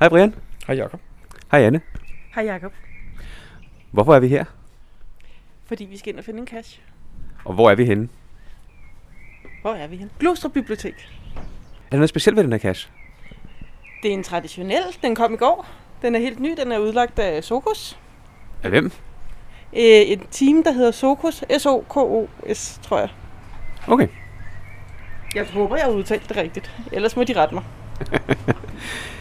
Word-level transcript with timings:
Hej 0.00 0.08
Brian. 0.08 0.34
Hej 0.66 0.76
Jacob. 0.76 1.00
Hej 1.50 1.60
Anne. 1.62 1.80
Hej 2.34 2.44
Jacob. 2.44 2.72
Hvorfor 3.90 4.14
er 4.14 4.20
vi 4.20 4.28
her? 4.28 4.44
Fordi 5.66 5.84
vi 5.84 5.96
skal 5.98 6.12
ind 6.12 6.18
og 6.18 6.24
finde 6.24 6.40
en 6.40 6.46
cash. 6.46 6.80
Og 7.44 7.54
hvor 7.54 7.70
er 7.70 7.74
vi 7.74 7.84
henne? 7.84 8.08
Hvor 9.62 9.74
er 9.74 9.86
vi 9.86 9.96
henne? 9.96 10.10
Glostrup 10.18 10.52
Bibliotek. 10.52 10.94
Er 11.36 11.90
der 11.90 11.96
noget 11.96 12.08
specielt 12.08 12.36
ved 12.36 12.44
den 12.44 12.52
her 12.52 12.58
cache? 12.58 12.90
Det 14.02 14.10
er 14.10 14.14
en 14.14 14.22
traditionel. 14.22 14.82
Den 15.02 15.14
kom 15.14 15.34
i 15.34 15.36
går. 15.36 15.66
Den 16.02 16.14
er 16.14 16.18
helt 16.18 16.40
ny. 16.40 16.54
Den 16.60 16.72
er 16.72 16.78
udlagt 16.78 17.18
af 17.18 17.44
Sokos. 17.44 17.98
Af 18.62 18.70
hvem? 18.70 18.84
Øh, 19.72 19.80
et 19.82 20.20
team, 20.30 20.64
der 20.64 20.72
hedder 20.72 20.90
Sokos. 20.90 21.44
S-O-K-O-S, 21.58 22.80
tror 22.82 22.98
jeg. 22.98 23.08
Okay. 23.88 24.08
Jeg 25.34 25.46
håber, 25.46 25.76
jeg 25.76 25.84
har 25.84 25.92
udtalt 25.92 26.28
det 26.28 26.36
rigtigt. 26.36 26.72
Ellers 26.92 27.16
må 27.16 27.24
de 27.24 27.32
rette 27.32 27.54
mig. 27.54 27.64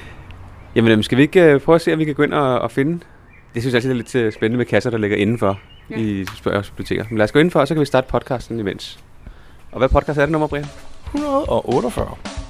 Jamen, 0.78 0.91
øhm, 0.91 1.04
skal 1.04 1.18
vi 1.18 1.21
ikke 1.21 1.44
øh, 1.44 1.62
prøve 1.62 1.75
at 1.75 1.82
se, 1.82 1.93
om 1.93 2.00
vi 2.00 2.05
kan 2.05 2.16
gå 2.16 2.23
ind 2.23 2.34
og, 2.34 2.60
og 2.60 2.71
finde? 2.71 3.00
Det 3.54 3.64
synes 3.64 3.74
jeg 3.74 3.75
altid 3.75 3.92
er 3.92 3.96
lidt 3.96 4.15
øh, 4.15 4.33
spændende 4.33 4.57
med 4.57 4.65
kasser, 4.65 4.89
der 4.89 4.97
ligger 4.97 5.18
indenfor 5.18 5.60
ja. 5.89 5.96
Ja. 5.96 6.02
i 6.02 6.25
spørgsmålsbiblioteker. 6.36 7.06
Men 7.10 7.18
lad 7.18 7.24
os 7.24 7.32
gå 7.32 7.39
indenfor, 7.39 7.60
og 7.60 7.68
så 7.68 7.74
kan 7.74 7.82
vi 7.82 7.86
starte 7.86 8.07
podcasten 8.10 8.60
imens. 8.60 9.00
Og 9.71 9.78
hvad 9.78 9.89
podcast 9.89 10.18
er 10.18 10.21
det 10.21 10.32
nummer, 10.32 10.47
Brian? 10.47 10.66
148. 11.05 12.46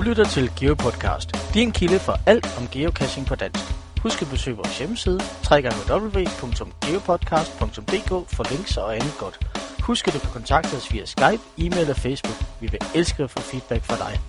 Du 0.00 0.04
lytter 0.04 0.24
til 0.24 0.50
GeoPodcast, 0.60 1.54
din 1.54 1.72
kilde 1.72 1.98
for 1.98 2.20
alt 2.26 2.58
om 2.58 2.68
geocaching 2.72 3.26
på 3.26 3.34
dansk. 3.34 3.64
Husk 4.02 4.22
at 4.22 4.28
besøge 4.28 4.56
vores 4.56 4.78
hjemmeside, 4.78 5.20
www.geopodcast.dk 5.50 8.34
for 8.36 8.54
links 8.54 8.76
og 8.76 8.94
andet 8.94 9.14
godt. 9.18 9.46
Husk 9.82 10.08
at 10.08 10.14
du 10.14 10.18
kan 10.18 10.30
kontakte 10.30 10.74
os 10.74 10.92
via 10.92 11.04
Skype, 11.04 11.42
e-mail 11.58 11.90
og 11.90 11.96
Facebook. 11.96 12.36
Vi 12.60 12.68
vil 12.70 12.80
elske 12.94 13.22
at 13.22 13.30
få 13.30 13.40
feedback 13.40 13.84
fra 13.84 13.96
dig. 13.96 14.20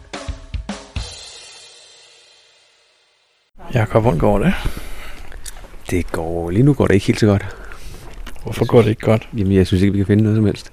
Jacob, 3.73 4.01
hvordan 4.01 4.19
går 4.19 4.39
det? 4.39 4.53
Det 5.89 6.11
går... 6.11 6.49
Lige 6.49 6.63
nu 6.63 6.73
går 6.73 6.87
det 6.87 6.93
ikke 6.93 7.07
helt 7.07 7.19
så 7.19 7.25
godt. 7.25 7.55
Hvorfor 8.43 8.65
går 8.65 8.81
det 8.81 8.89
ikke 8.89 9.01
godt? 9.01 9.29
Jamen, 9.37 9.53
jeg 9.53 9.67
synes 9.67 9.83
ikke, 9.83 9.91
vi 9.91 9.97
kan 9.99 10.05
finde 10.05 10.23
noget 10.23 10.37
som 10.37 10.45
helst. 10.45 10.71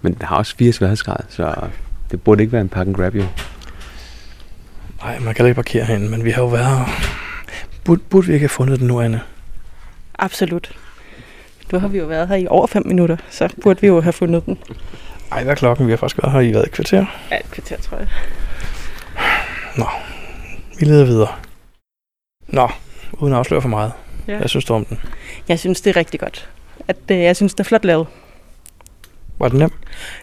Men 0.00 0.14
der 0.14 0.26
har 0.26 0.36
også 0.36 0.56
fire 0.56 0.72
sværhedsgrader, 0.72 1.24
så 1.28 1.54
det 2.10 2.22
burde 2.22 2.42
ikke 2.42 2.52
være 2.52 2.62
en 2.62 2.68
pack 2.68 2.88
and 2.88 2.96
grab, 2.96 3.14
jo. 3.14 3.26
Nej, 5.04 5.18
man 5.18 5.34
kan 5.34 5.46
ikke 5.46 5.54
parkere 5.54 5.84
herinde, 5.84 6.08
men 6.08 6.24
vi 6.24 6.30
har 6.30 6.42
jo 6.42 6.48
været... 6.48 6.86
Burde, 7.84 8.00
burde 8.10 8.26
vi 8.26 8.32
ikke 8.32 8.44
have 8.44 8.48
fundet 8.48 8.78
den 8.78 8.86
nu, 8.86 9.00
Anne? 9.00 9.20
Absolut. 10.18 10.76
Nu 11.72 11.78
har 11.78 11.88
vi 11.88 11.98
jo 11.98 12.04
været 12.04 12.28
her 12.28 12.36
i 12.36 12.46
over 12.46 12.66
5 12.66 12.86
minutter, 12.86 13.16
så 13.30 13.48
burde 13.62 13.80
vi 13.80 13.86
jo 13.86 14.00
have 14.00 14.12
fundet 14.12 14.46
den. 14.46 14.58
Ej, 15.32 15.42
hvad 15.42 15.52
er 15.52 15.56
klokken? 15.56 15.86
Vi 15.86 15.92
har 15.92 15.96
faktisk 15.96 16.22
været 16.22 16.32
her 16.32 16.40
i 16.40 16.50
hvad, 16.50 16.64
et 16.64 16.72
kvarter. 16.72 17.06
Ja, 17.30 17.36
et 17.36 17.50
kvarter, 17.50 17.76
tror 17.76 17.98
jeg. 17.98 18.08
Vi 20.82 20.86
leder 20.86 21.04
videre. 21.04 21.28
Nå, 22.48 22.68
uden 23.12 23.32
at 23.32 23.38
afsløre 23.38 23.62
for 23.62 23.68
meget. 23.68 23.92
Ja. 24.28 24.38
Jeg 24.38 24.50
synes 24.50 24.64
du 24.64 24.74
om 24.74 24.84
den. 24.84 25.00
Jeg 25.48 25.58
synes, 25.58 25.80
det 25.80 25.90
er 25.90 25.96
rigtig 25.96 26.20
godt. 26.20 26.48
At, 26.88 26.96
øh, 27.10 27.18
jeg 27.18 27.36
synes, 27.36 27.54
det 27.54 27.60
er 27.60 27.64
flot 27.64 27.84
lavet. 27.84 28.06
Var 29.38 29.48
den 29.48 29.58
nem? 29.58 29.70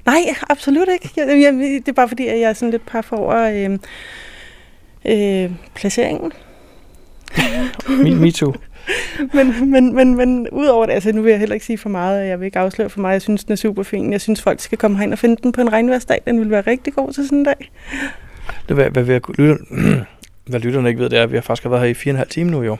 Nej, 0.05 0.19
absolut 0.49 0.87
ikke. 0.93 1.11
Jeg, 1.17 1.27
jeg, 1.27 1.53
det 1.53 1.87
er 1.87 1.93
bare 1.93 2.07
fordi, 2.07 2.27
at 2.27 2.39
jeg 2.39 2.49
er 2.49 2.53
sådan 2.53 2.71
lidt 2.71 2.85
par 2.85 3.01
for 3.01 3.17
over 3.17 3.35
øh, 3.43 3.79
øh, 5.05 5.51
placeringen. 5.75 6.31
Me, 8.03 8.15
me 8.15 8.31
too. 8.31 8.53
Men, 9.33 9.71
men, 9.71 9.95
men, 9.95 10.15
men 10.15 10.49
udover 10.49 10.85
det, 10.85 10.93
altså 10.93 11.11
nu 11.11 11.21
vil 11.21 11.29
jeg 11.29 11.39
heller 11.39 11.53
ikke 11.53 11.65
sige 11.65 11.77
for 11.77 11.89
meget, 11.89 12.21
og 12.21 12.27
jeg 12.27 12.39
vil 12.39 12.45
ikke 12.45 12.59
afsløre 12.59 12.89
for 12.89 12.99
meget. 13.01 13.13
Jeg 13.13 13.21
synes, 13.21 13.43
den 13.43 13.51
er 13.51 13.55
super 13.55 13.83
fin. 13.83 14.11
Jeg 14.11 14.21
synes, 14.21 14.41
folk 14.41 14.59
skal 14.59 14.77
komme 14.77 14.97
herind 14.97 15.13
og 15.13 15.19
finde 15.19 15.35
den 15.43 15.51
på 15.51 15.61
en 15.61 15.71
regnværsdag. 15.71 16.21
Den 16.27 16.39
vil 16.39 16.51
være 16.51 16.61
rigtig 16.61 16.93
god 16.93 17.13
til 17.13 17.25
sådan 17.25 17.37
en 17.37 17.43
dag. 17.43 17.71
Det, 18.67 18.75
hvad, 18.75 18.89
hvad, 18.89 19.03
hvad, 19.03 19.19
lytter, 19.37 19.57
hvad 20.49 20.59
lytterne 20.59 20.89
ikke 20.89 21.01
ved, 21.01 21.09
det 21.09 21.19
er, 21.19 21.23
at 21.23 21.31
vi 21.31 21.37
har 21.37 21.41
faktisk 21.41 21.69
været 21.69 21.81
her 21.81 21.89
i 21.89 21.93
fire 21.93 22.11
og 22.11 22.13
en 22.13 22.17
halv 22.17 22.29
time 22.29 22.51
nu, 22.51 22.63
jo. 22.63 22.77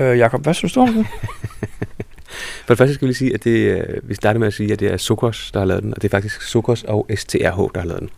Ja. 0.00 0.12
Øh, 0.12 0.18
Jacob, 0.18 0.42
hvad 0.42 0.54
synes 0.54 0.72
du 0.72 0.80
om 0.80 0.92
den? 0.92 1.06
For 2.66 2.74
det 2.74 2.78
første 2.78 2.94
skal 2.94 3.06
vi 3.06 3.08
lige 3.08 3.16
sige, 3.16 3.34
at 3.34 3.44
det, 3.44 3.58
øh, 3.58 4.08
vi 4.08 4.14
starter 4.14 4.40
med 4.40 4.46
at 4.46 4.54
sige, 4.54 4.72
at 4.72 4.80
det 4.80 4.92
er 4.92 4.96
Sokos, 4.96 5.50
der 5.52 5.58
har 5.58 5.66
lavet 5.66 5.82
den. 5.82 5.94
Og 5.94 6.02
det 6.02 6.08
er 6.08 6.16
faktisk 6.16 6.42
Sokos 6.42 6.82
og 6.82 7.06
STRH, 7.16 7.70
der 7.74 7.80
har 7.80 7.86
lavet 7.86 8.00
den. 8.00 8.10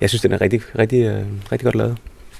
Jeg 0.00 0.08
synes, 0.08 0.22
den 0.22 0.32
er 0.32 0.40
rigtig, 0.40 0.60
rigtig, 0.78 1.04
øh, 1.04 1.22
rigtig 1.52 1.64
godt 1.64 1.74
lavet. 1.74 1.96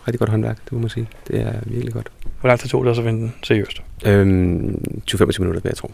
Rigtig 0.08 0.18
godt 0.18 0.30
håndværk, 0.30 0.64
det 0.64 0.72
må 0.72 0.78
man 0.78 0.88
sige. 0.88 1.08
Det 1.26 1.40
er 1.40 1.52
virkelig 1.66 1.92
godt. 1.92 2.10
Hvor 2.40 2.48
lang 2.48 2.60
tid 2.60 2.68
tog 2.68 2.84
det 2.84 2.88
også 2.90 3.02
at 3.02 3.06
finde 3.06 3.20
den 3.20 3.34
seriøst? 3.42 3.82
Øhm, 4.06 5.02
20-25 5.10 5.38
minutter, 5.38 5.60
vil 5.60 5.68
jeg 5.68 5.76
tro. 5.76 5.92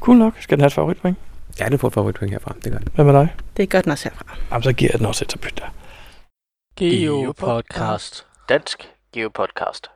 Cool 0.00 0.18
nok. 0.18 0.34
Skal 0.40 0.56
den 0.56 0.60
have 0.60 0.66
et 0.66 0.72
favoritpoint? 0.72 1.18
Ja, 1.60 1.68
den 1.68 1.78
får 1.78 1.88
et 1.88 1.94
favoritpoint 1.94 2.32
herfra. 2.32 2.54
Det 2.64 2.72
gør 2.72 2.78
den. 2.78 2.88
Hvad 2.94 3.04
med 3.04 3.12
dig? 3.14 3.34
Det 3.56 3.62
er 3.62 3.66
godt 3.66 3.86
nok 3.86 3.98
herfra. 3.98 4.36
Jamen, 4.50 4.62
så 4.62 4.72
giver 4.72 4.90
jeg 4.92 4.98
den 4.98 5.06
også 5.06 5.24
et 5.24 5.40
bytte. 5.40 5.62
GeoPodcast. 6.76 8.26
Dansk 8.48 8.88
GeoPodcast. 9.14 9.90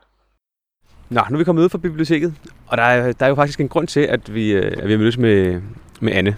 Nå, 1.09 1.21
nu 1.31 1.37
er 1.37 1.39
vi 1.39 1.45
kommet 1.45 1.63
ud 1.63 1.69
fra 1.69 1.79
biblioteket, 1.79 2.35
og 2.67 2.77
der 2.77 2.83
er, 2.83 3.13
der 3.13 3.27
er 3.27 3.29
jo 3.29 3.35
faktisk 3.35 3.61
en 3.61 3.69
grund 3.69 3.87
til, 3.87 4.01
at 4.01 4.35
vi, 4.35 4.53
øh, 4.53 4.73
at 4.79 4.87
vi 4.87 4.93
har 4.93 4.99
mødtes 4.99 5.19
med, 5.19 5.63
med 6.01 6.13
Anne. 6.13 6.37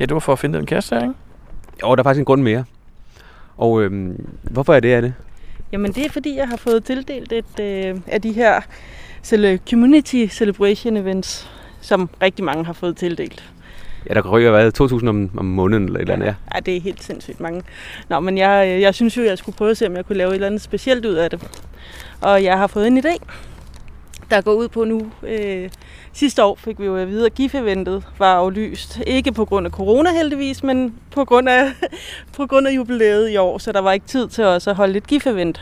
Ja, 0.00 0.04
det 0.04 0.14
var 0.14 0.20
for 0.20 0.32
at 0.32 0.38
finde 0.38 0.58
den 0.58 0.66
kasse 0.66 0.94
her, 0.94 1.02
ikke? 1.02 1.14
Og 1.82 1.96
der 1.96 2.02
er 2.02 2.04
faktisk 2.04 2.18
en 2.20 2.24
grund 2.24 2.42
mere. 2.42 2.64
Og 3.58 3.82
øhm, 3.82 4.26
hvorfor 4.42 4.74
er 4.74 4.80
det, 4.80 4.92
Anne? 4.92 5.14
Jamen 5.72 5.92
det 5.92 6.06
er 6.06 6.10
fordi, 6.10 6.36
jeg 6.36 6.48
har 6.48 6.56
fået 6.56 6.84
tildelt 6.84 7.32
et 7.32 7.60
øh, 7.60 7.96
af 8.06 8.22
de 8.22 8.32
her 8.32 8.60
community 9.70 10.26
celebration 10.30 10.96
events, 10.96 11.50
som 11.80 12.10
rigtig 12.22 12.44
mange 12.44 12.64
har 12.64 12.72
fået 12.72 12.96
tildelt. 12.96 13.52
Ja, 14.08 14.14
der 14.14 14.30
ryger 14.30 14.50
hvad, 14.50 14.72
2.000 15.00 15.08
om, 15.08 15.30
om 15.36 15.44
måneden 15.44 15.84
eller 15.84 15.96
et 15.96 16.00
eller 16.00 16.14
andet, 16.14 16.26
ja. 16.26 16.34
Ja, 16.54 16.60
det 16.60 16.76
er 16.76 16.80
helt 16.80 17.02
sindssygt 17.02 17.40
mange. 17.40 17.62
Nå, 18.08 18.20
men 18.20 18.38
jeg, 18.38 18.68
øh, 18.68 18.80
jeg 18.80 18.94
synes 18.94 19.16
jo, 19.16 19.22
jeg 19.22 19.38
skulle 19.38 19.56
prøve 19.56 19.70
at 19.70 19.76
se, 19.76 19.86
om 19.86 19.96
jeg 19.96 20.06
kunne 20.06 20.18
lave 20.18 20.28
et 20.30 20.34
eller 20.34 20.46
andet 20.46 20.60
specielt 20.60 21.06
ud 21.06 21.14
af 21.14 21.30
det. 21.30 21.62
Og 22.20 22.44
jeg 22.44 22.58
har 22.58 22.66
fået 22.66 22.86
en 22.86 22.98
idé, 22.98 23.16
der 24.30 24.40
går 24.40 24.52
ud 24.52 24.68
på 24.68 24.84
nu. 24.84 25.10
Øh, 25.22 25.68
sidste 26.18 26.44
år 26.44 26.54
fik 26.54 26.80
vi 26.80 26.84
jo 26.84 26.96
at 26.96 27.08
vide, 27.08 27.26
at 27.26 27.34
GIF-eventet 27.34 28.04
var 28.18 28.34
aflyst. 28.34 29.00
Ikke 29.06 29.32
på 29.32 29.44
grund 29.44 29.66
af 29.66 29.72
corona 29.72 30.12
heldigvis, 30.12 30.62
men 30.62 30.94
på 31.10 31.24
grund 31.24 31.48
af, 31.48 31.72
på 32.36 32.46
grund 32.46 32.68
af 32.68 32.72
jubilæet 32.72 33.30
i 33.30 33.36
år, 33.36 33.58
så 33.58 33.72
der 33.72 33.80
var 33.80 33.92
ikke 33.92 34.06
tid 34.06 34.28
til 34.28 34.44
os 34.44 34.66
at 34.66 34.74
holde 34.74 34.96
et 34.96 35.06
GIF-event. 35.06 35.60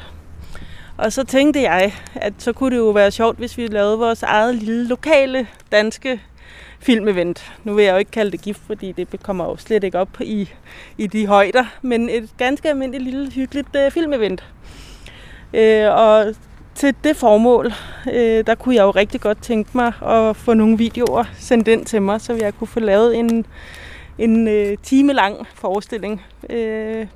Og 0.96 1.12
så 1.12 1.24
tænkte 1.24 1.62
jeg, 1.62 1.92
at 2.14 2.32
så 2.38 2.52
kunne 2.52 2.70
det 2.70 2.76
jo 2.76 2.90
være 2.90 3.10
sjovt, 3.10 3.38
hvis 3.38 3.58
vi 3.58 3.66
lavede 3.66 3.98
vores 3.98 4.22
eget 4.22 4.54
lille 4.54 4.88
lokale 4.88 5.46
danske 5.72 6.20
filmevent. 6.80 7.52
Nu 7.64 7.74
vil 7.74 7.84
jeg 7.84 7.92
jo 7.92 7.98
ikke 7.98 8.10
kalde 8.10 8.30
det 8.30 8.42
gift, 8.42 8.60
fordi 8.66 8.92
det 8.92 9.22
kommer 9.22 9.44
jo 9.44 9.56
slet 9.56 9.84
ikke 9.84 9.98
op 9.98 10.20
i, 10.20 10.48
i 10.98 11.06
de 11.06 11.26
højder, 11.26 11.64
men 11.82 12.08
et 12.08 12.28
ganske 12.38 12.68
almindeligt 12.68 13.04
lille 13.04 13.32
hyggeligt 13.32 13.76
øh, 13.76 13.90
filmevent. 13.90 14.44
Øh, 15.54 15.94
og 15.94 16.34
til 16.76 16.94
det 17.04 17.16
formål, 17.16 17.72
øh, 18.12 18.46
der 18.46 18.54
kunne 18.54 18.74
jeg 18.74 18.82
jo 18.82 18.90
rigtig 18.90 19.20
godt 19.20 19.42
tænke 19.42 19.70
mig 19.74 19.92
at 20.02 20.36
få 20.36 20.54
nogle 20.54 20.78
videoer 20.78 21.24
sendt 21.38 21.68
ind 21.68 21.86
til 21.86 22.02
mig, 22.02 22.20
så 22.20 22.34
jeg 22.34 22.54
kunne 22.54 22.68
få 22.68 22.80
lavet 22.80 23.16
en, 23.16 23.46
en 24.18 24.48
øh, 24.48 24.76
time 24.82 25.12
lang 25.12 25.46
forestilling, 25.54 26.22
øh, 26.50 27.06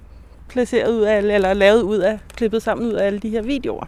placeret 0.48 0.92
ud 0.92 1.02
af, 1.02 1.18
eller 1.18 1.54
lavet 1.54 1.82
ud 1.82 1.98
af, 1.98 2.18
klippet 2.36 2.62
sammen 2.62 2.86
ud 2.86 2.92
af 2.92 3.06
alle 3.06 3.18
de 3.18 3.28
her 3.28 3.42
videoer. 3.42 3.84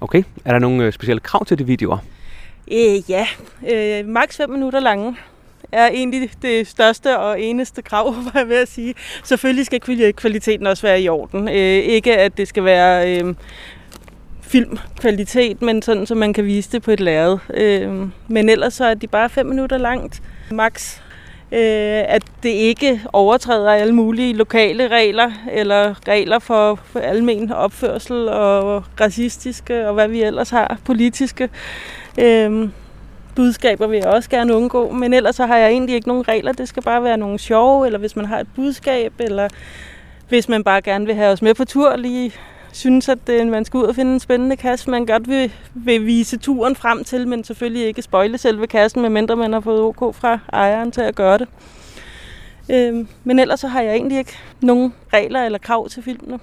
Okay, 0.00 0.22
er 0.44 0.52
der 0.52 0.58
nogle 0.58 0.84
øh, 0.84 0.92
specielle 0.92 1.20
krav 1.20 1.44
til 1.44 1.58
de 1.58 1.66
videoer? 1.66 1.98
Øh, 2.72 3.10
ja, 3.10 3.26
øh, 3.72 4.06
maks 4.06 4.36
5 4.36 4.50
minutter 4.50 4.80
lange 4.80 5.16
er 5.72 5.88
egentlig 5.88 6.30
det 6.42 6.66
største 6.66 7.18
og 7.18 7.40
eneste 7.40 7.82
krav, 7.82 8.14
var 8.32 8.40
jeg 8.40 8.48
ved 8.48 8.56
at 8.56 8.68
sige. 8.68 8.94
Selvfølgelig 9.24 9.66
skal 9.66 9.80
kvali- 9.84 10.12
kvaliteten 10.12 10.66
også 10.66 10.82
være 10.82 11.02
i 11.02 11.08
orden. 11.08 11.48
Øh, 11.48 11.54
ikke 11.54 12.18
at 12.18 12.36
det 12.36 12.48
skal 12.48 12.64
være 12.64 13.20
øh, 13.20 13.34
filmkvalitet, 14.48 15.62
men 15.62 15.82
sådan, 15.82 16.06
så 16.06 16.14
man 16.14 16.32
kan 16.32 16.44
vise 16.44 16.72
det 16.72 16.82
på 16.82 16.90
et 16.90 17.00
lærred. 17.00 17.38
Øh, 17.54 18.08
men 18.28 18.48
ellers 18.48 18.74
så 18.74 18.84
er 18.84 18.94
de 18.94 19.06
bare 19.06 19.28
5 19.28 19.46
minutter 19.46 19.78
langt, 19.78 20.22
maks. 20.50 21.02
Øh, 21.52 22.04
at 22.08 22.22
det 22.42 22.48
ikke 22.48 23.00
overtræder 23.12 23.70
alle 23.70 23.94
mulige 23.94 24.32
lokale 24.32 24.88
regler, 24.88 25.30
eller 25.52 26.08
regler 26.08 26.38
for, 26.38 26.80
for 26.84 27.00
almen 27.00 27.52
opførsel 27.52 28.28
og 28.28 28.84
racistiske, 29.00 29.88
og 29.88 29.94
hvad 29.94 30.08
vi 30.08 30.22
ellers 30.22 30.50
har, 30.50 30.78
politiske. 30.84 31.48
Øh, 32.20 32.68
budskaber 33.36 33.86
vil 33.86 33.96
jeg 33.96 34.06
også 34.06 34.30
gerne 34.30 34.54
undgå, 34.54 34.90
men 34.90 35.14
ellers 35.14 35.36
så 35.36 35.46
har 35.46 35.56
jeg 35.56 35.70
egentlig 35.70 35.94
ikke 35.94 36.08
nogen 36.08 36.28
regler. 36.28 36.52
Det 36.52 36.68
skal 36.68 36.82
bare 36.82 37.02
være 37.02 37.16
nogle 37.16 37.38
sjove, 37.38 37.86
eller 37.86 37.98
hvis 37.98 38.16
man 38.16 38.24
har 38.24 38.40
et 38.40 38.48
budskab, 38.54 39.12
eller 39.18 39.48
hvis 40.28 40.48
man 40.48 40.64
bare 40.64 40.82
gerne 40.82 41.06
vil 41.06 41.14
have 41.14 41.32
os 41.32 41.42
med 41.42 41.54
på 41.54 41.64
tur, 41.64 41.96
lige 41.96 42.32
synes, 42.72 43.08
at 43.08 43.28
øh, 43.30 43.46
man 43.46 43.64
skal 43.64 43.78
ud 43.78 43.84
og 43.84 43.94
finde 43.94 44.12
en 44.12 44.20
spændende 44.20 44.56
kasse, 44.56 44.90
man 44.90 45.06
godt 45.06 45.28
vil, 45.28 45.52
vil 45.74 46.06
vise 46.06 46.36
turen 46.36 46.76
frem 46.76 47.04
til, 47.04 47.28
men 47.28 47.44
selvfølgelig 47.44 47.86
ikke 47.86 48.02
spoile 48.02 48.38
selve 48.38 48.66
kassen, 48.66 49.02
medmindre 49.02 49.36
man 49.36 49.52
har 49.52 49.60
fået 49.60 49.80
OK 49.80 50.14
fra 50.14 50.38
ejeren 50.52 50.92
til 50.92 51.00
at 51.00 51.14
gøre 51.14 51.38
det. 51.38 51.48
Øhm, 52.70 53.08
men 53.24 53.38
ellers 53.38 53.60
så 53.60 53.68
har 53.68 53.80
jeg 53.80 53.94
egentlig 53.94 54.18
ikke 54.18 54.36
nogen 54.60 54.94
regler 55.12 55.44
eller 55.44 55.58
krav 55.58 55.88
til 55.88 56.02
filmene. 56.02 56.38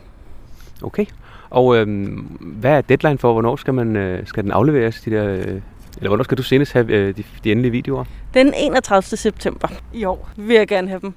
Okay. 0.83 1.05
Og 1.49 1.77
øhm, 1.77 2.13
hvad 2.39 2.71
er 2.71 2.81
deadline 2.81 3.17
for, 3.17 3.33
hvornår 3.33 3.55
skal, 3.55 3.73
man, 3.73 3.95
øh, 3.95 4.27
skal 4.27 4.43
den 4.43 4.51
afleveres, 4.51 5.01
de 5.01 5.11
der, 5.11 5.27
øh, 5.27 5.61
eller 5.97 6.07
hvornår 6.07 6.23
skal 6.23 6.37
du 6.37 6.43
senest 6.43 6.73
have 6.73 6.91
øh, 6.91 7.17
de, 7.17 7.23
de 7.43 7.51
endelige 7.51 7.71
videoer? 7.71 8.03
Den 8.33 8.53
31. 8.53 9.17
september 9.17 9.67
i 9.93 10.05
år 10.05 10.29
vil 10.37 10.55
jeg 10.55 10.67
gerne 10.67 10.87
have 10.87 10.99
dem. 11.01 11.13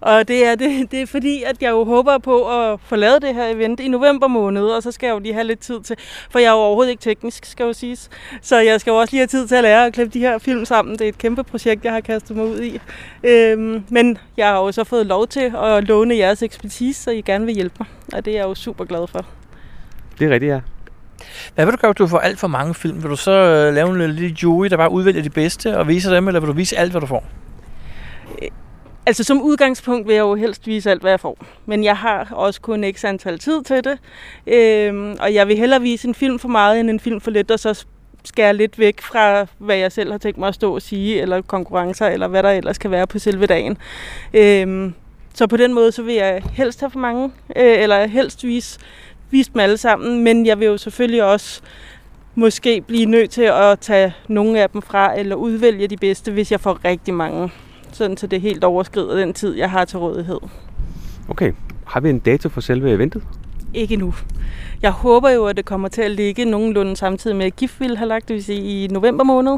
Og 0.00 0.28
det 0.28 0.46
er, 0.46 0.54
det, 0.54 0.90
det 0.90 1.02
er 1.02 1.06
fordi, 1.06 1.42
at 1.42 1.62
jeg 1.62 1.70
jo 1.70 1.84
håber 1.84 2.18
på 2.18 2.60
at 2.60 2.80
få 2.80 2.96
lavet 2.96 3.22
det 3.22 3.34
her 3.34 3.46
event 3.46 3.80
i 3.80 3.88
november 3.88 4.28
måned, 4.28 4.62
og 4.62 4.82
så 4.82 4.92
skal 4.92 5.06
jeg 5.06 5.14
jo 5.14 5.18
lige 5.18 5.34
have 5.34 5.46
lidt 5.46 5.60
tid 5.60 5.80
til, 5.80 5.96
for 6.30 6.38
jeg 6.38 6.46
er 6.46 6.52
jo 6.52 6.56
overhovedet 6.56 6.90
ikke 6.90 7.02
teknisk, 7.02 7.44
skal 7.44 7.64
jo 7.64 7.72
siges. 7.72 8.10
Så 8.42 8.58
jeg 8.58 8.80
skal 8.80 8.90
jo 8.90 8.96
også 8.96 9.12
lige 9.12 9.20
have 9.20 9.26
tid 9.26 9.48
til 9.48 9.54
at 9.54 9.62
lære 9.62 9.86
at 9.86 9.92
klippe 9.92 10.12
de 10.12 10.20
her 10.20 10.38
film 10.38 10.64
sammen. 10.64 10.92
Det 10.92 11.04
er 11.04 11.08
et 11.08 11.18
kæmpe 11.18 11.42
projekt, 11.44 11.84
jeg 11.84 11.92
har 11.92 12.00
kastet 12.00 12.36
mig 12.36 12.44
ud 12.44 12.60
i. 12.60 12.80
Øhm, 13.24 13.84
men 13.88 14.18
jeg 14.36 14.48
har 14.48 14.56
jo 14.56 14.72
så 14.72 14.84
fået 14.84 15.06
lov 15.06 15.26
til 15.26 15.52
at 15.62 15.84
låne 15.84 16.16
jeres 16.16 16.42
ekspertise, 16.42 17.02
så 17.02 17.10
I 17.10 17.20
gerne 17.20 17.46
vil 17.46 17.54
hjælpe 17.54 17.74
mig, 17.78 17.88
og 18.12 18.24
det 18.24 18.32
er 18.32 18.38
jeg 18.38 18.44
jo 18.44 18.54
super 18.54 18.84
glad 18.84 19.06
for. 19.08 19.26
Det 20.18 20.26
er 20.26 20.30
rigtigt, 20.30 20.50
ja. 20.52 20.60
Hvad 21.54 21.64
vil 21.64 21.72
du 21.72 21.78
gøre, 21.78 21.92
hvis 21.92 21.96
du 21.98 22.06
får 22.06 22.18
alt 22.18 22.38
for 22.38 22.48
mange 22.48 22.74
film? 22.74 23.02
Vil 23.02 23.10
du 23.10 23.16
så 23.16 23.30
øh, 23.30 23.74
lave 23.74 23.88
en 23.88 24.14
lille 24.14 24.36
jury, 24.42 24.66
der 24.66 24.76
bare 24.76 24.90
udvælger 24.90 25.22
de 25.22 25.30
bedste 25.30 25.78
og 25.78 25.88
viser 25.88 26.14
dem, 26.14 26.28
eller 26.28 26.40
vil 26.40 26.48
du 26.48 26.52
vise 26.52 26.78
alt, 26.78 26.90
hvad 26.90 27.00
du 27.00 27.06
får? 27.06 27.24
Altså 29.06 29.24
som 29.24 29.42
udgangspunkt 29.42 30.06
vil 30.06 30.14
jeg 30.14 30.20
jo 30.20 30.34
helst 30.34 30.66
vise 30.66 30.90
alt, 30.90 31.00
hvad 31.00 31.10
jeg 31.10 31.20
får. 31.20 31.38
Men 31.66 31.84
jeg 31.84 31.96
har 31.96 32.28
også 32.32 32.60
kun 32.60 32.84
x 32.92 33.04
antal 33.04 33.38
tid 33.38 33.62
til 33.62 33.84
det. 33.84 33.98
Øhm, 34.46 35.16
og 35.20 35.34
jeg 35.34 35.48
vil 35.48 35.56
hellere 35.56 35.80
vise 35.80 36.08
en 36.08 36.14
film 36.14 36.38
for 36.38 36.48
meget, 36.48 36.80
end 36.80 36.90
en 36.90 37.00
film 37.00 37.20
for 37.20 37.30
lidt, 37.30 37.50
og 37.50 37.58
så 37.58 37.84
skære 38.24 38.56
lidt 38.56 38.78
væk 38.78 39.00
fra, 39.00 39.46
hvad 39.58 39.76
jeg 39.76 39.92
selv 39.92 40.10
har 40.10 40.18
tænkt 40.18 40.38
mig 40.38 40.48
at 40.48 40.54
stå 40.54 40.74
og 40.74 40.82
sige, 40.82 41.20
eller 41.20 41.42
konkurrencer, 41.42 42.06
eller 42.06 42.28
hvad 42.28 42.42
der 42.42 42.50
ellers 42.50 42.78
kan 42.78 42.90
være 42.90 43.06
på 43.06 43.18
selve 43.18 43.46
dagen. 43.46 43.78
Øhm, 44.34 44.94
så 45.34 45.46
på 45.46 45.56
den 45.56 45.74
måde, 45.74 45.92
så 45.92 46.02
vil 46.02 46.14
jeg 46.14 46.42
helst 46.52 46.80
have 46.80 46.90
for 46.90 46.98
mange, 46.98 47.24
øh, 47.56 47.82
eller 47.82 48.06
helst 48.06 48.44
vise, 48.44 48.80
vise 49.30 49.52
dem 49.52 49.60
alle 49.60 49.76
sammen, 49.76 50.24
men 50.24 50.46
jeg 50.46 50.60
vil 50.60 50.66
jo 50.66 50.76
selvfølgelig 50.76 51.24
også 51.24 51.60
måske 52.34 52.80
blive 52.80 53.04
nødt 53.04 53.30
til 53.30 53.42
at 53.42 53.78
tage 53.80 54.14
nogle 54.28 54.60
af 54.60 54.70
dem 54.70 54.82
fra, 54.82 55.18
eller 55.18 55.36
udvælge 55.36 55.88
de 55.88 55.96
bedste, 55.96 56.32
hvis 56.32 56.52
jeg 56.52 56.60
får 56.60 56.84
rigtig 56.84 57.14
mange 57.14 57.50
sådan 57.96 58.16
så 58.16 58.26
det 58.26 58.40
helt 58.40 58.64
overskrider 58.64 59.16
den 59.16 59.34
tid, 59.34 59.54
jeg 59.54 59.70
har 59.70 59.84
til 59.84 59.98
rådighed. 59.98 60.38
Okay. 61.28 61.52
Har 61.84 62.00
vi 62.00 62.10
en 62.10 62.18
dato 62.18 62.48
for 62.48 62.60
selve 62.60 62.90
eventet? 62.90 63.22
Ikke 63.74 63.96
nu. 63.96 64.14
Jeg 64.82 64.90
håber 64.90 65.30
jo, 65.30 65.46
at 65.46 65.56
det 65.56 65.64
kommer 65.64 65.88
til 65.88 66.02
at 66.02 66.10
ligge 66.10 66.44
nogenlunde 66.44 66.96
samtidig 66.96 67.36
med, 67.36 67.46
at 67.46 67.56
GIF 67.56 67.80
vil 67.80 67.96
have 67.96 68.08
lagt, 68.08 68.28
det 68.28 68.34
vil 68.34 68.44
sige 68.44 68.84
i 68.84 68.86
november 68.86 69.24
måned. 69.24 69.52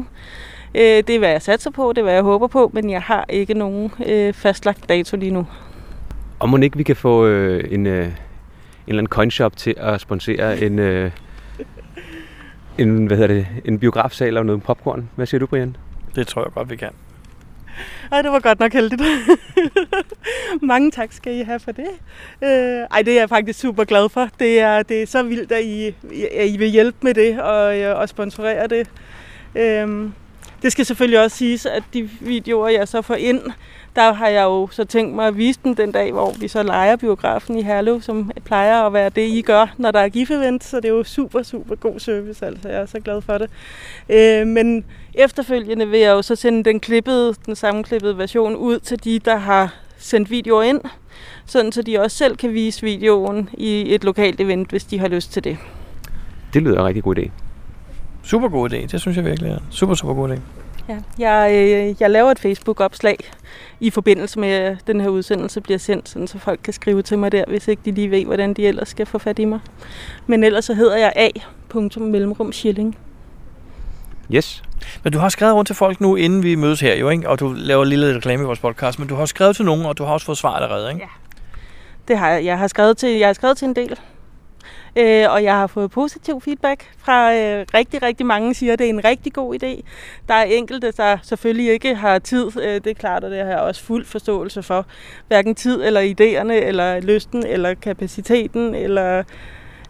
Øh, 0.75 0.81
det 0.81 1.09
er, 1.09 1.19
hvad 1.19 1.29
jeg 1.29 1.41
satser 1.41 1.71
på, 1.71 1.89
det 1.89 1.97
er, 1.97 2.03
hvad 2.03 2.13
jeg 2.13 2.23
håber 2.23 2.47
på, 2.47 2.71
men 2.73 2.89
jeg 2.89 3.01
har 3.01 3.25
ikke 3.29 3.53
nogen 3.53 3.91
øh, 4.05 4.33
fastlagt 4.33 4.89
dato 4.89 5.17
lige 5.17 5.31
nu. 5.31 5.47
Og 6.39 6.49
må 6.49 6.57
ikke 6.57 6.77
vi 6.77 6.83
kan 6.83 6.95
få 6.95 7.25
øh, 7.25 7.63
en, 7.71 7.87
en 7.87 7.87
eller 7.87 8.13
anden 8.87 9.07
coinshop 9.07 9.57
til 9.57 9.75
at 9.77 10.01
sponsere 10.01 10.61
en, 10.61 10.79
en, 12.77 13.05
hvad 13.05 13.17
hedder 13.17 13.33
det, 13.33 13.47
en 13.65 13.79
biografsal 13.79 14.37
og 14.37 14.45
noget 14.45 14.63
popcorn. 14.63 15.09
Hvad 15.15 15.25
siger 15.25 15.39
du, 15.39 15.45
Brian? 15.45 15.75
Det 16.15 16.27
tror 16.27 16.43
jeg 16.43 16.53
godt, 16.53 16.69
vi 16.69 16.75
kan. 16.75 16.89
Ej, 18.13 18.21
det 18.21 18.31
var 18.31 18.39
godt 18.39 18.59
nok 18.59 18.73
heldigt. 18.73 19.01
Mange 20.61 20.91
tak 20.91 21.11
skal 21.11 21.35
I 21.35 21.41
have 21.41 21.59
for 21.59 21.71
det. 21.71 21.87
Øh, 22.43 22.87
ej, 22.91 23.01
det 23.01 23.13
er 23.13 23.19
jeg 23.19 23.29
faktisk 23.29 23.59
super 23.59 23.83
glad 23.83 24.09
for. 24.09 24.29
Det 24.39 24.59
er, 24.59 24.83
det 24.83 25.01
er 25.01 25.07
så 25.07 25.23
vildt, 25.23 25.51
at 25.51 25.63
I, 25.63 25.87
at 26.35 26.49
I 26.49 26.57
vil 26.57 26.67
hjælpe 26.67 26.97
med 27.01 27.13
det 27.13 27.41
og, 27.41 27.79
øh, 27.79 27.99
og 27.99 28.09
sponsorere 28.09 28.67
det. 28.67 28.89
Øh, 29.55 30.09
det 30.63 30.71
skal 30.71 30.85
selvfølgelig 30.85 31.19
også 31.19 31.37
siges, 31.37 31.65
at 31.65 31.83
de 31.93 32.09
videoer, 32.19 32.67
jeg 32.67 32.87
så 32.87 33.01
får 33.01 33.15
ind, 33.15 33.41
der 33.95 34.13
har 34.13 34.27
jeg 34.27 34.43
jo 34.43 34.67
så 34.71 34.85
tænkt 34.85 35.15
mig 35.15 35.27
at 35.27 35.37
vise 35.37 35.59
den 35.63 35.77
den 35.77 35.91
dag, 35.91 36.11
hvor 36.11 36.33
vi 36.39 36.47
så 36.47 36.63
leger 36.63 36.95
biografen 36.95 37.57
i 37.57 37.61
Herlev, 37.61 38.01
som 38.01 38.31
plejer 38.45 38.81
at 38.81 38.93
være 38.93 39.09
det, 39.09 39.21
I 39.21 39.41
gør, 39.41 39.73
når 39.77 39.91
der 39.91 39.99
er 39.99 40.09
GIF-event. 40.09 40.63
Så 40.63 40.77
det 40.77 40.85
er 40.85 40.89
jo 40.89 41.03
super, 41.03 41.43
super 41.43 41.75
god 41.75 41.99
service, 41.99 42.45
altså 42.45 42.69
jeg 42.69 42.81
er 42.81 42.85
så 42.85 42.99
glad 42.99 43.21
for 43.21 43.37
det. 43.37 43.49
Øh, 44.09 44.47
men 44.47 44.85
efterfølgende 45.13 45.87
vil 45.87 45.99
jeg 45.99 46.11
jo 46.11 46.21
så 46.21 46.35
sende 46.35 46.63
den 46.63 46.79
klippede, 46.79 47.35
den 47.45 47.55
sammenklippede 47.55 48.17
version 48.17 48.55
ud 48.55 48.79
til 48.79 49.03
de, 49.03 49.19
der 49.19 49.35
har 49.35 49.75
sendt 49.97 50.29
videoer 50.29 50.63
ind, 50.63 50.81
sådan 51.45 51.71
så 51.71 51.81
de 51.81 51.99
også 51.99 52.17
selv 52.17 52.37
kan 52.37 52.53
vise 52.53 52.81
videoen 52.81 53.49
i 53.53 53.95
et 53.95 54.03
lokalt 54.03 54.41
event, 54.41 54.69
hvis 54.69 54.83
de 54.83 54.99
har 54.99 55.07
lyst 55.07 55.33
til 55.33 55.43
det. 55.43 55.57
Det 56.53 56.61
lyder 56.61 56.79
en 56.79 56.85
rigtig 56.85 57.03
god 57.03 57.17
idé. 57.17 57.29
Super 58.23 58.49
god 58.49 58.73
idé. 58.73 58.85
Det 58.85 59.01
synes 59.01 59.17
jeg 59.17 59.25
virkelig 59.25 59.51
er. 59.51 59.57
Super, 59.69 59.93
super 59.93 60.13
god 60.13 60.29
idé. 60.29 60.39
Ja, 60.89 60.97
jeg, 61.19 61.51
øh, 61.55 61.95
jeg 61.99 62.09
laver 62.09 62.31
et 62.31 62.39
Facebook-opslag 62.39 63.17
i 63.79 63.89
forbindelse 63.89 64.39
med, 64.39 64.49
at 64.49 64.77
den 64.87 65.01
her 65.01 65.09
udsendelse 65.09 65.61
bliver 65.61 65.77
sendt, 65.77 66.09
sådan 66.09 66.27
så 66.27 66.39
folk 66.39 66.59
kan 66.63 66.73
skrive 66.73 67.01
til 67.01 67.19
mig 67.19 67.31
der, 67.31 67.43
hvis 67.47 67.67
ikke 67.67 67.81
de 67.85 67.91
lige 67.91 68.11
ved, 68.11 68.25
hvordan 68.25 68.53
de 68.53 68.67
ellers 68.67 68.89
skal 68.89 69.05
få 69.05 69.17
fat 69.17 69.39
i 69.39 69.45
mig. 69.45 69.59
Men 70.27 70.43
ellers 70.43 70.65
så 70.65 70.73
hedder 70.73 70.97
jeg 70.97 71.13
A. 71.15 71.29
Mellemrum 71.99 72.51
Schilling. 72.51 72.97
Yes. 74.31 74.63
Men 75.03 75.13
du 75.13 75.19
har 75.19 75.29
skrevet 75.29 75.55
rundt 75.55 75.67
til 75.67 75.75
folk 75.75 76.01
nu, 76.01 76.15
inden 76.15 76.43
vi 76.43 76.55
mødes 76.55 76.79
her, 76.79 76.95
jo, 76.95 77.09
ikke? 77.09 77.29
og 77.29 77.39
du 77.39 77.53
laver 77.57 77.83
lille 77.83 78.15
reklame 78.15 78.43
i 78.43 78.45
vores 78.45 78.59
podcast, 78.59 78.99
men 78.99 79.07
du 79.07 79.15
har 79.15 79.25
skrevet 79.25 79.55
til 79.55 79.65
nogen, 79.65 79.85
og 79.85 79.97
du 79.97 80.03
har 80.03 80.13
også 80.13 80.25
fået 80.25 80.37
svar 80.37 80.51
allerede, 80.51 80.89
ikke? 80.89 81.01
Ja. 81.01 81.07
Det 82.07 82.17
har 82.17 82.29
jeg. 82.29 82.45
Jeg 82.45 82.57
har 82.57 82.67
skrevet 82.67 82.97
til, 82.97 83.09
jeg 83.09 83.27
har 83.27 83.33
skrevet 83.33 83.57
til 83.57 83.67
en 83.67 83.75
del. 83.75 83.99
Øh, 84.95 85.25
og 85.29 85.43
jeg 85.43 85.53
har 85.53 85.67
fået 85.67 85.91
positiv 85.91 86.41
feedback 86.41 86.91
fra 86.97 87.33
øh, 87.33 87.65
rigtig, 87.73 88.01
rigtig 88.01 88.25
mange, 88.25 88.53
siger, 88.53 88.73
at 88.73 88.79
det 88.79 88.85
er 88.85 88.89
en 88.89 89.05
rigtig 89.05 89.33
god 89.33 89.55
idé. 89.55 89.81
Der 90.27 90.33
er 90.33 90.43
enkelte, 90.43 90.91
der 90.91 91.17
selvfølgelig 91.23 91.71
ikke 91.71 91.95
har 91.95 92.19
tid, 92.19 92.47
øh, 92.61 92.73
det 92.73 92.87
er 92.87 92.93
klart, 92.93 93.23
og 93.23 93.31
det 93.31 93.39
har 93.39 93.49
jeg 93.49 93.59
også 93.59 93.83
fuld 93.83 94.05
forståelse 94.05 94.63
for. 94.63 94.85
Hverken 95.27 95.55
tid, 95.55 95.83
eller 95.83 96.01
idéerne, 96.01 96.53
eller 96.53 96.99
lysten, 96.99 97.45
eller 97.45 97.73
kapaciteten, 97.73 98.75
eller... 98.75 99.23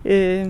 Øh, 0.05 0.45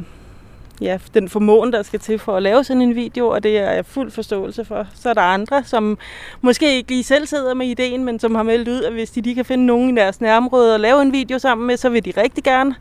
ja, 0.81 0.99
den 1.13 1.29
formåen, 1.29 1.73
der 1.73 1.83
skal 1.83 1.99
til 1.99 2.19
for 2.19 2.37
at 2.37 2.43
lave 2.43 2.63
sådan 2.63 2.81
en 2.81 2.95
video, 2.95 3.27
og 3.27 3.43
det 3.43 3.57
er 3.57 3.71
jeg 3.71 3.85
fuld 3.85 4.11
forståelse 4.11 4.65
for. 4.65 4.87
Så 4.95 5.09
er 5.09 5.13
der 5.13 5.21
andre, 5.21 5.63
som 5.63 5.97
måske 6.41 6.75
ikke 6.75 6.91
lige 6.91 7.03
selv 7.03 7.25
sidder 7.25 7.53
med 7.53 7.67
ideen, 7.67 8.03
men 8.03 8.19
som 8.19 8.35
har 8.35 8.43
meldt 8.43 8.67
ud, 8.67 8.83
at 8.83 8.93
hvis 8.93 9.11
de 9.11 9.21
lige 9.21 9.35
kan 9.35 9.45
finde 9.45 9.65
nogen 9.65 9.97
i 9.97 9.99
deres 9.99 10.21
nærområde 10.21 10.73
og 10.73 10.79
lave 10.79 11.01
en 11.01 11.11
video 11.11 11.39
sammen 11.39 11.67
med, 11.67 11.77
så 11.77 11.89
vil 11.89 12.05
de 12.05 12.13
rigtig 12.17 12.43
gerne. 12.43 12.75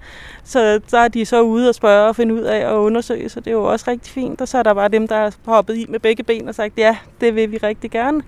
Så, 0.45 0.81
så 0.87 0.99
er 0.99 1.09
de 1.09 1.27
så 1.27 1.43
ude 1.43 1.69
og 1.69 1.75
spørge 1.75 2.09
og 2.09 2.17
finde 2.17 2.35
ud 2.35 2.43
af 2.43 2.67
og 2.67 2.83
undersøge, 2.83 3.29
så 3.29 3.41
det 3.41 3.47
er 3.47 3.53
jo 3.53 3.65
også 3.65 3.85
rigtig 3.91 4.13
fint. 4.13 4.41
Og 4.41 4.49
så 4.49 4.59
er 4.59 4.63
der 4.63 4.75
bare 4.75 4.89
dem, 4.89 5.09
der 5.09 5.17
har 5.17 5.35
hoppet 5.45 5.77
i 5.77 5.87
med 5.89 6.01
begge 6.01 6.23
ben 6.23 6.49
og 6.49 6.55
sagt, 6.55 6.79
ja, 6.79 6.97
det 7.21 7.35
vil 7.35 7.53
vi 7.53 7.57
rigtig 7.57 7.91
gerne. 7.91 8.23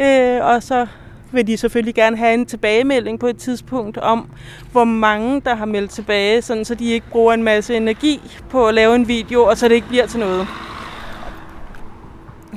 Øh, 0.00 0.46
og 0.46 0.62
så 0.62 0.86
vil 1.32 1.46
de 1.46 1.56
selvfølgelig 1.56 1.94
gerne 1.94 2.16
have 2.16 2.34
en 2.34 2.46
tilbagemelding 2.46 3.20
på 3.20 3.26
et 3.26 3.36
tidspunkt 3.36 3.98
om, 3.98 4.30
hvor 4.72 4.84
mange 4.84 5.40
der 5.40 5.54
har 5.54 5.66
meldt 5.66 5.90
tilbage, 5.90 6.42
sådan 6.42 6.64
så 6.64 6.74
de 6.74 6.90
ikke 6.90 7.06
bruger 7.10 7.34
en 7.34 7.42
masse 7.42 7.76
energi 7.76 8.20
på 8.50 8.66
at 8.68 8.74
lave 8.74 8.94
en 8.94 9.08
video, 9.08 9.42
og 9.44 9.58
så 9.58 9.68
det 9.68 9.74
ikke 9.74 9.88
bliver 9.88 10.06
til 10.06 10.20
noget. 10.20 10.46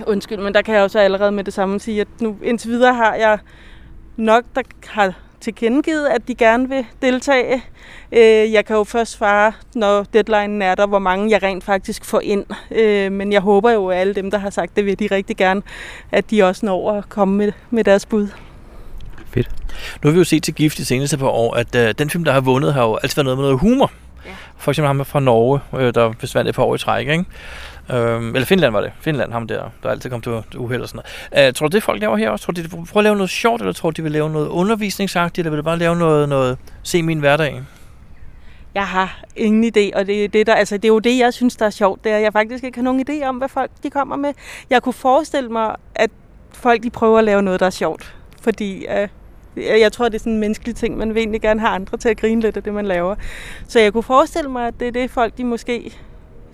Undskyld, 0.08 0.40
men 0.40 0.54
der 0.54 0.62
kan 0.62 0.76
jeg 0.76 0.84
også 0.84 1.00
allerede 1.00 1.32
med 1.32 1.44
det 1.44 1.54
samme 1.54 1.80
sige, 1.80 2.02
at 2.02 2.08
nu 2.22 2.38
indtil 2.44 2.70
videre 2.70 2.94
har 2.94 3.16
jeg 3.16 3.40
nok, 4.18 4.44
der 4.56 4.62
har 4.88 5.14
tilkendegivet, 5.46 6.08
at 6.08 6.28
de 6.28 6.36
gerne 6.36 6.70
vil 6.70 6.86
deltage. 7.02 7.64
Øh, 8.12 8.54
jeg 8.54 8.66
kan 8.66 8.76
jo 8.76 8.84
først 8.84 9.12
svare, 9.12 9.54
når 9.76 10.04
deadline 10.04 10.66
er 10.66 10.76
der, 10.76 10.88
hvor 10.88 11.00
mange 11.00 11.32
jeg 11.32 11.44
rent 11.44 11.64
faktisk 11.64 12.06
får 12.06 12.20
ind. 12.20 12.46
Øh, 12.72 13.12
men 13.12 13.34
jeg 13.34 13.42
håber 13.42 13.72
jo, 13.72 13.88
at 13.88 13.98
alle 13.98 14.14
dem, 14.14 14.32
der 14.32 14.38
har 14.38 14.50
sagt 14.50 14.76
det, 14.76 14.86
vil 14.86 15.00
de 15.00 15.08
rigtig 15.12 15.38
gerne, 15.38 15.62
at 16.12 16.32
de 16.32 16.44
også 16.44 16.66
når 16.66 16.92
at 16.92 17.10
komme 17.10 17.54
med 17.70 17.84
deres 17.84 18.06
bud. 18.06 18.28
Fedt. 19.36 19.50
Nu 20.04 20.10
har 20.10 20.12
vi 20.12 20.18
jo 20.18 20.24
set 20.24 20.44
til 20.44 20.54
Gift 20.54 20.78
de 20.78 20.86
seneste 20.86 21.18
par 21.18 21.28
år, 21.28 21.54
at 21.54 21.76
øh, 21.76 21.94
den 21.98 22.10
film, 22.10 22.24
der 22.24 22.32
har 22.32 22.42
vundet, 22.42 22.74
har 22.74 22.84
jo 22.84 22.96
altid 22.96 23.16
været 23.16 23.26
noget 23.26 23.38
med 23.38 23.46
noget 23.46 23.60
humor. 23.60 23.92
Ja. 24.26 24.32
For 24.58 24.72
eksempel 24.72 24.88
ham 24.88 25.06
fra 25.06 25.20
Norge, 25.20 25.60
øh, 25.78 25.94
der 25.94 26.14
forsvandt 26.20 26.50
et 26.50 26.56
par 26.56 26.64
år 26.64 26.76
i 26.76 26.78
træk, 26.78 27.08
ikke? 27.08 27.26
Øhm, 27.94 28.36
eller 28.36 28.46
Finland 28.46 28.72
var 28.72 28.82
det. 28.82 28.92
Finland, 29.00 29.32
ham 29.32 29.48
der, 29.48 29.64
der 29.84 29.90
altid 29.90 30.10
kom 30.10 30.22
til 30.22 30.32
uheld 30.58 30.82
og 30.82 30.90
sådan 30.90 31.02
noget. 31.34 31.48
Øh, 31.48 31.54
tror 31.54 31.68
du, 31.68 31.76
det 31.76 31.84
folk 31.84 32.02
laver 32.02 32.18
her 32.18 32.30
også? 32.30 32.46
Tror 32.46 32.52
du, 32.52 32.62
de 32.62 32.68
prøver 32.68 32.98
at 32.98 33.04
lave 33.04 33.16
noget 33.16 33.30
sjovt, 33.30 33.62
eller 33.62 33.74
tror 33.74 33.90
du, 33.90 33.94
de 33.98 34.04
vil 34.04 34.12
lave 34.12 34.30
noget 34.30 34.48
undervisningsagtigt, 34.48 35.46
eller 35.46 35.50
vil 35.50 35.58
de 35.58 35.64
bare 35.64 35.78
lave 35.78 35.96
noget, 35.96 36.30
noget 36.30 36.58
se 36.84 37.04
min 37.04 37.20
hverdag? 37.20 37.62
Jeg 38.76 38.88
har 38.88 39.24
ingen 39.36 39.64
idé, 39.64 39.98
og 40.00 40.08
det, 40.08 40.34
det, 40.34 40.48
der, 40.48 40.56
altså, 40.56 40.78
det 40.78 40.86
er 40.86 40.94
jo 40.94 41.00
det, 41.00 41.18
jeg 41.18 41.34
synes, 41.34 41.56
der 41.56 41.66
er 41.66 41.70
sjovt, 41.70 42.04
det 42.04 42.12
er, 42.12 42.18
jeg 42.18 42.34
faktisk 42.34 42.64
ikke 42.64 42.78
har 42.78 42.84
nogen 42.84 43.06
idé 43.10 43.26
om, 43.26 43.36
hvad 43.36 43.50
folk 43.50 43.72
de 43.84 43.90
kommer 43.90 44.16
med. 44.16 44.34
Jeg 44.70 44.84
kunne 44.84 44.94
forestille 44.94 45.50
mig, 45.50 45.76
at 45.96 46.10
folk 46.54 46.84
de 46.84 46.90
prøver 46.90 47.18
at 47.18 47.24
lave 47.24 47.42
noget, 47.42 47.60
der 47.60 47.66
er 47.66 47.70
sjovt, 47.70 48.16
fordi 48.42 48.86
øh, 48.86 49.08
jeg 49.58 49.92
tror, 49.92 50.06
det 50.06 50.16
er 50.16 50.20
sådan 50.20 50.34
en 50.34 50.40
menneskelig 50.40 50.76
ting. 50.76 50.98
Man 50.98 51.10
vil 51.10 51.18
egentlig 51.18 51.42
gerne 51.42 51.60
have 51.60 51.70
andre 51.70 51.98
til 51.98 52.10
at 52.10 52.18
grine 52.18 52.42
lidt 52.42 52.58
af 52.58 52.64
det, 52.64 52.74
man 52.74 52.86
laver. 52.86 53.16
Så 53.68 53.80
jeg 53.80 53.94
kunne 53.94 54.04
forestille 54.04 54.50
mig, 54.50 54.68
at 54.68 54.74
det 54.80 54.88
er 54.88 54.92
det, 54.92 55.12
folk 55.12 55.38
de 55.38 55.44
måske 55.44 55.94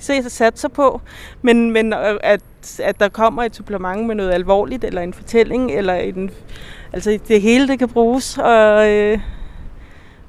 se 0.01 0.21
sig 0.21 0.31
satser 0.31 0.69
på, 0.69 1.01
men, 1.41 1.71
men 1.71 1.93
at, 2.23 2.41
at 2.79 2.99
der 2.99 3.09
kommer 3.09 3.43
et 3.43 3.55
supplement 3.55 4.07
med 4.07 4.15
noget 4.15 4.31
alvorligt, 4.31 4.83
eller 4.83 5.01
en 5.01 5.13
fortælling, 5.13 5.71
eller 5.71 5.93
en, 5.93 6.31
altså 6.93 7.19
det 7.27 7.41
hele, 7.41 7.67
det 7.67 7.79
kan 7.79 7.89
bruges, 7.89 8.37
og, 8.37 8.89
øh, 8.89 9.19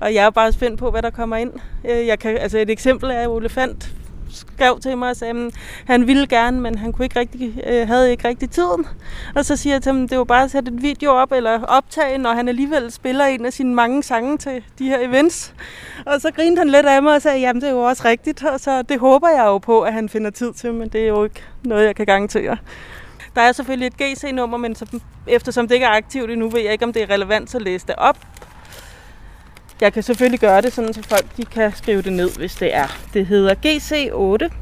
og 0.00 0.14
jeg 0.14 0.26
er 0.26 0.30
bare 0.30 0.52
spændt 0.52 0.78
på, 0.78 0.90
hvad 0.90 1.02
der 1.02 1.10
kommer 1.10 1.36
ind. 1.36 1.52
Øh, 1.90 2.06
jeg 2.06 2.18
kan, 2.18 2.38
altså 2.38 2.58
et 2.58 2.70
eksempel 2.70 3.10
er 3.10 3.22
jo 3.22 3.36
Elefant, 3.36 3.92
skrev 4.32 4.80
til 4.80 4.98
mig 4.98 5.10
og 5.10 5.16
sagde, 5.16 5.46
at 5.46 5.54
han 5.86 6.06
ville 6.06 6.26
gerne, 6.26 6.60
men 6.60 6.78
han 6.78 6.92
kunne 6.92 7.04
ikke 7.04 7.20
rigtig, 7.20 7.62
øh, 7.66 7.88
havde 7.88 8.10
ikke 8.10 8.28
rigtig 8.28 8.50
tiden. 8.50 8.86
Og 9.34 9.44
så 9.44 9.56
siger 9.56 9.74
jeg 9.74 9.82
til 9.82 9.92
ham, 9.92 10.08
det 10.08 10.18
var 10.18 10.24
bare 10.24 10.44
at 10.44 10.50
sætte 10.50 10.72
et 10.72 10.82
video 10.82 11.10
op 11.10 11.32
eller 11.32 11.62
optage, 11.62 12.18
når 12.18 12.32
han 12.32 12.48
alligevel 12.48 12.92
spiller 12.92 13.24
en 13.24 13.46
af 13.46 13.52
sine 13.52 13.74
mange 13.74 14.02
sange 14.02 14.38
til 14.38 14.64
de 14.78 14.84
her 14.84 14.98
events. 15.08 15.54
Og 16.06 16.20
så 16.20 16.30
grinede 16.30 16.58
han 16.58 16.68
lidt 16.68 16.86
af 16.86 17.02
mig 17.02 17.14
og 17.14 17.22
sagde, 17.22 17.40
jamen 17.40 17.60
det 17.60 17.68
er 17.68 17.72
jo 17.72 17.82
også 17.82 18.02
rigtigt, 18.04 18.44
og 18.44 18.60
så 18.60 18.82
det 18.82 19.00
håber 19.00 19.28
jeg 19.28 19.44
jo 19.44 19.58
på, 19.58 19.80
at 19.80 19.92
han 19.92 20.08
finder 20.08 20.30
tid 20.30 20.52
til, 20.52 20.74
men 20.74 20.88
det 20.88 21.02
er 21.02 21.08
jo 21.08 21.24
ikke 21.24 21.42
noget, 21.64 21.86
jeg 21.86 21.96
kan 21.96 22.06
garantere. 22.06 22.56
Der 23.34 23.42
er 23.42 23.52
selvfølgelig 23.52 23.86
et 23.86 23.96
GC-nummer, 23.96 24.56
men 24.56 24.74
så, 24.74 25.00
eftersom 25.26 25.68
det 25.68 25.74
ikke 25.74 25.86
er 25.86 25.90
aktivt 25.90 26.30
endnu, 26.30 26.48
ved 26.48 26.60
jeg 26.60 26.72
ikke, 26.72 26.84
om 26.84 26.92
det 26.92 27.02
er 27.02 27.10
relevant 27.10 27.54
at 27.54 27.62
læse 27.62 27.86
det 27.86 27.94
op. 27.98 28.18
Jeg 29.80 29.92
kan 29.92 30.02
selvfølgelig 30.02 30.40
gøre 30.40 30.60
det, 30.60 30.72
sådan, 30.72 30.92
så 30.92 31.02
folk 31.02 31.36
de 31.36 31.44
kan 31.44 31.72
skrive 31.74 32.02
det 32.02 32.12
ned, 32.12 32.38
hvis 32.38 32.54
det 32.54 32.74
er. 32.74 32.86
Det 33.14 33.26
hedder 33.26 33.54
GC8 33.54 34.52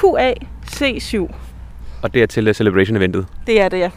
QAC7. 0.00 1.34
Og 2.02 2.14
det 2.14 2.22
er 2.22 2.26
til 2.26 2.48
uh, 2.48 2.54
Celebration-eventet. 2.54 3.26
Det 3.46 3.60
er 3.60 3.68
det, 3.68 3.78
ja. 3.78 3.90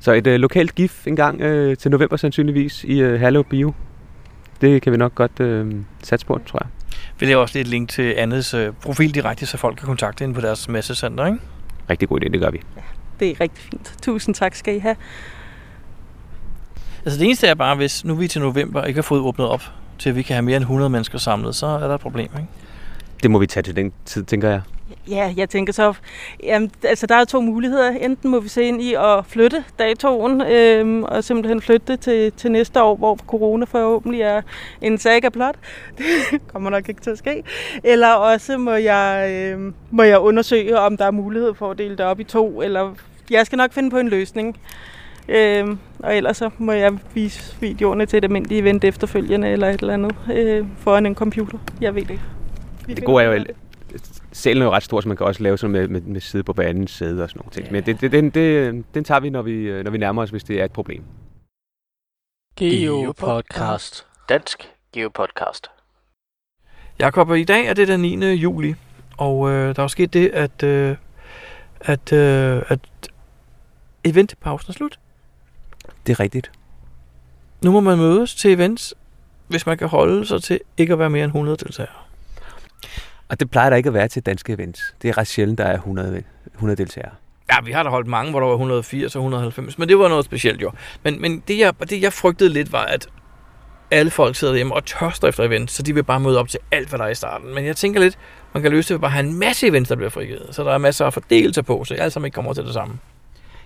Så 0.00 0.12
et 0.12 0.26
uh, 0.26 0.32
lokalt 0.32 0.74
GIF 0.74 1.06
en 1.06 1.16
gang 1.16 1.40
uh, 1.40 1.74
til 1.74 1.90
november 1.90 2.16
sandsynligvis 2.16 2.84
i 2.84 3.04
uh, 3.04 3.20
Hallo 3.20 3.42
Bio. 3.42 3.72
Det 4.60 4.82
kan 4.82 4.92
vi 4.92 4.96
nok 4.96 5.14
godt 5.14 5.40
uh, 5.40 5.72
satse 6.02 6.26
på, 6.26 6.40
tror 6.46 6.60
jeg. 6.62 6.68
Vi 7.18 7.26
laver 7.26 7.40
også 7.42 7.58
lidt 7.58 7.66
et 7.66 7.70
link 7.70 7.88
til 7.88 8.14
Annes 8.16 8.54
uh, 8.54 8.60
profil 8.82 9.14
direkte, 9.14 9.46
så 9.46 9.56
folk 9.56 9.76
kan 9.78 9.86
kontakte 9.86 10.22
hende 10.22 10.34
på 10.34 10.40
deres 10.40 10.68
messecenter, 10.68 11.26
ikke? 11.26 11.38
Rigtig 11.90 12.08
god 12.08 12.20
idé, 12.20 12.28
det 12.28 12.40
gør 12.40 12.50
vi. 12.50 12.60
Ja, 12.76 12.82
det 13.20 13.30
er 13.30 13.40
rigtig 13.40 13.64
fint. 13.64 13.94
Tusind 14.02 14.34
tak 14.34 14.54
skal 14.54 14.76
I 14.76 14.78
have. 14.78 14.96
Altså 17.06 17.18
det 17.18 17.26
eneste 17.26 17.46
er 17.46 17.54
bare, 17.54 17.76
hvis 17.76 18.04
nu 18.04 18.14
vi 18.14 18.24
er 18.24 18.28
til 18.28 18.40
november 18.40 18.84
ikke 18.84 18.98
har 18.98 19.02
fået 19.02 19.20
åbnet 19.20 19.48
op, 19.48 19.62
til 19.98 20.10
at 20.10 20.16
vi 20.16 20.22
kan 20.22 20.34
have 20.34 20.42
mere 20.42 20.56
end 20.56 20.62
100 20.62 20.90
mennesker 20.90 21.18
samlet, 21.18 21.54
så 21.54 21.66
er 21.66 21.86
der 21.86 21.94
et 21.94 22.00
problem, 22.00 22.28
ikke? 22.36 22.48
Det 23.22 23.30
må 23.30 23.38
vi 23.38 23.46
tage 23.46 23.62
til 23.62 23.76
den 23.76 23.92
tid, 24.04 24.24
tænker 24.24 24.48
jeg. 24.48 24.60
Ja, 25.10 25.34
jeg 25.36 25.48
tænker 25.48 25.72
så, 25.72 25.94
jamen, 26.42 26.70
altså 26.82 27.06
der 27.06 27.14
er 27.14 27.24
to 27.24 27.40
muligheder. 27.40 27.90
Enten 27.90 28.30
må 28.30 28.40
vi 28.40 28.48
se 28.48 28.62
ind 28.62 28.82
i 28.82 28.94
at 28.94 29.26
flytte 29.26 29.64
datoen, 29.78 30.40
øhm, 30.40 31.02
og 31.02 31.24
simpelthen 31.24 31.62
flytte 31.62 31.92
det 31.92 32.00
til, 32.00 32.32
til 32.32 32.52
næste 32.52 32.82
år, 32.82 32.96
hvor 32.96 33.16
corona 33.16 33.64
forhåbentlig 33.64 34.20
er 34.20 34.42
en 34.80 34.98
saga 34.98 35.28
blot. 35.28 35.54
Det 35.98 36.06
kommer 36.52 36.70
nok 36.70 36.88
ikke 36.88 37.00
til 37.00 37.10
at 37.10 37.18
ske. 37.18 37.42
Eller 37.84 38.08
også 38.08 38.58
må 38.58 38.72
jeg, 38.72 39.30
øhm, 39.30 39.74
må 39.90 40.02
jeg 40.02 40.18
undersøge, 40.18 40.78
om 40.78 40.96
der 40.96 41.04
er 41.04 41.10
mulighed 41.10 41.54
for 41.54 41.70
at 41.70 41.78
dele 41.78 41.96
det 41.96 42.06
op 42.06 42.20
i 42.20 42.24
to, 42.24 42.62
eller 42.62 42.94
jeg 43.30 43.46
skal 43.46 43.56
nok 43.56 43.72
finde 43.72 43.90
på 43.90 43.98
en 43.98 44.08
løsning. 44.08 44.56
Øhm, 45.28 45.78
og 45.98 46.16
ellers 46.16 46.36
så 46.36 46.50
må 46.58 46.72
jeg 46.72 46.98
vise 47.14 47.56
videoerne 47.60 48.06
til 48.06 48.16
et 48.16 48.24
almindeligt 48.24 48.60
event 48.60 48.84
efterfølgende, 48.84 49.48
eller 49.48 49.68
et 49.68 49.80
eller 49.80 49.94
andet, 49.94 50.16
øh, 50.32 50.66
foran 50.78 51.06
en 51.06 51.14
computer. 51.14 51.58
Jeg 51.80 51.94
ved 51.94 52.02
det 52.02 52.10
ikke. 52.10 52.22
Vi 52.86 52.94
Det 52.94 53.04
gode 53.04 53.24
er 53.24 53.28
jo, 53.28 53.34
det. 53.38 53.50
salen 54.32 54.62
er 54.62 54.66
jo 54.66 54.72
ret 54.72 54.82
stor, 54.82 55.00
så 55.00 55.08
man 55.08 55.16
kan 55.16 55.26
også 55.26 55.42
lave 55.42 55.58
sådan 55.58 55.72
med, 55.72 55.88
med, 55.88 56.00
med 56.00 56.20
side 56.20 56.42
på 56.42 56.52
hver 56.52 56.68
anden 56.68 56.88
sæde 56.88 57.22
og 57.22 57.28
sådan 57.30 57.40
nogle 57.40 57.50
ting. 57.52 57.72
Men 57.72 57.86
det, 57.86 58.00
det, 58.00 58.12
den, 58.12 58.30
det, 58.30 58.84
den 58.94 59.04
tager 59.04 59.20
vi, 59.20 59.30
når 59.30 59.42
vi, 59.42 59.52
øh, 59.52 59.84
når 59.84 59.90
vi 59.90 59.98
nærmer 59.98 60.22
os, 60.22 60.30
hvis 60.30 60.44
det 60.44 60.60
er 60.60 60.64
et 60.64 60.72
problem. 60.72 61.02
Geopodcast. 62.56 64.06
Dansk 64.28 64.70
Geopodcast. 64.92 65.70
Jakob, 66.98 67.28
og 67.28 67.40
i 67.40 67.44
dag 67.44 67.66
er 67.66 67.74
det 67.74 67.88
den 67.88 68.00
9. 68.00 68.26
juli, 68.34 68.74
og 69.18 69.50
øh, 69.50 69.54
der 69.76 69.80
er 69.80 69.84
jo 69.84 69.88
sket 69.88 70.12
det, 70.12 70.28
at, 70.28 70.62
øh, 70.62 70.96
at, 71.80 72.12
øh, 72.12 72.62
at 72.68 72.80
eventpausen 74.04 74.70
er 74.70 74.72
slut. 74.72 74.98
Det 76.06 76.12
er 76.12 76.20
rigtigt. 76.20 76.50
Nu 77.64 77.72
må 77.72 77.80
man 77.80 77.98
mødes 77.98 78.34
til 78.34 78.52
events, 78.52 78.94
hvis 79.48 79.66
man 79.66 79.78
kan 79.78 79.88
holde 79.88 80.26
sig 80.26 80.42
til 80.42 80.60
ikke 80.76 80.92
at 80.92 80.98
være 80.98 81.10
mere 81.10 81.24
end 81.24 81.30
100 81.30 81.56
deltagere. 81.56 81.92
Og 83.28 83.40
det 83.40 83.50
plejer 83.50 83.70
der 83.70 83.76
ikke 83.76 83.86
at 83.86 83.94
være 83.94 84.08
til 84.08 84.22
danske 84.22 84.52
events. 84.52 84.94
Det 85.02 85.08
er 85.08 85.18
ret 85.18 85.26
sjældent, 85.26 85.58
der 85.58 85.64
er 85.64 85.74
100, 85.74 86.22
100 86.54 86.76
deltagere. 86.76 87.10
Ja, 87.50 87.56
vi 87.64 87.72
har 87.72 87.82
da 87.82 87.88
holdt 87.88 88.06
mange, 88.06 88.30
hvor 88.30 88.40
der 88.40 88.46
var 88.46 88.54
180 88.54 89.16
og 89.16 89.20
190, 89.20 89.78
men 89.78 89.88
det 89.88 89.98
var 89.98 90.08
noget 90.08 90.24
specielt 90.24 90.62
jo. 90.62 90.72
Men, 91.02 91.20
men 91.20 91.42
det, 91.48 91.58
jeg, 91.58 91.74
det, 91.90 92.02
jeg 92.02 92.12
frygtede 92.12 92.50
lidt, 92.50 92.72
var, 92.72 92.84
at 92.84 93.08
alle 93.90 94.10
folk 94.10 94.36
sidder 94.36 94.54
hjemme 94.54 94.74
og 94.74 94.84
tørster 94.84 95.28
efter 95.28 95.44
events, 95.44 95.72
så 95.72 95.82
de 95.82 95.94
vil 95.94 96.04
bare 96.04 96.20
møde 96.20 96.38
op 96.38 96.48
til 96.48 96.60
alt, 96.72 96.88
hvad 96.88 96.98
der 96.98 97.04
er 97.04 97.08
i 97.08 97.14
starten. 97.14 97.54
Men 97.54 97.66
jeg 97.66 97.76
tænker 97.76 98.00
lidt, 98.00 98.18
man 98.54 98.62
kan 98.62 98.72
løse 98.72 98.88
det 98.88 98.94
ved 98.94 99.00
bare 99.00 99.08
at 99.08 99.12
have 99.12 99.26
en 99.26 99.38
masse 99.38 99.66
events, 99.66 99.88
der 99.88 99.96
bliver 99.96 100.10
frigivet. 100.10 100.46
Så 100.50 100.64
der 100.64 100.72
er 100.72 100.78
masser 100.78 101.06
at 101.06 101.14
fordele 101.14 101.54
sig 101.54 101.64
på, 101.64 101.84
så 101.84 101.94
alle 101.94 102.10
sammen 102.10 102.26
ikke 102.26 102.34
kommer 102.34 102.52
til 102.52 102.64
det 102.64 102.74
samme. 102.74 102.98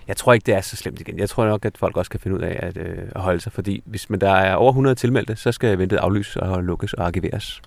Jeg 0.07 0.17
tror 0.17 0.33
ikke, 0.33 0.45
det 0.45 0.53
er 0.53 0.61
så 0.61 0.75
slemt 0.75 0.99
igen. 0.99 1.19
Jeg 1.19 1.29
tror 1.29 1.45
nok, 1.45 1.65
at 1.65 1.77
folk 1.77 1.97
også 1.97 2.11
kan 2.11 2.19
finde 2.19 2.37
ud 2.37 2.41
af 2.41 2.59
at, 2.59 2.77
øh, 2.77 2.97
at 3.15 3.21
holde 3.21 3.39
sig, 3.39 3.51
fordi 3.51 3.83
hvis 3.85 4.09
man, 4.09 4.21
der 4.21 4.31
er 4.31 4.55
over 4.55 4.71
100 4.71 4.95
tilmeldte, 4.95 5.35
så 5.35 5.51
skal 5.51 5.73
eventet 5.73 5.97
aflyses 5.97 6.35
og 6.35 6.63
lukkes 6.63 6.93
og 6.93 7.05
arkiveres. 7.05 7.61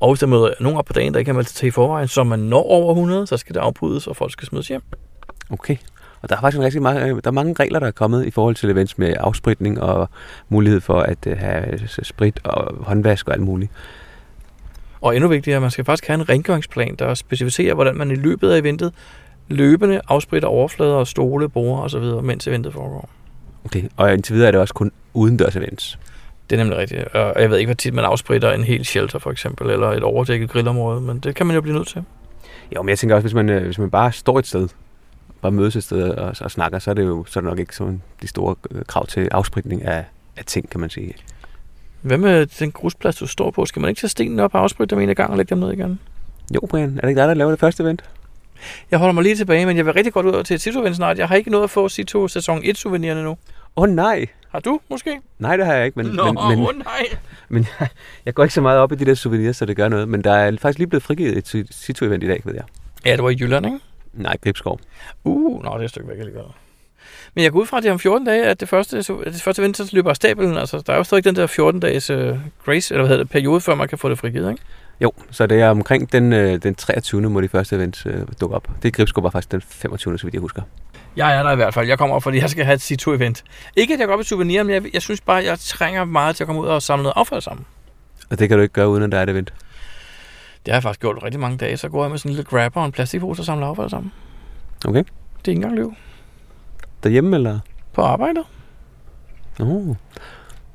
Og 0.00 0.12
hvis 0.12 0.20
der 0.20 0.26
møder 0.26 0.50
nogen 0.60 0.78
op 0.78 0.84
på 0.84 0.92
dagen, 0.92 1.12
der 1.12 1.18
ikke 1.18 1.28
har 1.28 1.34
meldt 1.34 1.48
sig 1.48 1.56
til 1.56 1.66
i 1.66 1.70
forvejen, 1.70 2.08
så 2.08 2.24
man 2.24 2.38
når 2.38 2.62
over 2.62 2.92
100, 2.92 3.26
så 3.26 3.36
skal 3.36 3.54
det 3.54 3.60
afbrydes, 3.60 4.06
og 4.06 4.16
folk 4.16 4.32
skal 4.32 4.48
smides 4.48 4.68
hjem. 4.68 4.82
Okay. 5.50 5.76
Og 6.22 6.28
der 6.28 6.36
er 6.36 6.40
faktisk 6.40 6.58
en 6.58 6.64
rigtig 6.64 6.82
mange, 6.82 7.00
der 7.00 7.20
er 7.24 7.30
mange 7.30 7.54
regler, 7.60 7.78
der 7.78 7.86
er 7.86 7.90
kommet 7.90 8.26
i 8.26 8.30
forhold 8.30 8.54
til 8.54 8.70
events 8.70 8.98
med 8.98 9.14
afspritning 9.18 9.82
og 9.82 10.08
mulighed 10.48 10.80
for 10.80 11.00
at 11.00 11.26
øh, 11.26 11.38
have 11.38 11.88
sprit 11.88 12.40
og 12.44 12.84
håndvask 12.84 13.28
og 13.28 13.34
alt 13.34 13.42
muligt. 13.42 13.72
Og 15.00 15.16
endnu 15.16 15.28
vigtigere, 15.28 15.60
man 15.60 15.70
skal 15.70 15.84
faktisk 15.84 16.06
have 16.06 16.20
en 16.20 16.28
rengøringsplan, 16.28 16.94
der 16.98 17.14
specificerer, 17.14 17.74
hvordan 17.74 17.96
man 17.96 18.10
i 18.10 18.14
løbet 18.14 18.50
af 18.50 18.58
eventet 18.58 18.92
løbende 19.48 20.00
afspritter 20.08 20.48
overflader 20.48 20.94
og 20.94 21.06
stole, 21.06 21.48
borde 21.48 21.82
osv., 21.82 22.02
mens 22.22 22.46
eventet 22.46 22.72
foregår. 22.72 23.08
Okay. 23.64 23.82
Og 23.96 24.12
indtil 24.12 24.34
videre 24.34 24.48
er 24.48 24.52
det 24.52 24.60
også 24.60 24.74
kun 24.74 24.92
udendørs 25.14 25.56
events. 25.56 25.98
Det 26.50 26.56
er 26.56 26.64
nemlig 26.64 26.78
rigtigt. 26.78 27.04
Og 27.04 27.42
jeg 27.42 27.50
ved 27.50 27.58
ikke, 27.58 27.68
hvor 27.68 27.74
tit 27.74 27.94
man 27.94 28.04
afspritter 28.04 28.52
en 28.52 28.64
hel 28.64 28.84
shelter 28.84 29.18
for 29.18 29.30
eksempel, 29.30 29.70
eller 29.70 29.88
et 29.88 30.02
overdækket 30.02 30.50
grillområde, 30.50 31.00
men 31.00 31.18
det 31.18 31.34
kan 31.34 31.46
man 31.46 31.54
jo 31.54 31.60
blive 31.60 31.76
nødt 31.76 31.88
til. 31.88 32.04
Jo, 32.74 32.82
men 32.82 32.88
jeg 32.88 32.98
tænker 32.98 33.16
også, 33.16 33.24
hvis 33.24 33.34
man, 33.34 33.48
øh, 33.48 33.64
hvis 33.64 33.78
man 33.78 33.90
bare 33.90 34.12
står 34.12 34.38
et 34.38 34.46
sted, 34.46 34.68
bare 35.42 35.52
mødes 35.52 35.76
et 35.76 35.84
sted 35.84 36.02
og, 36.10 36.34
og 36.40 36.50
snakker, 36.50 36.78
så 36.78 36.90
er 36.90 36.94
det 36.94 37.04
jo 37.04 37.24
så 37.28 37.38
er 37.38 37.40
det 37.40 37.48
nok 37.48 37.58
ikke 37.58 37.76
sådan 37.76 38.02
de 38.22 38.26
store 38.26 38.54
øh, 38.70 38.84
krav 38.84 39.06
til 39.06 39.28
afspritning 39.32 39.84
af, 39.84 40.04
af 40.36 40.44
ting, 40.44 40.70
kan 40.70 40.80
man 40.80 40.90
sige. 40.90 41.14
Hvad 42.02 42.18
med 42.18 42.46
den 42.46 42.72
grusplads, 42.72 43.16
du 43.16 43.26
står 43.26 43.50
på? 43.50 43.66
Skal 43.66 43.80
man 43.80 43.88
ikke 43.88 44.00
tage 44.00 44.08
stenene 44.08 44.42
op 44.42 44.54
og 44.54 44.60
afspritte 44.60 44.94
dem 44.94 45.08
en 45.08 45.14
gang 45.14 45.30
og 45.30 45.36
lægge 45.36 45.50
dem 45.50 45.58
ned 45.58 45.72
igen? 45.72 46.00
Jo, 46.54 46.60
Brian, 46.70 46.96
er 46.96 47.00
det 47.00 47.08
ikke 47.08 47.20
dig, 47.20 47.28
der 47.28 47.34
laver 47.34 47.50
det 47.50 47.60
første 47.60 47.82
event? 47.82 48.04
Jeg 48.90 48.98
holder 48.98 49.12
mig 49.12 49.22
lige 49.22 49.36
tilbage, 49.36 49.66
men 49.66 49.76
jeg 49.76 49.86
vil 49.86 49.94
rigtig 49.94 50.12
godt 50.12 50.26
ud 50.26 50.44
til 50.44 50.58
Situ-event 50.58 50.94
snart. 50.94 51.18
Jeg 51.18 51.28
har 51.28 51.36
ikke 51.36 51.50
nået 51.50 51.64
at 51.64 51.70
få 51.70 51.88
Situ 51.88 52.28
sæson 52.28 52.60
1 52.64 52.78
souvenirerne 52.78 53.22
nu. 53.22 53.30
Åh 53.30 53.36
oh, 53.76 53.88
nej! 53.88 54.26
Har 54.50 54.60
du 54.60 54.80
måske? 54.90 55.20
Nej, 55.38 55.56
det 55.56 55.66
har 55.66 55.74
jeg 55.74 55.86
ikke, 55.86 56.02
men, 56.02 56.06
Nå, 56.06 56.24
men, 56.24 56.34
men, 56.48 56.66
åh 56.66 56.78
nej. 56.78 57.06
men 57.48 57.66
jeg, 57.80 57.88
jeg 58.24 58.34
går 58.34 58.42
ikke 58.42 58.54
så 58.54 58.60
meget 58.60 58.78
op 58.78 58.92
i 58.92 58.94
de 58.94 59.04
der 59.04 59.14
souvenirs, 59.14 59.56
så 59.56 59.66
det 59.66 59.76
gør 59.76 59.88
noget. 59.88 60.08
Men 60.08 60.24
der 60.24 60.32
er 60.32 60.56
faktisk 60.60 60.78
lige 60.78 60.88
blevet 60.88 61.02
frigivet 61.02 61.54
et 61.56 61.66
Situ-event 61.70 62.24
i 62.24 62.28
dag, 62.28 62.42
ved 62.44 62.54
jeg. 62.54 62.64
Ja, 63.04 63.12
det 63.12 63.22
var 63.22 63.30
i 63.30 63.36
Jylland, 63.40 63.66
ikke? 63.66 63.78
Nej, 64.12 64.36
Gribskov. 64.44 64.80
Uh, 65.24 65.64
nå, 65.64 65.70
det 65.74 65.80
er 65.80 65.84
et 65.84 65.90
stykke 65.90 66.08
væk 66.08 66.18
alligevel. 66.18 66.44
Men 67.34 67.44
jeg 67.44 67.52
går 67.52 67.60
ud 67.60 67.66
fra, 67.66 67.76
at 67.76 67.82
det 67.82 67.88
er 67.88 67.92
om 67.92 67.98
14 67.98 68.26
dage, 68.26 68.44
at 68.44 68.60
det 68.60 68.68
første, 68.68 68.96
det 68.96 69.42
første 69.42 69.74
så 69.74 69.90
løber 69.92 70.10
af 70.10 70.16
stabelen. 70.16 70.56
Altså, 70.58 70.82
der 70.86 70.92
er 70.92 70.96
jo 70.96 71.04
stadig 71.04 71.24
den 71.24 71.36
der 71.36 71.46
14-dages 71.46 72.10
uh, 72.10 72.38
grace, 72.64 72.94
eller 72.94 73.02
hvad 73.02 73.08
hedder 73.08 73.24
det, 73.24 73.30
periode, 73.30 73.60
før 73.60 73.74
man 73.74 73.88
kan 73.88 73.98
få 73.98 74.08
det 74.08 74.18
frigivet, 74.18 74.50
ikke? 74.50 74.62
Jo, 75.00 75.12
så 75.30 75.46
det 75.46 75.60
er 75.60 75.68
omkring 75.68 76.12
den, 76.12 76.32
øh, 76.32 76.62
den 76.62 76.74
23. 76.74 77.20
må 77.20 77.40
de 77.40 77.48
første 77.48 77.76
events 77.76 78.06
øh, 78.06 78.26
dukke 78.40 78.56
op. 78.56 78.68
Det 78.82 78.94
Gribskov 78.94 79.24
var 79.24 79.30
faktisk 79.30 79.52
den 79.52 79.60
25. 79.60 80.18
så 80.18 80.26
vidt 80.26 80.34
jeg 80.34 80.40
husker. 80.40 80.62
Jeg 81.16 81.36
er 81.38 81.42
der 81.42 81.52
i 81.52 81.56
hvert 81.56 81.74
fald. 81.74 81.88
Jeg 81.88 81.98
kommer, 81.98 82.20
fordi 82.20 82.38
jeg 82.38 82.50
skal 82.50 82.64
have 82.64 82.74
et 82.74 82.80
Situ-event. 82.80 83.42
Ikke, 83.76 83.94
at 83.94 84.00
jeg 84.00 84.08
går 84.08 84.14
op 84.14 84.20
i 84.20 84.24
souvenir, 84.24 84.62
men 84.62 84.74
jeg, 84.74 84.94
jeg 84.94 85.02
synes 85.02 85.20
bare, 85.20 85.44
jeg 85.44 85.58
trænger 85.58 86.04
meget 86.04 86.36
til 86.36 86.44
at 86.44 86.46
komme 86.46 86.62
ud 86.62 86.66
og 86.66 86.82
samle 86.82 87.02
noget 87.02 87.14
affald 87.16 87.40
sammen. 87.40 87.66
Og 88.30 88.38
det 88.38 88.48
kan 88.48 88.58
du 88.58 88.62
ikke 88.62 88.72
gøre, 88.72 88.88
uden 88.88 89.02
at 89.02 89.12
der 89.12 89.18
er 89.18 89.22
et 89.22 89.30
event. 89.30 89.54
Det 90.66 90.72
har 90.72 90.76
jeg 90.76 90.82
faktisk 90.82 91.00
gjort 91.00 91.22
rigtig 91.22 91.40
mange 91.40 91.58
dage. 91.58 91.76
Så 91.76 91.88
går 91.88 92.04
jeg 92.04 92.10
med 92.10 92.18
sådan 92.18 92.30
en 92.30 92.36
lille 92.36 92.50
grabber 92.50 92.80
og 92.80 92.86
en 92.86 92.92
plastikpose 92.92 93.42
og 93.42 93.46
samler 93.46 93.66
affald 93.66 93.90
sammen. 93.90 94.12
Okay. 94.88 94.98
Det 95.38 95.48
er 95.48 95.48
ikke 95.48 95.52
engang 95.52 95.74
løb. 95.74 95.88
Derhjemme, 97.02 97.36
eller? 97.36 97.58
På 97.92 98.02
arbejdet. 98.02 98.44
Oh. 99.60 99.96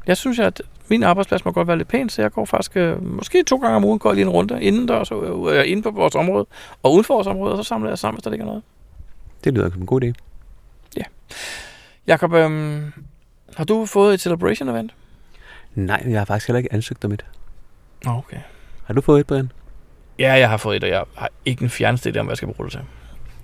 Jeg 0.07 0.17
synes, 0.17 0.39
at 0.39 0.61
min 0.91 1.03
arbejdsplads 1.03 1.45
må 1.45 1.51
godt 1.51 1.67
være 1.67 1.77
lidt 1.77 1.87
pæn, 1.87 2.09
så 2.09 2.21
jeg 2.21 2.31
går 2.31 2.45
faktisk 2.45 2.77
øh, 2.77 3.03
måske 3.03 3.43
to 3.43 3.57
gange 3.57 3.75
om 3.75 3.83
ugen 3.85 3.99
går 3.99 4.13
lige 4.13 4.23
en 4.23 4.29
runde 4.29 4.63
indendørs, 4.63 5.11
øh, 5.11 5.71
inde 5.71 5.81
på 5.81 5.91
vores 5.91 6.15
område, 6.15 6.45
og 6.83 6.93
uden 6.93 7.03
for 7.03 7.13
vores 7.13 7.27
område, 7.27 7.53
og 7.53 7.57
så 7.57 7.63
samler 7.63 7.89
jeg 7.89 7.97
sammen, 7.97 8.17
hvis 8.17 8.23
der 8.23 8.29
ligger 8.29 8.45
noget. 8.45 8.63
Det 9.43 9.53
lyder 9.53 9.69
som 9.69 9.81
en 9.81 9.85
god 9.85 10.03
idé. 10.03 10.13
Jakob, 12.07 12.33
øh, 12.33 12.81
har 13.55 13.63
du 13.63 13.85
fået 13.85 14.13
et 14.13 14.21
celebration 14.21 14.69
event? 14.69 14.93
Nej, 15.75 16.03
jeg 16.07 16.19
har 16.19 16.25
faktisk 16.25 16.47
heller 16.47 16.57
ikke 16.57 16.73
ansøgt 16.73 17.05
om 17.05 17.11
et. 17.11 17.25
Okay. 18.07 18.37
Har 18.83 18.93
du 18.93 19.01
fået 19.01 19.19
et, 19.19 19.27
Brian? 19.27 19.51
Ja, 20.19 20.33
jeg 20.33 20.49
har 20.49 20.57
fået 20.57 20.75
et, 20.75 20.83
og 20.83 20.89
jeg 20.89 21.03
har 21.15 21.29
ikke 21.45 21.63
en 21.63 21.69
fjerneste 21.69 22.09
idé 22.09 22.17
om, 22.19 22.25
hvad 22.25 22.31
jeg 22.31 22.37
skal 22.37 22.53
bruge 22.53 22.69
det 22.69 22.71
til. 22.71 22.81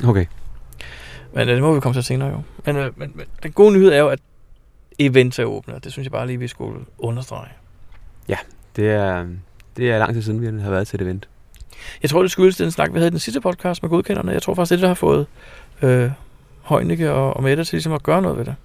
Okay. 0.07 0.25
Men 1.33 1.49
øh, 1.49 1.55
det 1.55 1.63
må 1.63 1.73
vi 1.73 1.79
komme 1.79 1.93
til 1.93 2.03
senere 2.03 2.29
jo. 2.29 2.41
Men, 2.65 2.75
øh, 2.75 2.99
men, 2.99 3.11
men 3.15 3.25
den 3.43 3.51
gode 3.51 3.73
nyhed 3.73 3.89
er 3.89 3.99
jo, 3.99 4.07
at 4.09 4.19
events 4.99 5.39
er 5.39 5.45
åbne, 5.45 5.75
og 5.75 5.83
det 5.83 5.91
synes 5.91 6.05
jeg 6.05 6.11
bare 6.11 6.27
lige, 6.27 6.39
vi 6.39 6.47
skulle 6.47 6.85
understrege. 6.97 7.49
Det 8.75 8.91
er, 8.91 9.27
det 9.77 9.91
er 9.91 9.97
lang 9.99 10.13
tid 10.13 10.21
siden, 10.21 10.57
vi 10.57 10.61
har 10.61 10.69
været 10.69 10.87
til 10.87 10.95
et 11.01 11.05
event. 11.05 11.29
Jeg 12.01 12.09
tror, 12.09 12.21
det 12.21 12.31
skyldes 12.31 12.57
den 12.57 12.71
snak, 12.71 12.93
vi 12.93 12.97
havde 12.97 13.07
i 13.07 13.11
den 13.11 13.19
sidste 13.19 13.41
podcast 13.41 13.83
med 13.83 13.89
godkenderne. 13.89 14.31
Jeg 14.31 14.41
tror 14.41 14.53
faktisk, 14.53 14.69
det 14.71 14.77
er 14.77 14.81
der 14.81 14.87
har 14.87 14.93
fået 14.95 15.27
øh, 15.81 16.11
Højnække 16.61 17.11
og, 17.11 17.33
og 17.37 17.43
Mette 17.43 17.63
til 17.63 17.75
ligesom 17.75 17.93
at 17.93 18.03
gøre 18.03 18.21
noget 18.21 18.37
ved 18.37 18.45
det. 18.45 18.55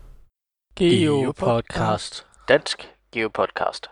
Geopodcast. 0.76 2.26
Dansk 2.48 2.88
Geopodcast. 3.12 3.86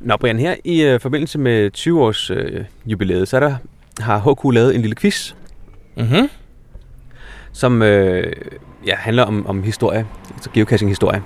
Nå, 0.00 0.16
Brian, 0.16 0.38
her 0.38 0.56
i 0.64 0.82
øh, 0.82 1.00
forbindelse 1.00 1.38
med 1.38 1.70
20-års 1.76 2.30
øh, 2.30 2.64
jubilæet, 2.86 3.28
så 3.28 3.36
er 3.36 3.40
der 3.40 3.56
har 4.00 4.18
HQ 4.18 4.52
lavet 4.54 4.74
en 4.74 4.80
lille 4.80 4.96
quiz, 4.96 5.34
Mhm. 5.96 6.30
som 7.52 7.82
øh, 7.82 8.32
ja, 8.86 8.94
handler 8.96 9.22
om, 9.22 9.46
om 9.46 9.62
historie, 9.62 10.06
altså 10.34 10.50
geocaching-historie. 10.50 11.22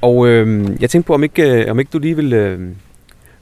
Og 0.00 0.28
øh, 0.28 0.76
jeg 0.80 0.90
tænkte 0.90 1.06
på, 1.06 1.14
om 1.14 1.22
ikke, 1.22 1.64
øh, 1.64 1.70
om 1.70 1.78
ikke 1.78 1.90
du 1.92 1.98
lige 1.98 2.16
vil, 2.16 2.32
øh, 2.32 2.58
vil 2.58 2.76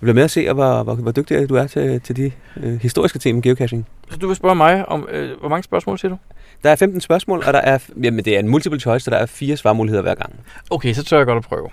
være 0.00 0.14
med 0.14 0.22
at 0.22 0.30
se, 0.30 0.52
hvor, 0.52 0.82
hvor, 0.82 0.94
hvor 0.94 1.12
dygtig 1.12 1.48
du 1.48 1.54
er 1.54 1.66
til, 1.66 2.00
til 2.00 2.16
de 2.16 2.32
øh, 2.56 2.80
historiske 2.80 3.18
ting 3.18 3.36
om 3.36 3.42
geocaching. 3.42 3.86
Så 4.10 4.18
du 4.18 4.26
vil 4.26 4.36
spørge 4.36 4.54
mig 4.54 4.88
om, 4.88 5.08
øh, 5.10 5.40
hvor 5.40 5.48
mange 5.48 5.62
spørgsmål 5.62 5.98
siger 5.98 6.10
du? 6.10 6.18
Der 6.62 6.70
er 6.70 6.76
15 6.76 7.00
spørgsmål, 7.00 7.42
og 7.46 7.52
der 7.52 7.60
er, 7.60 7.78
jamen, 8.02 8.24
det 8.24 8.34
er 8.34 8.38
en 8.38 8.48
multiple 8.48 8.80
choice, 8.80 9.04
så 9.04 9.10
der 9.10 9.16
er 9.16 9.26
fire 9.26 9.56
svarmuligheder 9.56 10.02
hver 10.02 10.14
gang. 10.14 10.32
Okay, 10.70 10.92
så 10.92 11.04
tør 11.04 11.16
jeg 11.16 11.26
godt 11.26 11.38
at 11.38 11.44
prøve. 11.44 11.68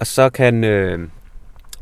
Og 0.00 0.06
så 0.06 0.30
kan, 0.30 0.64
øh, 0.64 1.08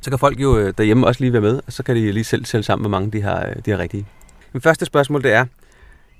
så 0.00 0.10
kan 0.10 0.18
folk 0.18 0.40
jo 0.40 0.58
øh, 0.58 0.74
derhjemme 0.78 1.06
også 1.06 1.20
lige 1.20 1.32
være 1.32 1.42
med, 1.42 1.60
og 1.66 1.72
så 1.72 1.82
kan 1.82 1.96
de 1.96 2.12
lige 2.12 2.24
selv 2.24 2.44
tælle 2.44 2.64
sammen, 2.64 2.82
hvor 2.82 2.90
mange 2.98 3.10
de 3.10 3.22
har, 3.22 3.46
øh, 3.46 3.56
de 3.64 3.70
har 3.70 3.78
rigtige. 3.78 4.06
Det 4.52 4.62
første 4.62 4.86
spørgsmål 4.86 5.22
det 5.22 5.32
er, 5.32 5.44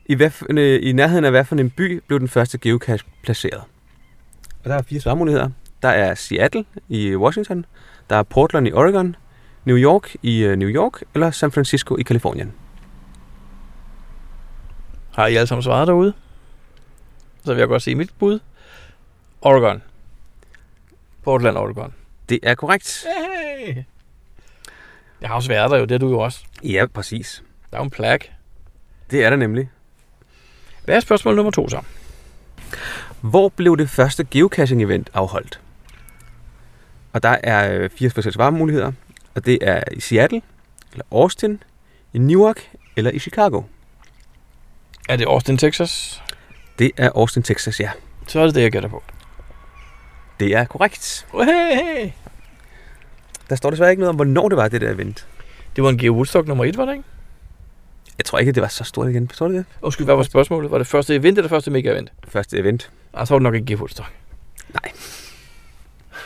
i, 0.08 0.14
hvad, 0.14 0.30
øh, 0.50 0.80
i 0.82 0.92
nærheden 0.92 1.24
af 1.24 1.30
hvad 1.30 1.44
for 1.44 1.56
en 1.56 1.70
by 1.70 2.02
blev 2.06 2.20
den 2.20 2.28
første 2.28 2.58
geocache 2.58 3.08
placeret? 3.22 3.62
Og 4.64 4.70
der 4.70 4.74
er 4.74 4.82
fire 4.82 5.00
svarmuligheder. 5.00 5.50
Der 5.82 5.88
er 5.88 6.14
Seattle 6.14 6.64
i 6.88 7.16
Washington, 7.16 7.66
der 8.10 8.16
er 8.16 8.22
Portland 8.22 8.68
i 8.68 8.72
Oregon, 8.72 9.16
New 9.64 9.76
York 9.76 10.16
i 10.22 10.38
øh, 10.38 10.56
New 10.56 10.68
York, 10.68 11.02
eller 11.14 11.30
San 11.30 11.52
Francisco 11.52 11.96
i 11.96 12.02
Kalifornien. 12.02 12.52
Har 15.14 15.26
I 15.26 15.36
alle 15.36 15.46
sammen 15.46 15.62
svaret 15.62 15.88
derude? 15.88 16.12
Så 17.44 17.54
vil 17.54 17.60
jeg 17.60 17.68
godt 17.68 17.82
sige 17.82 17.94
mit 17.94 18.10
bud. 18.18 18.38
Oregon. 19.40 19.82
Portland, 21.22 21.56
Oregon. 21.56 21.94
Det 22.28 22.38
er 22.42 22.54
korrekt. 22.54 23.06
Hey! 23.06 23.82
Jeg 25.20 25.28
har 25.28 25.34
også 25.34 25.48
været 25.48 25.70
der 25.70 25.78
jo, 25.78 25.84
det 25.84 25.94
er 25.94 25.98
du 25.98 26.10
jo 26.10 26.18
også. 26.18 26.44
Ja, 26.64 26.86
præcis. 26.94 27.42
Der 27.70 27.76
er 27.76 27.80
jo 27.80 27.84
en 27.84 27.90
plak. 27.90 28.24
Det 29.10 29.24
er 29.24 29.30
der 29.30 29.36
nemlig. 29.36 29.70
Hvad 30.88 30.96
er 30.96 31.00
spørgsmål 31.00 31.36
nummer 31.36 31.50
to 31.50 31.68
så? 31.68 31.80
Hvor 33.20 33.48
blev 33.48 33.76
det 33.76 33.90
første 33.90 34.26
geocaching-event 34.34 35.06
afholdt? 35.14 35.60
Og 37.12 37.22
der 37.22 37.36
er 37.42 37.72
øh, 37.72 37.90
fire 37.90 38.10
forskellige 38.10 38.34
svarmuligheder, 38.34 38.92
og 39.34 39.46
det 39.46 39.58
er 39.62 39.82
i 39.92 40.00
Seattle, 40.00 40.42
eller 40.92 41.04
Austin, 41.12 41.62
i 42.12 42.18
Newark 42.18 42.70
eller 42.96 43.10
i 43.10 43.18
Chicago. 43.18 43.62
Er 45.08 45.16
det 45.16 45.26
Austin, 45.26 45.58
Texas? 45.58 46.22
Det 46.78 46.90
er 46.96 47.10
Austin, 47.14 47.42
Texas, 47.42 47.80
ja. 47.80 47.90
Så 48.26 48.40
er 48.40 48.46
det 48.46 48.54
det, 48.54 48.62
jeg 48.62 48.72
gætter 48.72 48.88
på. 48.88 49.02
Det 50.40 50.54
er 50.54 50.64
korrekt. 50.64 51.26
Hey! 51.32 52.10
Der 53.48 53.56
står 53.56 53.70
desværre 53.70 53.90
ikke 53.90 54.00
noget 54.00 54.10
om, 54.10 54.16
hvornår 54.16 54.48
det 54.48 54.56
var, 54.56 54.68
det 54.68 54.80
der 54.80 54.90
event. 54.90 55.26
Det 55.76 55.84
var 55.84 55.90
en 55.90 55.98
Geo 55.98 56.12
Woodstock 56.14 56.48
nummer 56.48 56.64
et, 56.64 56.76
var 56.76 56.84
det 56.84 56.92
ikke? 56.92 57.04
Jeg 58.18 58.24
tror 58.24 58.38
ikke, 58.38 58.52
det 58.52 58.62
var 58.62 58.68
så 58.68 58.84
stort 58.84 59.08
igen. 59.10 59.28
Forstår 59.28 59.48
du 59.48 59.54
det? 59.54 59.64
Undskyld, 59.82 60.04
hvad 60.06 60.14
var 60.14 60.22
spørgsmålet? 60.22 60.70
Var 60.70 60.78
det 60.78 60.86
første 60.86 61.14
event 61.14 61.38
eller 61.38 61.48
første 61.48 61.70
mega-event? 61.70 62.08
Første 62.28 62.58
event. 62.58 62.90
Ah, 63.14 63.26
så 63.26 63.34
var 63.34 63.38
det 63.38 63.42
nok 63.42 63.54
ikke 63.54 63.66
Geo 63.66 63.78
Woodstock. 63.78 64.08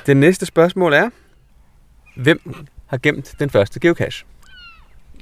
Det 0.06 0.16
næste 0.16 0.46
spørgsmål 0.46 0.92
er, 0.92 1.10
hvem 2.16 2.54
har 2.86 2.96
gemt 2.98 3.34
den 3.38 3.50
første 3.50 3.80
geocache? 3.80 4.26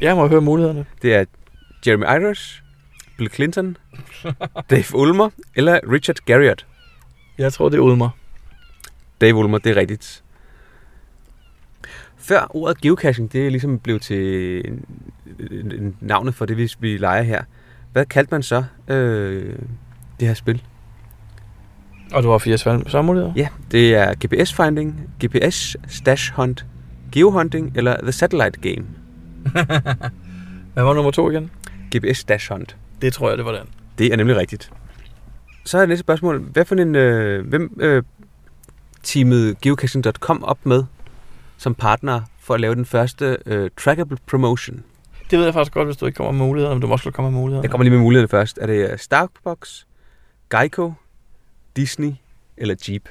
Jeg 0.01 0.17
må 0.17 0.29
høre 0.29 0.41
mulighederne. 0.41 0.87
Det 1.03 1.15
er 1.15 1.25
Jeremy 1.87 2.05
Irons, 2.05 2.63
Bill 3.19 3.31
Clinton, 3.31 3.77
Dave 4.71 4.85
Ulmer 4.95 5.31
eller 5.55 5.81
Richard 5.93 6.17
Garriott. 6.27 6.67
Jeg 7.39 7.53
tror, 7.53 7.69
det 7.69 7.77
er 7.77 7.81
Udmer. 7.81 8.11
Dave 9.21 9.35
Ulmer, 9.35 9.59
det 9.59 9.71
er 9.71 9.77
rigtigt. 9.77 10.23
Før 12.21 12.57
ordet 12.57 12.81
geocaching, 12.81 13.33
det 13.33 13.47
er 13.47 13.51
ligesom 13.51 13.79
blev 13.79 14.01
til 14.01 14.57
en, 14.69 14.85
en, 15.51 15.73
en 15.73 15.97
navnet 16.01 16.35
for 16.35 16.47
det, 16.47 16.57
vi, 16.57 16.73
vi 16.81 16.97
leger 16.97 17.23
her. 17.23 17.43
Hvad 17.93 18.07
kaldte 18.07 18.35
man 18.35 18.43
så 18.43 18.65
øh, 18.89 19.55
det 20.21 20.29
her 20.29 20.35
spil? 20.35 20.63
Og 22.13 22.23
du 22.23 22.31
har 22.31 22.39
fire 22.39 22.59
svar- 22.59 22.89
svarmuligheder? 22.89 23.33
Ja, 23.37 23.49
det 23.71 23.95
er 23.95 24.15
GPS 24.15 24.53
Finding, 24.55 25.11
GPS 25.25 25.77
Stash 25.89 26.33
Hunt, 26.35 26.67
Geohunting 27.13 27.73
eller 27.77 27.97
The 28.03 28.13
Satellite 28.13 28.61
Game. 28.61 28.87
Hvad 30.75 30.85
var 30.85 30.95
nummer 30.95 31.11
to 31.11 31.31
igen? 31.31 31.51
GPS 31.97 32.19
Stash 32.19 32.53
Hunt. 32.53 32.77
Det 33.03 33.13
tror 33.13 33.29
jeg, 33.29 33.39
det 33.39 33.47
var 33.47 33.53
den. 33.53 33.67
Det 33.99 34.13
er 34.13 34.17
nemlig 34.17 34.37
rigtigt. 34.37 34.71
Så 35.65 35.77
er 35.79 35.81
det 35.83 35.89
næste 35.89 36.01
spørgsmål. 36.01 36.39
Hvad 36.39 36.65
for 36.65 36.75
en, 36.75 36.95
øh, 36.95 37.49
hvem 37.49 37.77
øh, 37.81 38.03
teamet 39.03 39.61
geocaching.com 39.61 40.45
op 40.45 40.67
med 40.67 40.85
som 41.61 41.75
partner 41.75 42.21
for 42.39 42.55
at 42.55 42.61
lave 42.61 42.75
den 42.75 42.85
første 42.85 43.39
øh, 43.47 43.71
trackable 43.77 44.17
promotion? 44.27 44.83
Det 45.31 45.39
ved 45.39 45.45
jeg 45.47 45.55
faktisk 45.55 45.73
godt, 45.73 45.89
hvis 45.89 45.97
du 45.97 46.07
ikke 46.07 46.17
kommer 46.17 46.33
med 46.33 46.47
muligheder, 46.47 46.75
men 46.75 46.81
du 46.81 46.87
må 46.87 46.93
også 46.93 47.05
godt 47.05 47.15
komme 47.15 47.31
med 47.31 47.41
muligheder. 47.41 47.63
Jeg 47.63 47.71
kommer 47.71 47.85
lige 47.85 47.95
med 47.95 48.01
mulighederne 48.01 48.29
først. 48.29 48.59
Er 48.63 48.67
det 48.67 48.91
øh, 48.91 48.99
Starbucks, 48.99 49.87
Geico, 50.51 50.93
Disney 51.77 52.13
eller 52.57 52.75
Jeep? 52.89 53.09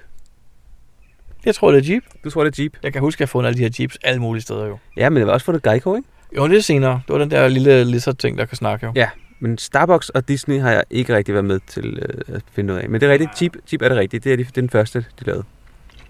Jeg 1.46 1.56
tror, 1.56 1.72
det 1.72 1.90
er 1.90 1.94
Jeep. 1.94 2.04
Du 2.24 2.30
tror, 2.30 2.44
det 2.44 2.60
er 2.60 2.64
Jeep? 2.64 2.74
Jeg 2.84 2.94
kan 2.94 3.02
huske, 3.02 3.18
at 3.18 3.20
jeg 3.20 3.26
har 3.26 3.30
fundet 3.30 3.48
alle 3.48 3.58
de 3.58 3.64
her 3.64 3.70
Jeeps 3.80 3.98
alle 4.04 4.22
mulige 4.22 4.42
steder 4.42 4.66
jo. 4.66 4.78
Ja, 4.98 5.10
men 5.10 5.18
det 5.18 5.28
var 5.28 5.34
også 5.34 5.46
fundet 5.46 5.64
Geico, 5.64 5.96
ikke? 5.96 6.08
Jo, 6.36 6.44
er 6.44 6.60
senere. 6.60 7.02
Det 7.08 7.14
var 7.14 7.20
den 7.20 7.32
der 7.32 7.48
lille 7.48 7.84
lizard-ting, 7.84 8.38
der 8.38 8.46
kan 8.46 8.58
snakke 8.58 8.86
jo. 8.86 8.92
Ja, 8.96 9.10
men 9.40 9.58
Starbucks 9.58 10.10
og 10.10 10.28
Disney 10.28 10.60
har 10.60 10.72
jeg 10.72 10.84
ikke 10.90 11.16
rigtig 11.16 11.34
været 11.34 11.46
med 11.46 11.60
til 11.68 12.00
øh, 12.02 12.36
at 12.36 12.42
finde 12.52 12.74
ud 12.74 12.80
af. 12.80 12.90
Men 12.90 13.02
det 13.02 13.08
er 13.08 13.14
rigtigt. 13.14 13.42
Jeep, 13.42 13.56
Jeep 13.72 13.82
er 13.82 13.90
det 13.90 13.98
rigtigt. 13.98 14.24
Det 14.24 14.34
er, 14.34 14.38
de, 14.38 14.44
det 14.44 14.58
er 14.58 14.62
den 14.62 14.70
første, 14.70 15.06
de 15.20 15.26
lavede. 15.26 15.44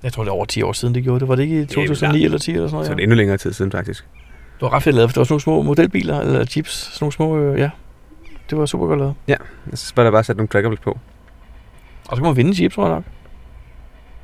Jeg 0.04 0.14
tror, 0.14 0.24
det 0.24 0.30
er 0.30 0.34
over 0.34 0.46
10 0.46 0.62
år 0.62 0.74
siden, 0.74 0.96
det 0.96 1.04
gjorde 1.04 1.20
det. 1.20 1.28
Var 1.28 1.36
det 1.36 1.44
ikke 1.44 1.62
i 1.62 1.66
2009 1.66 2.26
eller 2.26 2.38
10 2.38 2.52
eller 2.52 2.68
sådan 2.68 2.74
noget? 2.74 2.86
Så 2.86 2.92
ja? 2.92 2.96
det 2.96 3.02
er 3.02 3.04
endnu 3.04 3.16
længere 3.16 3.38
tid 3.38 3.54
siden, 3.54 3.72
faktisk. 3.72 4.06
Det 4.54 4.62
var 4.62 4.74
ret 4.74 4.84
fedt 4.84 4.96
lavet, 4.96 5.10
for 5.10 5.14
det 5.14 5.20
var 5.20 5.24
sådan 5.24 5.34
nogle 5.34 5.42
små 5.42 5.62
modelbiler, 5.62 6.20
eller 6.20 6.46
Jeeps, 6.56 6.72
sådan 6.72 6.98
nogle 7.02 7.14
små, 7.14 7.38
øh, 7.38 7.60
ja. 7.60 7.70
Det 8.50 8.58
var 8.58 8.66
super 8.66 8.88
godt 8.88 9.00
lavet. 9.00 9.16
Så 9.74 9.96
bare 9.96 10.06
der 10.06 10.12
bare 10.12 10.24
sat 10.24 10.38
nogle 10.38 10.48
trackables 10.48 10.80
på. 10.80 11.00
Og 12.08 12.18
så 12.18 12.22
kunne 12.22 12.30
man 12.30 12.36
vinde 12.36 12.64
Jeep, 12.64 12.74
tror 12.74 12.86
jeg 12.88 12.96
nok. 12.96 13.04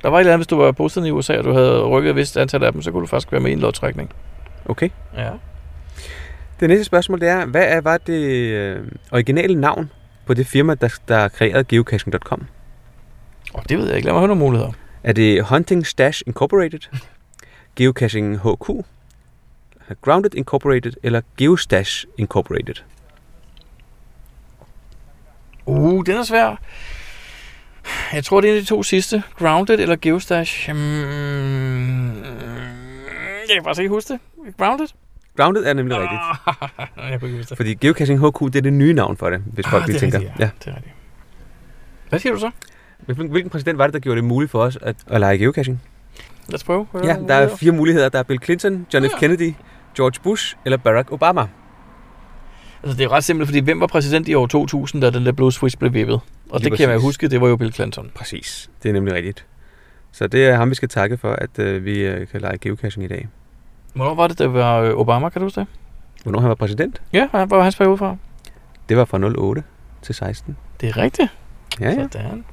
Der 0.02 0.10
var 0.10 0.18
et 0.18 0.20
eller 0.20 0.34
andet, 0.34 0.40
hvis 0.40 0.48
du 0.48 0.58
var 0.58 0.72
bosiddende 0.72 1.10
i 1.10 1.12
USA, 1.12 1.38
og 1.38 1.44
du 1.44 1.54
havde 1.54 1.84
rykket 1.84 2.10
et 2.10 2.16
vist 2.16 2.38
antal 2.38 2.64
af 2.64 2.72
dem, 2.72 2.82
så 2.82 2.92
kunne 2.92 3.02
du 3.02 3.08
faktisk 3.08 3.32
være 3.32 3.42
med 3.42 3.50
i 3.50 3.54
en 3.54 3.60
lodtrækning. 3.60 4.10
Okay. 4.66 4.90
Ja. 5.18 5.30
Det 6.60 6.70
næste 6.70 6.84
spørgsmål 6.84 7.20
det 7.20 7.30
er, 7.30 7.46
hvad 7.46 7.66
er, 7.68 7.82
var 7.82 7.98
det 7.98 8.24
øh, 8.24 8.82
originale 9.12 9.56
navn 9.56 9.92
på 10.26 10.34
det 10.34 10.48
firma, 10.48 10.76
der, 10.76 11.00
der 11.08 11.28
kreerede 11.28 11.64
geocaching.com? 11.64 12.44
Og 13.54 13.70
det 13.70 13.78
ved 13.78 13.88
jeg 13.88 13.96
ikke. 13.96 14.06
Lad 14.06 14.14
mig 14.14 14.20
høre 14.20 14.28
nogle 14.28 14.44
muligheder. 14.44 14.72
Er 15.06 15.14
det 15.14 15.46
Hunting 15.46 15.86
Stash 15.88 16.24
Incorporated, 16.28 16.80
Geocaching 17.76 18.38
HQ, 18.40 18.70
Grounded 20.02 20.36
Incorporated 20.36 20.94
eller 21.04 21.22
Geostash 21.38 22.06
Incorporated? 22.18 22.76
Uh, 25.66 26.06
den 26.06 26.16
er 26.18 26.24
svær. 26.24 26.56
Jeg 28.14 28.24
tror, 28.24 28.42
det 28.42 28.48
er 28.48 28.52
en 28.52 28.58
af 28.58 28.64
de 28.64 28.68
to 28.70 28.84
sidste. 28.84 29.24
Grounded 29.38 29.80
eller 29.80 29.96
Geostash? 29.96 30.72
Hmm. 30.72 32.16
Jeg 32.18 33.56
kan 33.56 33.64
faktisk 33.64 33.80
ikke 33.82 33.90
huske 33.94 34.14
det. 34.14 34.20
Grounded? 34.58 34.88
Grounded 35.38 35.66
er 35.66 35.74
nemlig 35.74 35.98
rigtigt, 35.98 36.22
Ah, 36.98 37.12
jeg 37.12 37.24
ikke 37.24 37.38
det. 37.44 37.58
fordi 37.58 37.74
Geocaching 37.74 38.20
HQ 38.20 38.40
det 38.40 38.56
er 38.56 38.62
det 38.62 38.74
nye 38.74 38.94
navn 38.94 39.18
for 39.18 39.30
det, 39.30 39.40
hvis 39.54 39.68
folk 39.68 39.84
Ah, 39.84 39.88
lige 39.88 39.96
er 39.96 40.00
tænker. 40.00 40.20
rigtigt, 40.20 40.40
Ja. 40.40 40.50
Det 40.60 40.68
er 40.68 40.76
rigtigt. 40.76 40.94
Hvad 42.10 42.20
siger 42.20 42.34
du 42.34 42.40
så? 42.40 42.52
Hvilken, 43.06 43.50
præsident 43.50 43.78
var 43.78 43.88
det, 43.88 43.94
der 43.94 44.00
gjorde 44.00 44.16
det 44.16 44.24
muligt 44.24 44.52
for 44.52 44.60
os 44.62 44.78
at, 44.82 44.96
at 45.08 45.20
lege 45.20 45.38
geocaching? 45.38 45.82
Lad 46.48 46.56
os 46.56 46.64
prøve. 46.64 46.88
Ja, 46.94 47.00
der 47.00 47.06
er 47.06 47.16
muligheder. 47.18 47.56
fire 47.56 47.72
muligheder. 47.72 48.10
Der 48.10 48.20
er 48.20 48.24
Bill 48.24 48.40
Clinton, 48.44 48.88
John 48.94 49.06
F. 49.06 49.12
Ja. 49.12 49.20
Kennedy, 49.20 49.54
George 49.98 50.20
Bush 50.24 50.56
eller 50.66 50.78
Barack 50.78 51.12
Obama. 51.12 51.48
Altså, 52.84 52.98
det 52.98 53.04
er 53.04 53.12
ret 53.12 53.24
simpelt, 53.24 53.48
fordi 53.48 53.60
hvem 53.60 53.80
var 53.80 53.88
præsident 53.88 54.28
i 54.28 54.34
år 54.34 54.48
2000, 54.48 55.02
da 55.02 55.10
den 55.10 55.26
der 55.26 55.32
blue 55.32 55.52
switch 55.52 55.78
blev 55.78 55.94
vippet? 55.94 56.20
Og 56.50 56.60
Lige 56.60 56.70
det 56.70 56.78
kan 56.78 56.90
man 56.90 57.02
huske, 57.02 57.28
det 57.28 57.42
var 57.42 57.48
jo 57.48 57.56
Bill 57.56 57.74
Clinton. 57.74 58.12
Præcis. 58.16 58.70
Det 58.84 58.90
er 58.90 58.94
nemlig 58.94 59.14
rigtigt. 59.14 59.46
Så 60.12 60.28
det 60.28 60.46
er 60.48 60.56
ham, 60.56 60.70
vi 60.70 60.76
skal 60.76 60.90
takke 60.90 61.18
for, 61.18 61.32
at 61.32 61.60
øh, 61.60 61.86
vi 61.86 62.00
øh, 62.00 62.28
kan 62.28 62.42
lege 62.42 62.58
geocaching 62.58 63.06
i 63.06 63.08
dag. 63.08 63.28
Hvornår 63.94 64.16
var 64.16 64.28
det, 64.28 64.40
det 64.40 64.54
var 64.54 64.80
øh, 64.80 64.98
Obama, 64.98 65.30
kan 65.30 65.40
du 65.40 65.46
huske 65.46 65.60
det? 65.60 65.68
Hvornår 66.24 66.40
han 66.40 66.50
var 66.50 66.56
præsident? 66.56 67.02
Ja, 67.14 67.28
hvad 67.28 67.48
var 67.48 67.64
hans 67.64 67.76
periode 67.76 67.98
fra? 67.98 68.18
Det 68.90 68.98
var 68.98 69.06
fra 69.06 69.20
08 69.38 69.64
til 70.02 70.16
16. 70.16 70.58
Det 70.82 70.90
er 70.90 70.98
rigtigt. 70.98 71.32
Ja, 71.80 71.90
ja. 71.90 72.08
Sådan. 72.12 72.46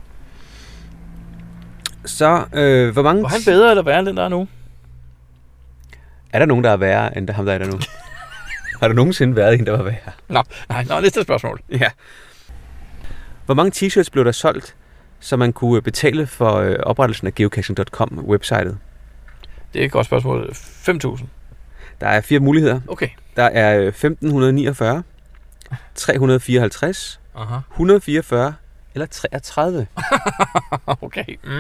Så 2.05 2.45
øh, 2.53 2.93
hvor 2.93 3.03
mange... 3.03 3.23
Var 3.23 3.29
han 3.29 3.41
bedre 3.47 3.71
eller 3.71 3.83
værre 3.83 3.99
end 3.99 4.07
den, 4.07 4.17
der 4.17 4.25
er 4.25 4.29
nu? 4.29 4.49
Er 6.33 6.39
der 6.39 6.47
nogen, 6.47 6.65
der 6.65 6.71
er 6.71 6.77
værre, 6.77 7.19
end 7.19 7.31
ham, 7.31 7.45
der 7.45 7.53
er 7.53 7.59
der 7.59 7.67
nu? 7.67 7.79
Har 8.81 8.89
der 8.89 8.95
nogensinde 8.95 9.37
været 9.37 9.59
en, 9.59 9.67
der 9.67 9.77
var 9.77 9.83
værre? 9.83 10.13
Nå, 10.29 10.43
nej, 10.69 10.85
nå, 10.89 11.01
næste 11.01 11.23
spørgsmål. 11.23 11.61
Ja. 11.71 11.91
Hvor 13.47 13.55
mange 13.55 13.73
t-shirts 13.77 14.09
blev 14.13 14.25
der 14.25 14.33
solgt, 14.33 14.77
så 15.21 15.37
man 15.37 15.53
kunne 15.53 15.83
betale 15.83 16.27
for 16.27 16.55
øh, 16.55 16.77
oprettelsen 16.83 17.27
af 17.27 17.35
geocaching.com 17.35 18.25
websitet? 18.29 18.79
Det 19.73 19.81
er 19.81 19.85
et 19.85 19.93
godt 19.93 20.07
spørgsmål. 20.07 20.51
5.000. 20.53 21.25
Der 22.01 22.07
er 22.07 22.21
fire 22.21 22.41
muligheder. 22.41 22.81
Okay. 22.89 23.09
Der 23.37 23.43
er 23.43 23.79
øh, 23.79 23.87
1549, 23.87 25.03
354, 25.95 27.21
Aha. 27.37 27.57
144 27.73 28.55
eller 28.95 29.07
33. 29.07 29.87
Okay. 31.03 31.25
Mm. 31.45 31.51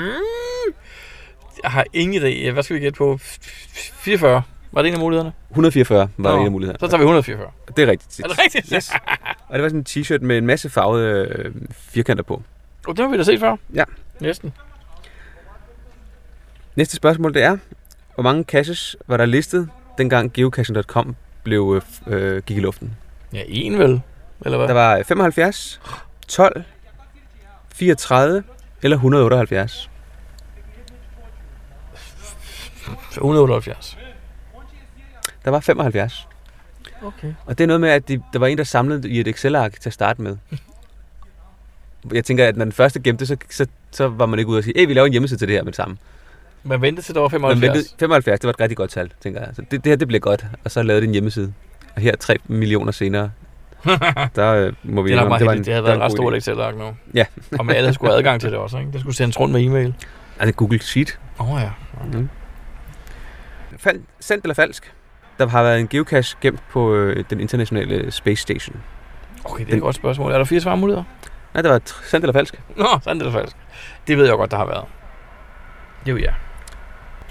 Jeg 1.62 1.71
har 1.71 1.85
ingen 1.92 2.23
idé. 2.23 2.51
Hvad 2.51 2.62
skal 2.62 2.77
vi 2.77 2.81
gætte 2.81 2.99
på? 2.99 3.18
44. 3.21 4.42
Var 4.73 4.83
det 4.83 4.88
en 4.88 4.95
af 4.95 5.01
mulighederne? 5.01 5.33
144 5.51 6.09
var 6.16 6.31
Nå, 6.33 6.38
en 6.40 6.47
af 6.47 6.53
mulighederne. 6.53 6.79
Så 6.81 6.87
tager 6.87 6.99
vi 6.99 7.03
144. 7.03 7.51
Det 7.77 7.83
er 7.83 7.90
rigtigt. 7.90 8.21
Er 8.25 8.29
det 8.29 8.38
rigtigt? 8.38 8.68
Yes. 8.75 8.90
Og 9.49 9.55
det 9.55 9.62
var 9.62 9.68
sådan 9.68 9.79
en 9.79 9.87
t-shirt 9.88 10.18
med 10.27 10.38
en 10.38 10.47
masse 10.47 10.71
farvede 10.71 11.27
øh, 11.38 11.55
firkanter 11.73 12.25
på. 12.25 12.42
Oh, 12.88 12.95
det 12.97 13.05
har 13.05 13.11
vi 13.12 13.18
da 13.18 13.23
set 13.23 13.40
før. 13.40 13.57
Ja. 13.75 13.85
Næsten. 14.21 14.53
Næste 16.77 16.97
spørgsmål 16.97 17.35
det 17.35 17.42
er, 17.42 17.57
hvor 18.14 18.23
mange 18.23 18.45
caches 18.45 18.97
var 19.07 19.16
der 19.16 19.27
listet, 19.27 19.68
dengang 19.99 20.33
geocaching.com 20.33 21.16
blev, 21.42 21.83
øh, 22.07 22.42
gik 22.42 22.57
i 22.57 22.61
luften? 22.61 22.97
Ja, 23.33 23.42
en 23.49 23.79
vel? 23.79 24.01
Eller 24.45 24.59
hvad? 24.59 24.68
Der 24.68 24.75
var 24.75 25.03
75, 25.03 25.81
12, 26.29 26.62
34 27.74 28.42
eller 28.82 28.96
178. 28.96 29.90
178. 33.12 33.98
Der 35.44 35.50
var 35.50 35.61
75. 35.61 36.28
Okay. 37.02 37.35
Og 37.46 37.58
det 37.58 37.64
er 37.64 37.66
noget 37.66 37.80
med, 37.80 37.88
at 37.88 38.08
de, 38.08 38.22
der 38.32 38.38
var 38.38 38.46
en, 38.46 38.58
der 38.58 38.64
samlede 38.64 39.11
i 39.11 39.20
et 39.20 39.28
Excel-ark 39.28 39.80
til 39.80 39.88
at 39.88 39.92
starte 39.92 40.22
med. 40.22 40.37
Jeg 42.12 42.24
tænker, 42.24 42.48
at 42.48 42.56
når 42.56 42.64
den 42.64 42.72
første 42.72 43.00
gemte, 43.00 43.26
så, 43.26 43.37
så, 43.50 43.66
så 43.90 44.08
var 44.08 44.26
man 44.26 44.38
ikke 44.38 44.48
ude 44.48 44.58
og 44.58 44.64
sige, 44.64 44.74
hey, 44.76 44.87
vi 44.87 44.94
laver 44.94 45.06
en 45.06 45.12
hjemmeside 45.12 45.38
til 45.38 45.48
det 45.48 45.56
her 45.56 45.62
med 45.62 45.72
det 45.72 45.76
samme. 45.76 45.96
Man 46.64 46.82
ventede 46.82 47.06
til 47.06 47.14
der 47.14 47.20
var 47.20 47.28
Men 47.28 47.40
75. 47.40 47.62
ventede, 47.62 47.98
75, 47.98 48.40
det 48.40 48.46
var 48.46 48.52
et 48.52 48.61
rigtig 48.61 48.76
godt 48.76 48.90
tal, 48.90 49.12
tænker 49.20 49.40
jeg. 49.40 49.50
Så 49.54 49.62
det, 49.70 49.85
det 49.85 49.90
her, 49.90 49.96
det 49.96 50.08
bliver 50.08 50.20
godt. 50.20 50.46
Og 50.64 50.70
så 50.70 50.82
lavede 50.82 51.00
det 51.00 51.06
en 51.06 51.12
hjemmeside. 51.12 51.52
Og 51.94 52.02
her, 52.02 52.16
3 52.16 52.38
millioner 52.46 52.92
senere, 52.92 53.30
der 54.37 54.53
øh, 54.55 54.73
må 54.83 55.03
vi 55.03 55.11
det 55.11 55.16
er 55.16 55.21
nok 55.21 55.29
meget 55.29 55.40
det 55.40 55.47
var 55.47 55.53
en, 55.53 55.59
Det 55.59 55.68
havde 55.73 55.85
været 55.85 55.97
en 55.97 56.03
et 56.03 56.21
ret 56.21 56.33
idé. 56.33 56.37
Excel-ark 56.37 56.77
nu. 56.77 56.85
Ja. 57.14 57.25
Og 57.59 57.66
man 57.66 57.77
alle 57.77 57.95
skulle 57.95 58.11
have 58.11 58.18
adgang 58.18 58.40
til 58.40 58.51
det 58.51 58.59
også, 58.59 58.79
ikke? 58.79 58.92
Det 58.92 59.01
skulle 59.01 59.16
sendes 59.16 59.40
rundt 59.40 59.53
med 59.53 59.62
e-mail. 59.62 59.95
Altså 60.40 60.55
Google 60.55 60.83
Sheet. 60.83 61.18
Åh 61.40 61.53
oh, 61.55 61.61
ja. 61.61 61.71
Mm. 62.12 62.29
Fal- 63.87 64.01
sandt 64.21 64.45
eller 64.45 64.55
falsk? 64.55 64.92
Der 65.38 65.49
har 65.49 65.62
været 65.62 65.81
en 65.81 65.88
geocache 65.88 66.38
gemt 66.40 66.61
på 66.71 66.95
øh, 66.95 67.25
den 67.31 67.40
internationale 67.40 68.11
Space 68.11 68.42
Station. 68.42 68.77
Okay, 69.45 69.64
det 69.64 69.73
er 69.73 69.77
et 69.77 69.83
godt 69.83 69.97
spørgsmål. 69.97 70.33
Er 70.33 70.38
der 70.38 70.45
fire 70.45 70.61
svarmuligheder? 70.61 71.05
Nej, 71.55 71.62
det 71.62 71.71
var 71.71 71.81
sandt 71.85 72.25
eller 72.25 72.33
falsk. 72.33 72.61
Nå, 72.77 72.87
sandt 73.05 73.23
eller 73.23 73.33
falsk. 73.33 73.57
Det 74.07 74.18
ved 74.18 74.27
jeg 74.27 74.35
godt, 74.37 74.51
der 74.51 74.57
har 74.57 74.66
været. 74.66 74.85
Jo, 76.07 76.16
ja. 76.16 76.31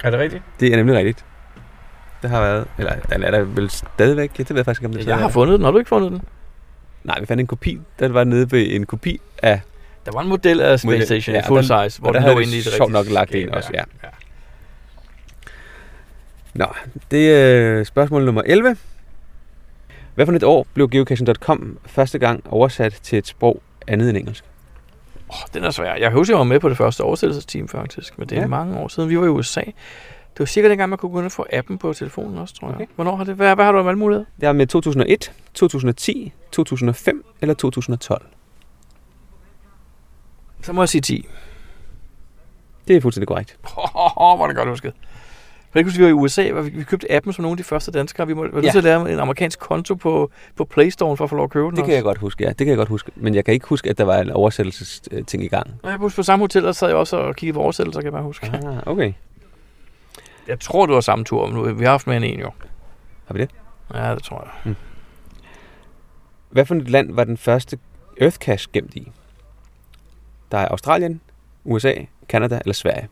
Er 0.04 0.10
det 0.10 0.20
rigtigt? 0.20 0.44
Det 0.60 0.74
er 0.74 0.78
nemlig 0.78 0.96
rigtigt. 0.98 1.26
Det 2.22 2.30
har 2.30 2.42
været, 2.42 2.68
eller 2.78 2.96
den 2.96 3.24
er 3.24 3.32
der 3.32 3.42
vel 3.42 3.70
stadigvæk. 3.70 4.32
Ja, 4.38 4.44
det 4.44 4.50
ved 4.50 4.58
jeg 4.58 4.66
faktisk 4.66 4.82
ikke, 4.82 4.88
om 4.88 4.92
det 4.92 4.98
Jeg 5.00 5.04
stadig 5.04 5.20
har 5.20 5.28
er. 5.28 5.32
fundet 5.32 5.58
den. 5.60 5.64
Har 5.66 5.72
du 5.72 5.78
ikke 5.78 5.90
fundet 5.90 6.12
den? 6.12 6.22
Nej, 7.04 7.20
vi 7.20 7.26
fandt 7.26 7.42
en 7.42 7.48
kopi. 7.48 7.80
Den 8.00 8.14
var 8.14 8.24
nede 8.24 8.52
ved 8.52 8.68
en 8.76 8.86
kopi 8.86 9.22
af... 9.44 9.62
Der 10.06 10.12
var 10.12 10.22
en 10.22 10.28
model 10.30 10.62
af 10.62 10.80
Space 10.80 10.88
Model- 10.88 11.06
Station 11.06 11.36
ja, 11.36 11.42
full 11.48 11.68
der- 11.68 11.90
size, 11.90 12.02
hvor 12.02 12.12
den 12.12 12.24
lå 12.24 12.30
inde 12.40 12.58
i 12.58 12.62
det 12.62 12.68
rigtige 12.74 12.92
nok 12.92 13.10
lagt 13.10 13.36
en 13.36 13.50
også, 13.50 13.70
ja. 13.74 13.84
ja. 14.04 14.08
Nå, 16.54 16.66
det 17.12 17.32
er 17.36 17.78
øh, 17.80 17.86
spørgsmål 17.86 18.26
nummer 18.26 18.42
11. 18.46 18.78
Hvad 20.16 20.26
for 20.26 20.34
et 20.34 20.44
år 20.44 20.68
blev 20.74 20.90
geocaching.com 20.90 21.78
første 21.86 22.20
gang 22.20 22.44
oversat 22.50 22.94
til 23.04 23.18
et 23.18 23.28
sprog 23.28 23.62
andet 23.88 24.10
end 24.10 24.18
engelsk? 24.18 24.44
Oh, 25.30 25.36
den 25.54 25.64
er 25.64 25.72
svær. 25.72 25.96
Jeg 25.96 26.12
husker, 26.12 26.34
jeg 26.34 26.38
var 26.38 26.44
med 26.44 26.60
på 26.60 26.70
det 26.70 26.78
første 26.78 27.02
oversættelsesteam 27.02 27.68
faktisk, 27.68 28.20
men 28.20 28.30
det 28.30 28.38
er 28.38 28.42
ja. 28.42 28.48
mange 28.48 28.78
år 28.78 28.88
siden. 28.88 29.10
Vi 29.10 29.20
var 29.20 29.26
i 29.26 29.30
USA. 29.30 29.62
Det 30.34 30.40
var 30.40 30.46
cirka 30.46 30.70
dengang, 30.70 30.90
man 30.90 30.98
kunne 30.98 31.12
gå 31.12 31.18
ind 31.18 31.26
og 31.26 31.32
få 31.32 31.46
appen 31.54 31.78
på 31.78 31.94
telefonen 31.94 32.38
også, 32.38 32.54
tror 32.56 32.68
jeg. 32.68 32.76
Okay. 32.76 32.86
Hvornår 32.96 33.16
har 33.16 33.24
det? 33.24 33.36
Hvad, 33.36 33.56
hvad 33.56 33.66
har 33.66 33.72
du 33.72 33.78
af 33.78 33.86
valgmuligheder? 33.86 34.26
Det 34.42 34.48
er 34.48 34.54
med 34.54 34.68
2001, 34.68 35.32
2010, 35.54 36.34
2005 36.52 37.26
eller 37.42 37.54
2012. 37.54 38.26
Så 40.62 40.74
må 40.74 40.82
jeg 40.82 40.90
sige 40.90 41.02
10. 41.02 41.28
Det 42.88 42.96
er 42.96 43.02
fuldstændig 43.02 43.28
korrekt. 43.28 43.58
Åh, 44.18 44.38
hvor 44.38 44.44
er 44.44 44.48
det 44.48 44.56
godt 44.56 44.70
husket. 44.70 44.94
For 45.72 45.84
huske, 45.84 45.98
vi 45.98 46.04
var 46.04 46.10
i 46.10 46.14
USA, 46.14 46.52
hvor 46.52 46.62
vi, 46.62 46.70
vi 46.70 46.84
købte 46.84 47.12
appen 47.12 47.34
som 47.34 47.42
nogle 47.44 47.54
af 47.54 47.58
de 47.58 47.64
første 47.64 47.92
danskere. 47.92 48.28
Vi 48.28 48.34
må, 48.34 48.42
var 48.42 48.50
nødt 48.52 48.66
Ja. 48.66 48.72
til 48.72 48.78
at 48.78 48.84
lære 48.84 49.12
en 49.12 49.20
amerikansk 49.20 49.60
konto 49.60 49.96
på, 49.96 50.32
på 50.56 50.66
Play 50.66 50.90
Store 50.90 51.18
for 51.18 51.24
at 51.24 51.30
få 51.30 51.36
lov 51.36 51.44
at 51.44 51.50
købe 51.50 51.66
den 51.68 51.76
Det 51.76 51.86
kan 51.86 51.94
jeg 51.94 52.04
godt 52.04 52.18
huske, 52.18 52.44
ja. 52.44 52.50
Det 52.50 52.58
kan 52.58 52.68
jeg 52.68 52.78
godt 52.78 52.90
huske. 52.90 53.12
Men 53.16 53.36
jeg 53.36 53.46
kan 53.46 53.54
ikke 53.54 53.68
huske, 53.68 53.90
at 53.90 53.98
der 53.98 54.04
var 54.04 54.18
en 54.18 54.30
oversættelsesting 54.30 55.44
i 55.44 55.48
gang. 55.48 55.70
Jeg 55.84 55.96
husker, 55.98 56.16
på 56.22 56.24
samme 56.24 56.44
hotel, 56.44 56.64
der 56.64 56.72
sad 56.72 56.88
jeg 56.88 56.98
også 56.98 57.18
og 57.18 57.36
kiggede 57.36 57.54
på 57.56 57.62
oversættelser, 57.62 58.02
kan 58.02 58.06
jeg 58.06 58.14
bare 58.14 58.24
huske. 58.24 58.52
Ah, 58.66 58.78
okay. 58.86 59.14
Jeg 60.48 60.60
tror, 60.60 60.86
det 60.86 60.96
var 60.96 61.02
samme 61.02 61.26
tur, 61.26 61.46
men 61.46 61.56
nu, 61.56 61.74
vi 61.74 61.84
har 61.84 61.92
haft 61.92 62.08
mere 62.08 62.18
end 62.18 62.26
en 62.26 62.40
jo. 62.40 62.52
Har 63.28 63.34
vi 63.34 63.42
det? 63.42 63.50
Ja, 63.94 64.16
det 64.16 64.24
tror 64.24 64.52
jeg. 64.66 64.76
Hvad 66.50 66.66
for 66.66 66.76
et 66.76 66.90
land 66.90 67.14
var 67.14 67.24
den 67.24 67.38
første 67.38 67.78
Earth 68.22 68.38
Cache 68.38 68.70
gemt 68.74 68.96
i? 68.96 69.12
Der 70.52 70.58
er 70.58 70.68
Australien, 70.68 71.22
USA, 71.64 71.94
Kanada 72.30 72.60
eller 72.60 72.74
Sverige. 72.74 73.10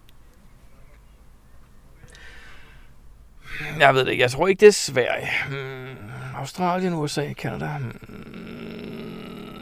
Jeg 3.80 3.94
ved 3.94 4.06
det 4.06 4.12
ikke. 4.12 4.22
Jeg 4.22 4.32
tror 4.32 4.48
ikke, 4.48 4.60
det 4.60 4.68
er 4.68 4.72
Sverige. 4.72 5.30
Hmm. 5.50 5.98
Australien, 6.36 6.94
USA, 6.94 7.34
Canada. 7.34 7.78
Hmm. 7.78 7.90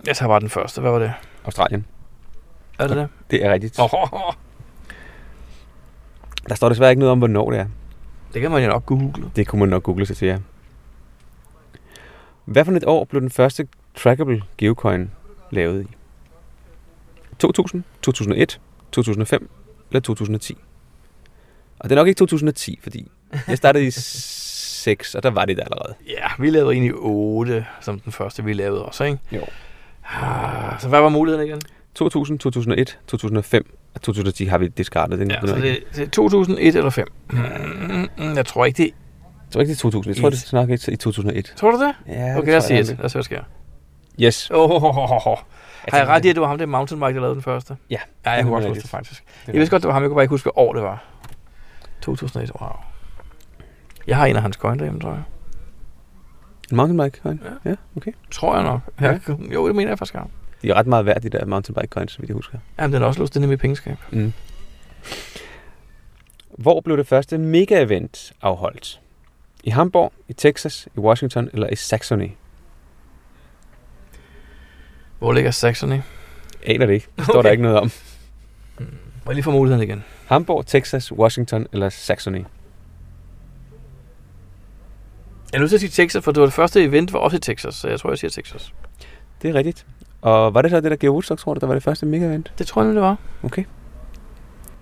Jeg 0.07 0.15
tager 0.15 0.29
bare 0.29 0.39
den 0.39 0.49
første. 0.49 0.81
Hvad 0.81 0.91
var 0.91 0.99
det? 0.99 1.13
Australien. 1.45 1.85
Er 2.79 2.87
det 2.87 2.97
det? 2.97 3.09
Det 3.31 3.45
er 3.45 3.53
rigtigt. 3.53 3.79
Oh, 3.79 3.93
oh, 3.93 4.13
oh. 4.13 4.33
Der 6.49 6.55
står 6.55 6.69
desværre 6.69 6.91
ikke 6.91 6.99
noget 6.99 7.11
om, 7.11 7.17
hvornår 7.17 7.51
det 7.51 7.59
er. 7.59 7.65
Det 8.33 8.41
kan 8.41 8.51
man 8.51 8.63
jo 8.63 8.69
nok 8.69 8.85
google. 8.85 9.31
Det 9.35 9.47
kunne 9.47 9.59
man 9.59 9.69
nok 9.69 9.83
google 9.83 10.05
sig 10.05 10.17
til, 10.17 10.27
ja. 10.27 10.37
Hvad 12.45 12.65
for 12.65 12.71
et 12.71 12.83
år 12.87 13.03
blev 13.05 13.21
den 13.21 13.29
første 13.29 13.67
trackable 13.95 14.41
geocoin 14.57 15.11
lavet 15.51 15.81
i? 15.83 15.87
2000, 17.39 17.83
2001, 18.01 18.59
2005 18.91 19.49
eller 19.91 20.01
2010? 20.01 20.57
Og 21.79 21.89
det 21.89 21.95
er 21.95 21.99
nok 21.99 22.07
ikke 22.07 22.17
2010, 22.17 22.79
fordi 22.83 23.11
jeg 23.47 23.57
startede 23.57 23.85
i 23.87 23.91
6, 23.91 25.15
og 25.15 25.23
der 25.23 25.29
var 25.29 25.45
det 25.45 25.57
der 25.57 25.63
allerede. 25.63 25.93
Ja, 26.07 26.27
vi 26.39 26.49
lavede 26.49 26.71
egentlig 26.73 26.93
8, 26.95 27.65
som 27.81 27.99
den 27.99 28.11
første, 28.11 28.43
vi 28.43 28.53
lavede 28.53 28.85
også, 28.85 29.03
ikke? 29.03 29.17
Jo. 29.31 29.41
Ah, 30.09 30.81
Så 30.81 30.89
hvad 30.89 31.01
var 31.01 31.09
muligheden 31.09 31.47
igen? 31.47 31.61
2000, 31.95 32.39
2001, 32.39 32.99
2005 33.07 33.73
og 33.86 33.86
2010 33.97 34.45
har 34.45 34.57
vi 34.57 34.67
discardet. 34.67 35.19
Den, 35.19 35.31
Ja, 35.31 35.37
den 35.41 35.47
så 35.47 35.55
det, 35.55 35.79
det 35.95 36.03
er 36.03 36.09
2001 36.09 36.75
eller 36.75 36.89
5. 36.89 37.07
Mm, 37.29 38.35
jeg 38.35 38.45
tror 38.45 38.65
ikke 38.65 38.83
det. 38.83 38.83
Jeg 38.83 39.51
tror 39.51 39.61
ikke, 39.61 39.69
det 39.69 39.77
er 39.77 39.81
2000. 39.81 40.15
Jeg 40.15 40.21
tror, 40.21 40.29
det 40.29 40.53
er 40.53 40.57
nok 40.57 40.69
ikke 40.69 40.91
i 40.91 40.95
2001. 40.95 41.53
Tror 41.55 41.71
du 41.71 41.79
det? 41.79 41.93
Ja, 42.07 42.37
Okay, 42.37 42.47
lad 42.47 42.57
os 42.57 42.63
sige 42.63 42.83
det. 42.83 42.87
Lad 42.97 43.05
os 43.05 43.11
se, 43.11 43.15
hvad 43.15 43.23
sker. 43.23 43.41
Yes. 44.21 44.51
Oh, 44.51 44.71
oh, 44.71 44.83
oh, 44.83 45.27
oh. 45.27 45.37
Har 45.87 45.97
jeg 45.97 46.07
ret 46.07 46.25
i, 46.25 46.29
at 46.29 46.35
det 46.35 46.41
var 46.41 46.47
ham, 46.47 46.57
der 46.57 46.65
mountainbike, 46.65 47.13
der 47.13 47.19
lavede 47.21 47.35
den 47.35 47.43
første? 47.43 47.77
Ja. 47.89 47.97
Ja, 48.25 48.29
jeg 48.29 48.37
det 48.37 48.45
kunne 48.45 48.53
godt 48.55 48.67
huske 48.67 48.81
det 48.81 48.89
faktisk. 48.89 49.23
Jeg 49.47 49.55
vidste 49.55 49.71
godt, 49.71 49.81
det 49.81 49.87
var 49.87 49.93
ham. 49.93 50.03
Jeg 50.03 50.09
kunne 50.09 50.15
bare 50.15 50.23
ikke 50.23 50.33
huske, 50.33 50.45
hvad 50.45 50.63
år 50.63 50.73
det 50.73 50.83
var. 50.83 51.03
2001, 52.01 52.51
wow. 52.61 52.69
Jeg 54.07 54.17
har 54.17 54.25
en 54.25 54.35
af 54.35 54.41
hans 54.41 54.55
coin 54.55 54.79
derhjemme, 54.79 54.99
tror 54.99 55.09
jeg. 55.09 55.23
En 56.71 56.77
mountainbike 56.77 57.19
coin? 57.23 57.41
Ja. 57.65 57.69
ja, 57.69 57.75
okay. 57.97 58.11
Tror 58.31 58.55
jeg 58.55 58.63
nok. 58.63 58.79
Jeg, 59.01 59.19
jo, 59.53 59.67
det 59.67 59.75
mener 59.75 59.91
jeg 59.91 59.99
faktisk, 59.99 60.13
jeg. 60.13 60.23
De 60.61 60.69
er 60.69 60.73
ret 60.73 60.87
meget 60.87 61.05
værd, 61.05 61.21
de 61.21 61.29
der 61.29 61.45
mountainbike 61.45 61.87
coins, 61.87 62.11
så 62.11 62.19
vidt 62.19 62.29
jeg 62.29 62.35
husker. 62.35 62.57
Jamen, 62.79 62.93
den 62.93 63.01
er 63.01 63.05
også 63.07 63.19
låst 63.19 63.35
inde 63.35 63.47
i 63.47 63.49
mit 63.49 63.59
pengeskab. 63.59 63.97
Mm. 64.11 64.33
Hvor 66.57 66.81
blev 66.81 66.97
det 66.97 67.07
første 67.07 67.37
mega-event 67.37 68.31
afholdt? 68.41 69.01
I 69.63 69.69
Hamburg, 69.69 70.13
i 70.27 70.33
Texas, 70.33 70.87
i 70.95 70.99
Washington 70.99 71.49
eller 71.53 71.69
i 71.69 71.75
Saxony? 71.75 72.29
Hvor 75.19 75.33
ligger 75.33 75.51
Saxony? 75.51 75.99
Aner 76.65 76.85
det 76.85 76.93
ikke. 76.93 77.07
Det 77.15 77.23
står 77.23 77.33
okay. 77.33 77.45
der 77.45 77.51
ikke 77.51 77.63
noget 77.63 77.79
om. 77.79 77.91
Må 78.79 79.31
jeg 79.31 79.35
lige 79.35 79.43
få 79.43 79.51
muligheden 79.51 79.83
igen? 79.83 80.03
Hamburg, 80.25 80.65
Texas, 80.65 81.11
Washington 81.11 81.67
eller 81.73 81.89
Saxony? 81.89 82.43
Jeg 85.51 85.57
er 85.57 85.59
nødt 85.59 85.69
til 85.69 85.77
at 85.77 85.81
sige 85.81 85.89
Texas, 85.89 86.23
for 86.23 86.31
det 86.31 86.39
var 86.39 86.45
det 86.45 86.53
første 86.53 86.83
event, 86.83 87.13
var 87.13 87.19
også 87.19 87.37
i 87.37 87.39
Texas, 87.39 87.75
så 87.75 87.87
jeg 87.87 87.99
tror, 87.99 88.09
jeg 88.09 88.17
siger 88.17 88.31
Texas. 88.31 88.73
Det 89.41 89.49
er 89.49 89.53
rigtigt. 89.53 89.85
Og 90.21 90.53
var 90.53 90.61
det 90.61 90.71
så 90.71 90.81
det 90.81 90.91
der 90.91 90.97
Geo 90.97 91.11
Woodstock, 91.11 91.39
tror 91.39 91.53
du, 91.53 91.59
der 91.59 91.67
var 91.67 91.73
det 91.73 91.83
første 91.83 92.05
mega-event? 92.05 92.51
Det 92.57 92.67
tror 92.67 92.83
jeg, 92.83 92.93
det 92.93 93.01
var. 93.01 93.17
Okay. 93.43 93.63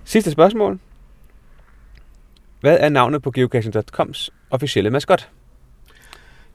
Sidste 0.04 0.32
spørgsmål. 0.32 0.80
Hvad 2.62 2.78
er 2.80 2.90
navnet 2.90 3.22
på 3.22 3.32
geocaching.coms 3.32 4.30
officielle 4.50 4.90
maskot? 4.90 5.30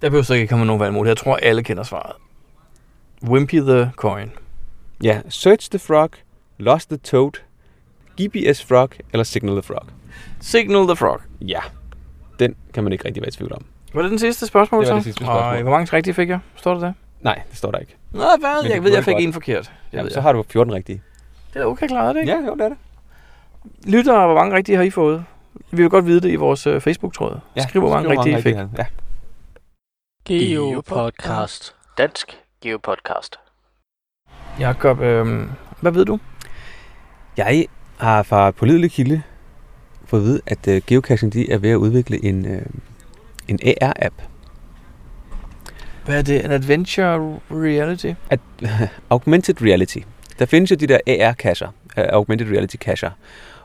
Der 0.02 0.08
behøver 0.08 0.22
så 0.22 0.34
ikke 0.34 0.46
komme 0.46 0.64
nogen 0.64 0.80
valgmulighed. 0.80 1.10
Jeg 1.10 1.16
tror, 1.16 1.36
alle 1.36 1.62
kender 1.62 1.82
svaret. 1.82 2.12
Wimpy 3.22 3.54
the 3.60 3.90
Coin. 3.96 4.30
Ja, 5.02 5.20
Search 5.28 5.70
the 5.70 5.78
Frog, 5.78 6.10
Lost 6.58 6.88
the 6.88 6.96
Toad, 6.98 7.32
GPS 8.20 8.64
Frog 8.64 8.90
eller 9.12 9.24
Signal 9.24 9.54
the 9.54 9.62
Frog? 9.62 9.86
Signal 10.40 10.86
the 10.86 10.96
Frog. 10.96 11.20
Ja, 11.40 11.60
den 12.38 12.54
kan 12.74 12.84
man 12.84 12.92
ikke 12.92 13.04
rigtig 13.04 13.20
være 13.22 13.28
i 13.28 13.32
tvivl 13.32 13.52
om. 13.52 13.64
Var 13.94 14.02
det 14.02 14.10
den 14.10 14.18
sidste 14.18 14.46
spørgsmål, 14.46 14.80
Det 14.84 14.88
var 14.88 14.94
så? 14.94 14.96
det 14.96 15.04
sidste 15.04 15.24
spørgsmål. 15.24 15.56
Og 15.56 15.62
hvor 15.62 15.70
mange 15.70 15.96
rigtige 15.96 16.14
fik 16.14 16.28
jeg? 16.28 16.38
Står 16.56 16.72
det 16.74 16.82
der? 16.82 16.92
Nej, 17.20 17.42
det 17.50 17.58
står 17.58 17.70
der 17.70 17.78
ikke. 17.78 17.96
Nå, 18.12 18.18
hvad? 18.18 18.62
Men 18.62 18.70
Jeg 18.70 18.74
det 18.74 18.84
ved, 18.84 18.92
jeg 18.92 19.04
fik 19.04 19.12
godt. 19.14 19.24
en 19.24 19.32
forkert. 19.32 19.72
Jamen, 19.92 20.04
ved 20.04 20.10
så 20.10 20.16
jeg. 20.16 20.22
har 20.22 20.32
du 20.32 20.42
14 20.48 20.74
rigtige. 20.74 21.02
Det 21.54 21.62
er 21.62 21.66
okay 21.66 21.86
klaret, 21.88 22.16
ikke? 22.16 22.32
Ja, 22.32 22.38
jo, 22.46 22.54
det 22.54 22.60
er 22.60 22.68
det. 22.68 22.78
Lytter, 23.86 24.26
hvor 24.26 24.34
mange 24.34 24.56
rigtige 24.56 24.76
har 24.76 24.82
I 24.84 24.90
fået? 24.90 25.24
Vi 25.70 25.82
vil 25.82 25.90
godt 25.90 26.06
vide 26.06 26.20
det 26.20 26.30
i 26.30 26.36
vores 26.36 26.66
uh, 26.66 26.80
Facebook-tråd. 26.80 27.38
Ja, 27.56 27.62
Skriv, 27.68 27.80
hvor 27.82 27.90
mange 27.90 28.10
rigtige 28.10 28.38
I 28.38 28.42
fik. 28.42 28.54
Ja. 28.54 28.86
Geopodcast. 30.24 31.74
Dansk 31.98 32.38
Geopodcast. 32.62 33.36
Jakob, 34.58 35.00
øh, 35.00 35.48
hvad 35.80 35.92
ved 35.92 36.04
du? 36.04 36.18
Jeg 37.36 37.66
har 37.98 38.22
fra 38.22 38.50
pålidelig 38.50 38.90
kilde 38.90 39.22
fået 40.04 40.20
at 40.20 40.24
vide, 40.26 40.40
at 40.46 40.68
uh, 40.68 40.86
geocaching 40.86 41.32
de 41.32 41.50
er 41.52 41.58
ved 41.58 41.70
at 41.70 41.76
udvikle 41.76 42.24
en 42.24 42.46
uh, 42.54 42.62
En 43.48 43.58
AR-app. 43.64 44.14
Hvad 46.10 46.18
er 46.18 46.22
det? 46.22 46.44
En 46.44 46.50
adventure 46.50 47.40
reality? 47.50 48.12
At, 48.30 48.40
augmented 49.10 49.62
reality. 49.62 49.98
Der 50.38 50.46
findes 50.46 50.70
jo 50.70 50.76
de 50.76 50.86
der 50.86 50.98
AR-kasser, 51.06 51.66
uh, 51.66 52.04
augmented 52.04 52.46
reality 52.46 52.76
kasser, 52.76 53.10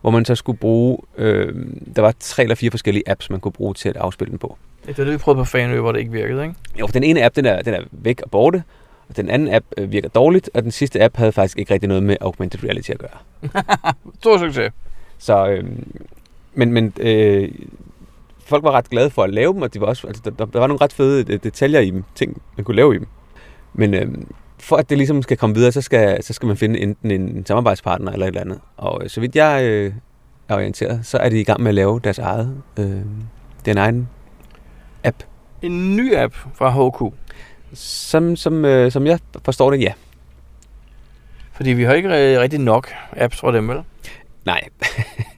hvor 0.02 0.12
man 0.12 0.26
så 0.26 0.36
skulle 0.36 0.58
bruge, 0.58 0.98
øh, 1.18 1.56
der 1.96 2.02
var 2.02 2.14
tre 2.20 2.44
eller 2.44 2.56
fire 2.56 2.72
forskellige 2.72 3.10
apps, 3.10 3.30
man 3.30 3.40
kunne 3.40 3.52
bruge 3.52 3.74
til 3.74 3.90
at 3.90 3.98
afspille 3.98 4.32
den 4.32 4.40
på. 4.40 4.58
Ja, 4.86 4.90
det 4.90 4.98
var 4.98 5.04
det, 5.04 5.14
vi 5.14 5.18
prøvede 5.18 5.42
på 5.42 5.46
Fanø, 5.46 5.80
hvor 5.80 5.92
det 5.92 6.00
ikke 6.00 6.12
virkede, 6.12 6.44
ikke? 6.44 6.56
Jo, 6.80 6.88
den 6.94 7.04
ene 7.04 7.26
app, 7.26 7.36
den 7.36 7.46
er, 7.46 7.62
den 7.62 7.74
er 7.74 7.82
væk 7.92 8.22
og 8.22 8.32
borte, 8.32 8.64
og 9.10 9.18
den 9.18 9.30
anden 9.30 9.54
app 9.54 9.66
øh, 9.78 9.92
virker 9.92 10.10
dårligt, 10.10 10.50
og 10.54 10.64
den 10.64 10.72
sidste 10.72 11.04
app 11.04 11.18
havde 11.18 11.32
faktisk 11.32 11.60
ikke 11.60 11.74
rigtig 11.74 11.88
noget 11.88 12.04
med 12.04 12.18
augmented 12.22 12.64
reality 12.64 12.90
at 12.90 13.00
gøre. 13.00 13.52
Stor 14.20 14.38
succes. 14.38 14.72
Så, 15.18 15.48
øh, 15.48 15.64
men, 16.54 16.72
men 16.72 16.94
øh, 17.00 17.50
folk 18.46 18.64
var 18.64 18.72
ret 18.72 18.90
glade 18.90 19.10
for 19.10 19.24
at 19.24 19.30
lave 19.34 19.54
dem, 19.54 19.62
og 19.62 19.74
de 19.74 19.82
var 19.82 19.88
også, 19.88 20.08
altså, 20.08 20.22
der, 20.26 20.46
der 20.46 20.60
var 20.60 20.68
nogle 20.68 20.82
ret 20.82 20.94
fede 20.94 21.34
øh, 21.34 21.40
detaljer 21.44 21.80
i 21.80 21.90
dem, 21.90 22.04
ting 22.16 22.42
man 22.58 22.64
kunne 22.64 22.76
lave 22.76 22.96
i 22.96 22.98
dem. 23.00 23.08
Men 23.74 23.94
øh, 23.94 24.08
for 24.60 24.76
at 24.76 24.90
det 24.90 24.98
ligesom 24.98 25.22
skal 25.22 25.38
komme 25.38 25.56
videre, 25.56 25.72
så 25.72 25.82
skal, 25.82 26.24
så 26.24 26.34
skal 26.34 26.48
man 26.48 26.58
finde 26.58 26.80
enten 26.80 27.12
en 27.12 27.46
samarbejdspartner 27.46 28.12
eller 28.12 28.26
et 28.26 28.28
eller 28.28 28.42
andet. 28.42 28.60
Og 28.78 29.04
øh, 29.04 29.10
så 29.10 29.22
vidt 29.22 29.36
jeg 29.36 29.64
øh, 29.64 29.94
er 30.50 30.56
orienteret, 30.56 31.00
så 31.04 31.18
er 31.18 31.30
de 31.30 31.40
i 31.40 31.44
gang 31.44 31.62
med 31.62 31.70
at 31.70 31.76
lave 31.76 32.00
deres 32.04 32.20
eget, 32.20 32.58
øh, 32.80 33.02
den 33.66 33.78
egen 33.78 34.10
app. 35.04 35.18
En 35.62 35.96
ny 35.96 36.16
app 36.16 36.36
fra 36.54 36.70
HQ. 36.88 37.14
Som, 37.74 38.36
som, 38.36 38.66
øh, 38.66 38.92
som 38.92 39.08
jeg 39.08 39.20
forstår 39.46 39.72
det, 39.72 39.82
ja. 39.82 39.94
Fordi 41.54 41.70
vi 41.72 41.84
har 41.84 41.94
ikke 41.94 42.10
ri- 42.10 42.40
rigtig 42.40 42.60
nok 42.60 42.90
apps 43.18 43.40
fra 43.40 43.52
dem, 43.56 43.68
vel? 43.68 43.78
Nej. 44.46 44.62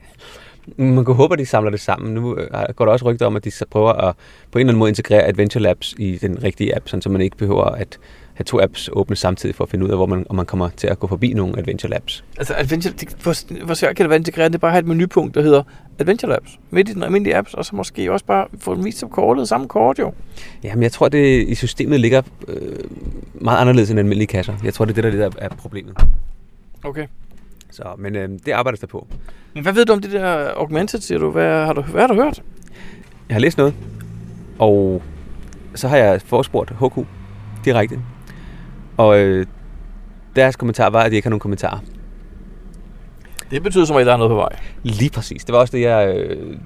Man 0.76 1.04
kan 1.04 1.14
håbe, 1.14 1.32
at 1.34 1.38
de 1.38 1.46
samler 1.46 1.70
det 1.70 1.80
sammen. 1.80 2.14
Nu 2.14 2.36
øh, 2.36 2.48
går 2.76 2.84
der 2.84 2.92
også 2.92 3.04
rygter 3.04 3.26
om, 3.26 3.36
at 3.36 3.44
de 3.44 3.50
så 3.50 3.64
prøver 3.70 3.92
at 3.92 4.14
på 4.50 4.58
en 4.58 4.60
eller 4.60 4.70
anden 4.70 4.78
måde 4.78 4.88
integrere 4.88 5.22
Adventure 5.22 5.62
Labs 5.62 5.94
i 5.98 6.18
den 6.18 6.42
rigtige 6.42 6.76
app, 6.76 6.88
så 6.88 7.08
man 7.08 7.20
ikke 7.20 7.36
behøver 7.36 7.64
at 7.64 7.98
have 8.34 8.44
to 8.44 8.60
apps 8.60 8.90
åbne 8.92 9.16
samtidig 9.16 9.54
for 9.54 9.64
at 9.64 9.70
finde 9.70 9.84
ud 9.84 9.90
af, 9.90 9.96
hvor 9.96 10.06
man, 10.06 10.26
om 10.28 10.36
man 10.36 10.46
kommer 10.46 10.68
til 10.76 10.86
at 10.86 10.98
gå 10.98 11.06
forbi 11.06 11.32
nogle 11.32 11.58
Adventure 11.58 11.90
Labs. 11.90 12.24
Altså, 12.38 12.54
Adventure, 12.56 12.94
det, 13.00 13.08
hvor, 13.22 13.64
hvor 13.64 13.74
svært 13.74 13.96
kan 13.96 14.04
det 14.04 14.10
være 14.10 14.18
integreret? 14.18 14.52
Det 14.52 14.58
er 14.58 14.60
bare 14.60 14.68
at 14.68 14.72
have 14.72 14.80
et 14.80 14.86
menupunkt, 14.86 15.34
der 15.34 15.42
hedder 15.42 15.62
Adventure 15.98 16.30
Labs, 16.30 16.58
midt 16.70 16.88
i 16.88 16.94
den 16.94 17.02
almindelige 17.02 17.36
apps, 17.36 17.54
og 17.54 17.64
så 17.64 17.76
måske 17.76 18.12
også 18.12 18.24
bare 18.24 18.46
få 18.58 18.74
den 18.74 18.84
vist 18.84 18.98
som 18.98 19.08
kortet, 19.08 19.48
samme 19.48 19.68
kort 19.68 19.98
jo. 19.98 20.12
Jamen, 20.64 20.82
jeg 20.82 20.92
tror, 20.92 21.08
det 21.08 21.48
i 21.48 21.54
systemet 21.54 22.00
ligger 22.00 22.22
øh, 22.48 22.78
meget 23.34 23.58
anderledes 23.58 23.90
end 23.90 23.98
almindelige 23.98 24.26
kasser. 24.26 24.54
Jeg 24.64 24.74
tror, 24.74 24.84
det 24.84 24.98
er 24.98 25.02
det, 25.02 25.12
der, 25.12 25.28
der 25.28 25.38
er 25.38 25.48
problemet. 25.48 25.96
Okay. 26.84 27.06
Så, 27.70 27.84
men 27.98 28.16
øh, 28.16 28.28
det 28.46 28.52
arbejdes 28.52 28.80
der 28.80 28.86
på. 28.86 29.06
Men 29.54 29.62
hvad 29.62 29.72
ved 29.72 29.84
du 29.86 29.92
om 29.92 30.00
det 30.00 30.12
der 30.12 30.50
augmented, 30.56 31.00
siger 31.00 31.18
du? 31.18 31.30
Hvad 31.30 31.66
har 31.66 31.72
du, 31.72 31.82
hvad 31.82 32.00
har 32.00 32.08
du 32.08 32.14
hørt? 32.14 32.42
Jeg 33.28 33.34
har 33.34 33.40
læst 33.40 33.58
noget, 33.58 33.74
og 34.58 35.02
så 35.74 35.88
har 35.88 35.96
jeg 35.96 36.22
forespurgt 36.22 36.70
HQ 36.70 37.06
direkte. 37.64 38.00
Og 38.96 39.18
øh, 39.18 39.46
deres 40.36 40.56
kommentar 40.56 40.90
var, 40.90 41.02
at 41.02 41.10
de 41.10 41.16
ikke 41.16 41.26
har 41.26 41.30
nogen 41.30 41.40
kommentarer. 41.40 41.78
Det 43.50 43.62
betyder 43.62 43.84
som 43.84 43.96
at 43.96 44.06
der 44.06 44.12
er 44.12 44.16
noget 44.16 44.30
på 44.30 44.36
vej. 44.36 44.58
Lige 44.82 45.10
præcis. 45.10 45.44
Det 45.44 45.52
var 45.52 45.58
også 45.58 45.76
det, 45.76 45.82
jeg, 45.82 46.16
øh, 46.16 46.58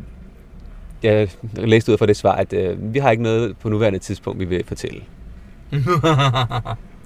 jeg 1.03 1.29
læste 1.57 1.93
ud 1.93 1.99
fra 1.99 2.07
det 2.07 2.17
svar, 2.17 2.33
at 2.33 2.53
øh, 2.53 2.95
vi 2.95 2.99
har 2.99 3.11
ikke 3.11 3.23
noget 3.23 3.57
på 3.59 3.69
nuværende 3.69 3.99
tidspunkt, 3.99 4.41
vi 4.41 4.45
vil 4.45 4.65
fortælle. 4.67 5.03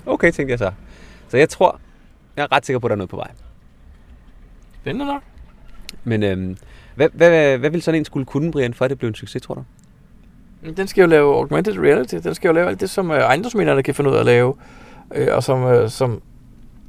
Okay, 0.06 0.30
tænkte 0.32 0.50
jeg 0.50 0.58
så. 0.58 0.70
Så 1.28 1.36
jeg 1.36 1.48
tror, 1.48 1.80
jeg 2.36 2.42
er 2.42 2.52
ret 2.52 2.66
sikker 2.66 2.78
på, 2.78 2.86
at 2.86 2.88
der 2.90 2.94
er 2.94 2.96
noget 2.96 3.10
på 3.10 3.16
vej. 3.16 3.30
Spændende 4.86 5.12
nok. 5.12 5.22
Men 6.04 6.22
øh, 6.22 6.56
hvad, 6.94 7.08
hvad, 7.12 7.58
hvad 7.58 7.70
vil 7.70 7.82
sådan 7.82 8.00
en 8.00 8.04
skulle 8.04 8.26
kunne, 8.26 8.52
Brian, 8.52 8.74
for 8.74 8.84
at 8.84 8.90
det 8.90 8.98
blev 8.98 9.08
en 9.08 9.14
succes, 9.14 9.42
tror 9.42 9.54
du? 9.54 9.64
Den 10.76 10.86
skal 10.86 11.02
jo 11.02 11.08
lave 11.08 11.34
augmented 11.34 11.78
reality. 11.78 12.14
Den 12.14 12.34
skal 12.34 12.48
jo 12.48 12.54
lave 12.54 12.68
alt 12.68 12.80
det, 12.80 12.90
som 12.90 13.10
øh, 13.10 13.16
ejendomsmænderne 13.16 13.82
kan 13.82 13.94
finde 13.94 14.10
ud 14.10 14.14
af 14.14 14.20
at 14.20 14.26
lave. 14.26 14.54
Øh, 15.14 15.28
og 15.32 15.42
som, 15.42 15.62
øh, 15.62 15.90
som 15.90 16.22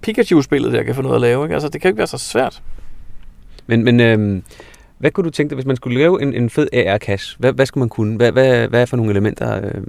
Pikachu-spillet 0.02 0.74
der 0.74 0.84
kan 0.84 0.96
finde 0.96 1.10
ud 1.10 1.14
af 1.14 1.18
at 1.18 1.22
lave. 1.22 1.46
Ikke? 1.46 1.54
Altså, 1.54 1.70
det 1.70 1.82
kan 1.82 1.90
ikke 1.90 1.98
være 1.98 2.08
så 2.08 2.18
svært. 2.18 2.64
Men, 3.68 3.84
men 3.84 4.00
øh, 4.00 4.42
hvad 4.98 5.12
kunne 5.12 5.26
du 5.26 5.30
tænke 5.30 5.50
dig, 5.50 5.56
hvis 5.56 5.66
man 5.66 5.76
skulle 5.76 5.98
lave 5.98 6.22
en, 6.22 6.34
en 6.34 6.50
fed 6.50 6.68
AR-cache? 6.74 7.36
Hvad, 7.40 7.54
hvad 7.54 7.66
skulle 7.66 7.82
man 7.82 7.90
kunne? 7.90 8.16
Hvad, 8.16 8.32
hvad, 8.32 8.68
hvad 8.68 8.88
for 8.88 8.98
nogle 8.98 9.12
elementer 9.12 9.66
øh, 9.66 9.82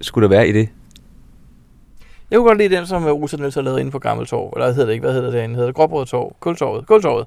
skulle 0.00 0.22
der 0.22 0.28
være 0.36 0.48
i 0.48 0.52
det? 0.52 0.68
Jeg 2.30 2.36
kunne 2.36 2.48
godt 2.48 2.58
lide 2.58 2.76
den, 2.76 2.86
som 2.86 3.04
Rosa 3.04 3.36
Niels 3.36 3.54
har 3.54 3.62
lavet 3.62 3.80
inde 3.80 3.90
på 3.90 3.98
Gammeltorv. 3.98 4.52
Eller 4.56 4.66
hvad 4.66 4.74
hedder 4.74 4.86
det 4.86 4.92
ikke? 4.92 5.02
Hvad 5.02 5.12
hedder 5.12 5.26
det 5.26 5.34
derinde? 5.34 5.54
Hedder 5.54 5.68
det 5.68 5.74
Gråbrødtorv? 5.74 6.36
Kultorvet? 6.40 6.86
Kultorvet. 6.86 7.26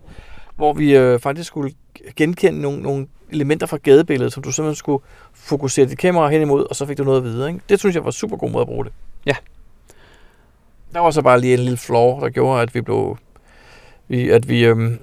Hvor 0.55 0.73
vi 0.73 0.95
øh, 0.95 1.19
faktisk 1.19 1.47
skulle 1.47 1.73
genkende 2.15 2.61
nogle, 2.61 2.81
nogle 2.81 3.07
elementer 3.31 3.67
fra 3.67 3.77
gadebilledet, 3.77 4.33
som 4.33 4.43
du 4.43 4.51
simpelthen 4.51 4.75
skulle 4.75 5.03
fokusere 5.33 5.85
dit 5.85 5.97
kamera 5.97 6.29
hen 6.29 6.41
imod, 6.41 6.65
og 6.69 6.75
så 6.75 6.85
fik 6.85 6.97
du 6.97 7.03
noget 7.03 7.17
at 7.17 7.23
vide. 7.23 7.47
Ikke? 7.47 7.59
Det 7.69 7.79
synes 7.79 7.95
jeg 7.95 8.05
var 8.05 8.11
super 8.11 8.37
god 8.37 8.51
måde 8.51 8.61
at 8.61 8.67
bruge 8.67 8.85
det. 8.85 8.93
Ja. 9.25 9.35
Der 10.93 10.99
var 10.99 11.11
så 11.11 11.21
bare 11.21 11.41
lige 11.41 11.53
en 11.53 11.59
lille 11.59 11.77
flaw, 11.77 12.19
der 12.19 12.29
gjorde, 12.29 12.61
at 12.61 12.75
vi 12.75 12.81
blev... 12.81 13.17
Vi, 14.07 14.29
at 14.29 14.49
vi... 14.49 14.65
Øhm, 14.65 14.99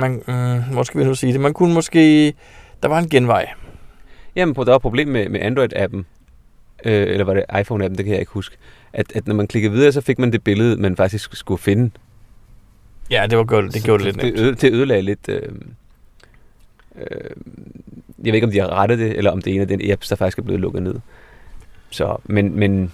man, 0.00 0.22
øh, 0.28 0.72
hvor 0.72 0.82
skal 0.82 1.00
vi 1.00 1.04
nu 1.04 1.14
sige 1.14 1.32
det? 1.32 1.40
Man 1.40 1.52
kunne 1.52 1.74
måske... 1.74 2.34
Der 2.82 2.88
var 2.88 2.98
en 2.98 3.08
genvej. 3.08 3.50
Jamen, 4.36 4.54
der 4.54 4.64
var 4.64 4.76
et 4.76 4.82
problem 4.82 5.08
med, 5.08 5.28
med 5.28 5.40
Android-appen, 5.40 6.04
øh, 6.84 7.02
eller 7.08 7.24
var 7.24 7.34
det 7.34 7.44
iPhone-appen, 7.52 7.96
det 7.96 8.04
kan 8.04 8.12
jeg 8.12 8.20
ikke 8.20 8.32
huske, 8.32 8.56
at, 8.92 9.12
at 9.14 9.26
når 9.26 9.34
man 9.34 9.46
klikkede 9.46 9.72
videre, 9.72 9.92
så 9.92 10.00
fik 10.00 10.18
man 10.18 10.32
det 10.32 10.44
billede, 10.44 10.76
man 10.76 10.96
faktisk 10.96 11.36
skulle 11.36 11.60
finde. 11.62 11.90
Ja, 13.10 13.26
det 13.30 13.38
var 13.38 13.44
godt. 13.44 13.64
Det 13.64 13.74
Så 13.74 13.82
gjorde 13.84 14.04
det 14.04 14.14
lidt 14.14 14.24
det, 14.24 14.34
nemt. 14.34 14.40
øde, 14.40 14.54
det 14.54 14.72
ødelagde 14.72 15.02
lidt... 15.02 15.28
Øh, 15.28 15.42
øh, 16.96 17.30
jeg 18.18 18.32
ved 18.32 18.34
ikke, 18.34 18.46
om 18.46 18.50
de 18.50 18.58
har 18.58 18.68
rettet 18.70 18.98
det, 18.98 19.16
eller 19.16 19.30
om 19.30 19.42
det 19.42 19.50
er 19.50 19.54
en 19.54 19.60
af 19.60 19.68
den 19.68 19.90
apps, 19.90 20.08
der 20.08 20.16
faktisk 20.16 20.38
er 20.38 20.42
blevet 20.42 20.60
lukket 20.60 20.82
ned. 20.82 20.94
Så, 21.90 22.16
men, 22.24 22.58
men 22.58 22.92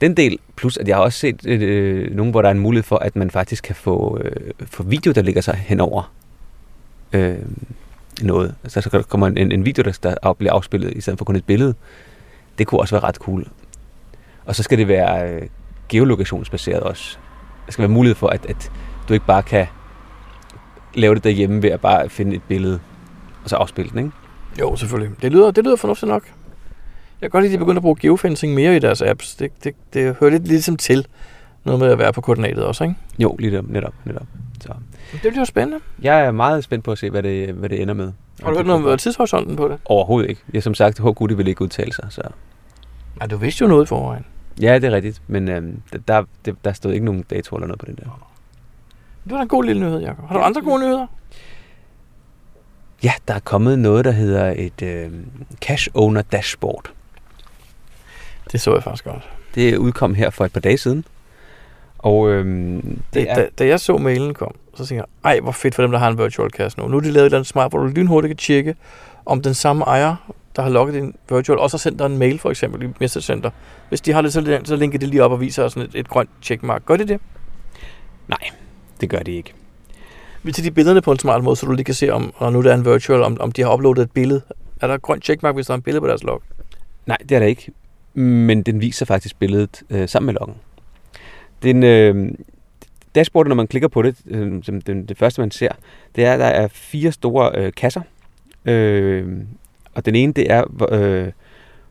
den 0.00 0.16
del, 0.16 0.38
plus 0.56 0.76
at 0.76 0.88
jeg 0.88 0.96
har 0.96 1.02
også 1.02 1.18
set 1.18 1.46
øh, 1.46 2.16
nogen, 2.16 2.30
hvor 2.30 2.42
der 2.42 2.48
er 2.48 2.52
en 2.52 2.58
mulighed 2.58 2.82
for, 2.84 2.96
at 2.96 3.16
man 3.16 3.30
faktisk 3.30 3.64
kan 3.64 3.74
få, 3.74 4.20
øh, 4.24 4.50
få 4.66 4.82
video, 4.82 5.12
der 5.12 5.22
ligger 5.22 5.40
sig 5.40 5.54
henover 5.54 6.12
øh, 7.12 7.36
noget. 8.22 8.54
Altså, 8.64 8.80
så 8.80 9.02
kommer 9.08 9.26
en, 9.26 9.52
en 9.52 9.64
video, 9.64 9.82
der, 9.82 10.14
der 10.22 10.32
bliver 10.32 10.52
afspillet, 10.52 10.92
i 10.92 11.00
stedet 11.00 11.18
for 11.18 11.24
kun 11.24 11.36
et 11.36 11.44
billede. 11.44 11.74
Det 12.58 12.66
kunne 12.66 12.80
også 12.80 12.94
være 12.94 13.04
ret 13.04 13.14
cool. 13.16 13.46
Og 14.46 14.54
så 14.54 14.62
skal 14.62 14.78
det 14.78 14.88
være 14.88 15.30
øh, 15.30 15.42
geolokationsbaseret 15.88 16.80
også. 16.80 17.18
Der 17.66 17.72
skal 17.72 17.82
være 17.82 17.88
mulighed 17.88 18.14
for, 18.14 18.28
at, 18.28 18.46
at 18.46 18.72
du 19.08 19.14
ikke 19.14 19.26
bare 19.26 19.42
kan 19.42 19.66
lave 20.94 21.14
det 21.14 21.24
derhjemme 21.24 21.62
ved 21.62 21.70
at 21.70 21.80
bare 21.80 22.08
finde 22.08 22.36
et 22.36 22.42
billede, 22.48 22.80
og 23.44 23.50
så 23.50 23.56
afspille 23.56 23.90
den, 23.90 23.98
ikke? 23.98 24.10
Jo, 24.60 24.76
selvfølgelig. 24.76 25.22
Det 25.22 25.32
lyder, 25.32 25.50
det 25.50 25.64
lyder 25.64 25.76
fornuftigt 25.76 26.08
nok. 26.08 26.22
Jeg 27.20 27.30
kan 27.30 27.30
godt 27.30 27.44
lide, 27.44 27.52
at 27.52 27.54
de 27.54 27.58
begynder 27.58 27.78
at 27.78 27.82
bruge 27.82 27.96
geofencing 28.00 28.54
mere 28.54 28.76
i 28.76 28.78
deres 28.78 29.02
apps. 29.02 29.34
Det, 29.34 29.64
det, 29.64 29.74
det 29.94 30.16
hører 30.20 30.30
lidt 30.30 30.48
ligesom 30.48 30.76
til 30.76 31.06
noget 31.66 31.80
med 31.80 31.90
at 31.90 31.98
være 31.98 32.12
på 32.12 32.20
koordinatet 32.20 32.64
også, 32.64 32.84
ikke? 32.84 32.96
Jo, 33.18 33.36
lige 33.38 33.56
der, 33.56 33.62
netop, 33.68 33.94
netop. 34.04 34.26
Så. 34.60 34.72
Det 35.22 35.32
bliver 35.32 35.44
spændende. 35.44 35.80
Jeg 36.02 36.20
er 36.20 36.30
meget 36.30 36.64
spændt 36.64 36.84
på 36.84 36.92
at 36.92 36.98
se, 36.98 37.10
hvad 37.10 37.22
det, 37.22 37.54
hvad 37.54 37.68
det 37.68 37.82
ender 37.82 37.94
med. 37.94 38.12
Har 38.42 38.50
du 38.50 38.56
hørt 38.56 38.66
noget 38.66 38.92
om 38.92 38.98
tidshorisonten 38.98 39.56
på 39.56 39.68
det? 39.68 39.78
Overhovedet 39.84 40.30
ikke. 40.30 40.42
Jeg 40.52 40.62
som 40.62 40.74
sagt, 40.74 40.98
HQ 40.98 41.28
de 41.28 41.36
vil 41.36 41.48
ikke 41.48 41.62
udtale 41.62 41.92
sig. 41.92 42.06
Så. 42.10 42.22
Nej, 43.18 43.26
du 43.26 43.36
vidste 43.36 43.62
jo 43.62 43.68
noget 43.68 43.84
i 43.84 43.86
forvejen. 43.86 44.24
Ja, 44.60 44.74
det 44.74 44.84
er 44.84 44.90
rigtigt, 44.90 45.22
men 45.26 45.48
øhm, 45.48 45.82
der, 46.08 46.24
der, 46.44 46.52
der, 46.64 46.72
stod 46.72 46.92
ikke 46.92 47.04
nogen 47.04 47.22
dato 47.30 47.56
eller 47.56 47.66
noget 47.66 47.78
på 47.78 47.86
den 47.86 47.96
der. 47.96 48.30
Det 49.24 49.32
var 49.32 49.42
en 49.42 49.48
god 49.48 49.64
lille 49.64 49.82
nyhed, 49.82 50.00
Jacob. 50.00 50.28
Har 50.28 50.36
du 50.38 50.42
andre 50.42 50.60
gode 50.60 50.80
nyheder? 50.80 51.06
Ja, 53.04 53.12
der 53.28 53.34
er 53.34 53.40
kommet 53.40 53.78
noget, 53.78 54.04
der 54.04 54.10
hedder 54.10 54.54
et 54.56 54.82
øh, 54.82 55.10
Cash 55.60 55.88
Owner 55.94 56.22
Dashboard. 56.22 56.92
Det 58.52 58.60
så 58.60 58.74
jeg 58.74 58.82
faktisk 58.82 59.04
godt. 59.04 59.28
Det 59.54 59.76
udkom 59.76 60.14
her 60.14 60.30
for 60.30 60.44
et 60.44 60.52
par 60.52 60.60
dage 60.60 60.78
siden. 60.78 61.04
Og 62.06 62.30
øhm, 62.30 62.80
Det 62.82 62.98
det 63.14 63.30
er, 63.30 63.34
da, 63.34 63.48
da, 63.58 63.66
jeg 63.66 63.80
så 63.80 63.96
mailen 63.96 64.34
kom, 64.34 64.54
så 64.74 64.86
tænkte 64.86 64.94
jeg, 64.94 65.30
ej, 65.30 65.40
hvor 65.40 65.52
fedt 65.52 65.74
for 65.74 65.82
dem, 65.82 65.90
der 65.90 65.98
har 65.98 66.08
en 66.08 66.18
virtual 66.18 66.50
cache 66.50 66.82
nu. 66.82 66.88
Nu 66.88 66.96
har 66.96 67.00
de 67.00 67.10
lavet 67.10 67.22
et 67.22 67.24
eller 67.24 67.38
andet 67.38 67.48
smart, 67.48 67.72
hvor 67.72 67.78
du 67.78 67.86
lynhurtigt 67.86 68.30
kan 68.30 68.36
tjekke, 68.36 68.74
om 69.26 69.42
den 69.42 69.54
samme 69.54 69.84
ejer, 69.84 70.32
der 70.56 70.62
har 70.62 70.70
logget 70.70 70.94
din 70.94 71.14
virtual, 71.30 71.58
også 71.58 71.76
har 71.76 71.78
sendt 71.78 71.98
dig 71.98 72.06
en 72.06 72.18
mail, 72.18 72.38
for 72.38 72.50
eksempel 72.50 72.82
i 72.82 72.86
Message 73.00 73.24
Center. 73.24 73.50
Hvis 73.88 74.00
de 74.00 74.12
har 74.12 74.22
det, 74.22 74.32
så, 74.32 74.60
så 74.64 74.76
linker 74.76 74.98
det 74.98 75.08
lige 75.08 75.24
op 75.24 75.32
og 75.32 75.40
viser 75.40 75.64
os 75.64 75.72
sådan 75.72 75.88
et, 75.88 75.94
et 75.94 76.08
grønt 76.08 76.30
checkmark. 76.42 76.86
Gør 76.86 76.96
det 76.96 77.08
det? 77.08 77.20
nej, 78.28 78.38
det 79.00 79.10
gør 79.10 79.18
det 79.18 79.32
ikke. 79.32 79.52
Vi 80.42 80.52
tager 80.52 80.70
de 80.70 80.74
billederne 80.74 81.02
på 81.02 81.12
en 81.12 81.18
smart 81.18 81.44
måde, 81.44 81.56
så 81.56 81.66
du 81.66 81.72
lige 81.72 81.84
kan 81.84 81.94
se, 81.94 82.10
om, 82.10 82.32
når 82.40 82.50
nu 82.50 82.62
der 82.62 82.70
er 82.70 82.74
en 82.74 82.84
virtual, 82.84 83.22
om, 83.22 83.36
om 83.40 83.52
de 83.52 83.62
har 83.62 83.74
uploadet 83.74 84.02
et 84.02 84.10
billede. 84.10 84.42
Er 84.80 84.86
der 84.86 84.94
et 84.94 85.02
grønt 85.02 85.24
checkmark, 85.24 85.54
hvis 85.54 85.66
der 85.66 85.72
er 85.72 85.76
en 85.76 85.82
billede 85.82 86.00
på 86.00 86.06
deres 86.06 86.22
log? 86.22 86.42
Nej, 87.06 87.16
det 87.28 87.32
er 87.32 87.38
der 87.38 87.46
ikke. 87.46 87.72
Men 88.14 88.62
den 88.62 88.80
viser 88.80 89.06
faktisk 89.06 89.38
billedet 89.38 89.82
øh, 89.90 90.08
sammen 90.08 90.26
med 90.26 90.34
loggen. 90.34 90.56
Den, 91.66 91.82
øh, 91.82 92.30
dashboardet, 93.14 93.48
når 93.48 93.56
man 93.56 93.66
klikker 93.66 93.88
på 93.88 94.02
det, 94.02 94.16
øh, 94.26 94.62
som 94.62 94.80
den, 94.80 95.06
det 95.06 95.18
første 95.18 95.40
man 95.40 95.50
ser, 95.50 95.72
det 96.16 96.24
er, 96.24 96.32
at 96.32 96.40
der 96.40 96.46
er 96.46 96.68
fire 96.68 97.12
store 97.12 97.50
øh, 97.54 97.72
kasser. 97.72 98.00
Øh, 98.64 99.44
og 99.94 100.06
den 100.06 100.14
ene, 100.14 100.32
det 100.32 100.52
er, 100.52 100.64
hvor, 100.70 100.88
øh, 100.92 101.28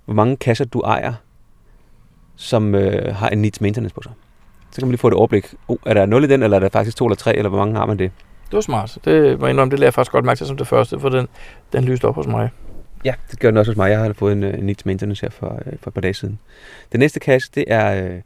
hvor 0.05 0.13
mange 0.13 0.37
kasser 0.37 0.65
du 0.65 0.79
ejer, 0.79 1.13
som 2.35 2.75
øh, 2.75 3.15
har 3.15 3.29
en 3.29 3.37
needs 3.37 3.61
maintenance 3.61 3.95
på 3.95 4.01
sig. 4.01 4.11
Så 4.71 4.81
kan 4.81 4.87
man 4.87 4.91
lige 4.91 4.99
få 4.99 5.07
et 5.07 5.13
overblik. 5.13 5.53
Oh, 5.67 5.77
er 5.85 5.93
der 5.93 6.05
0 6.05 6.23
i 6.23 6.27
den, 6.27 6.43
eller 6.43 6.57
er 6.57 6.59
der 6.59 6.69
faktisk 6.69 6.97
to 6.97 7.05
eller 7.05 7.15
tre, 7.15 7.35
eller 7.35 7.49
hvor 7.49 7.59
mange 7.59 7.75
har 7.75 7.85
man 7.85 7.99
det? 7.99 8.11
Det 8.45 8.53
var 8.53 8.61
smart. 8.61 8.97
Det 9.05 9.41
jeg 9.41 9.49
indrømme, 9.49 9.71
det 9.71 9.79
lader 9.79 9.87
jeg 9.87 9.93
faktisk 9.93 10.11
godt 10.11 10.25
mærke 10.25 10.37
til 10.37 10.47
som 10.47 10.57
det 10.57 10.67
første, 10.67 10.99
for 10.99 11.09
den, 11.09 11.27
den 11.73 11.83
lyste 11.83 12.05
op 12.05 12.15
hos 12.15 12.27
mig. 12.27 12.49
Ja, 13.05 13.13
det 13.31 13.39
gør 13.39 13.51
den 13.51 13.57
også 13.57 13.71
hos 13.71 13.77
mig. 13.77 13.89
Jeg 13.89 13.99
har 13.99 14.13
fået 14.13 14.33
en, 14.33 14.43
øh, 14.43 14.53
en 14.53 14.65
needs 14.65 14.85
maintenance 14.85 15.21
her 15.21 15.29
for, 15.29 15.61
øh, 15.65 15.73
for 15.81 15.89
et 15.89 15.93
par 15.93 16.01
dage 16.01 16.13
siden. 16.13 16.39
Den 16.91 16.99
næste 16.99 17.19
kasse, 17.19 17.51
det 17.55 17.63
er, 17.67 18.05
øh, 18.05 18.21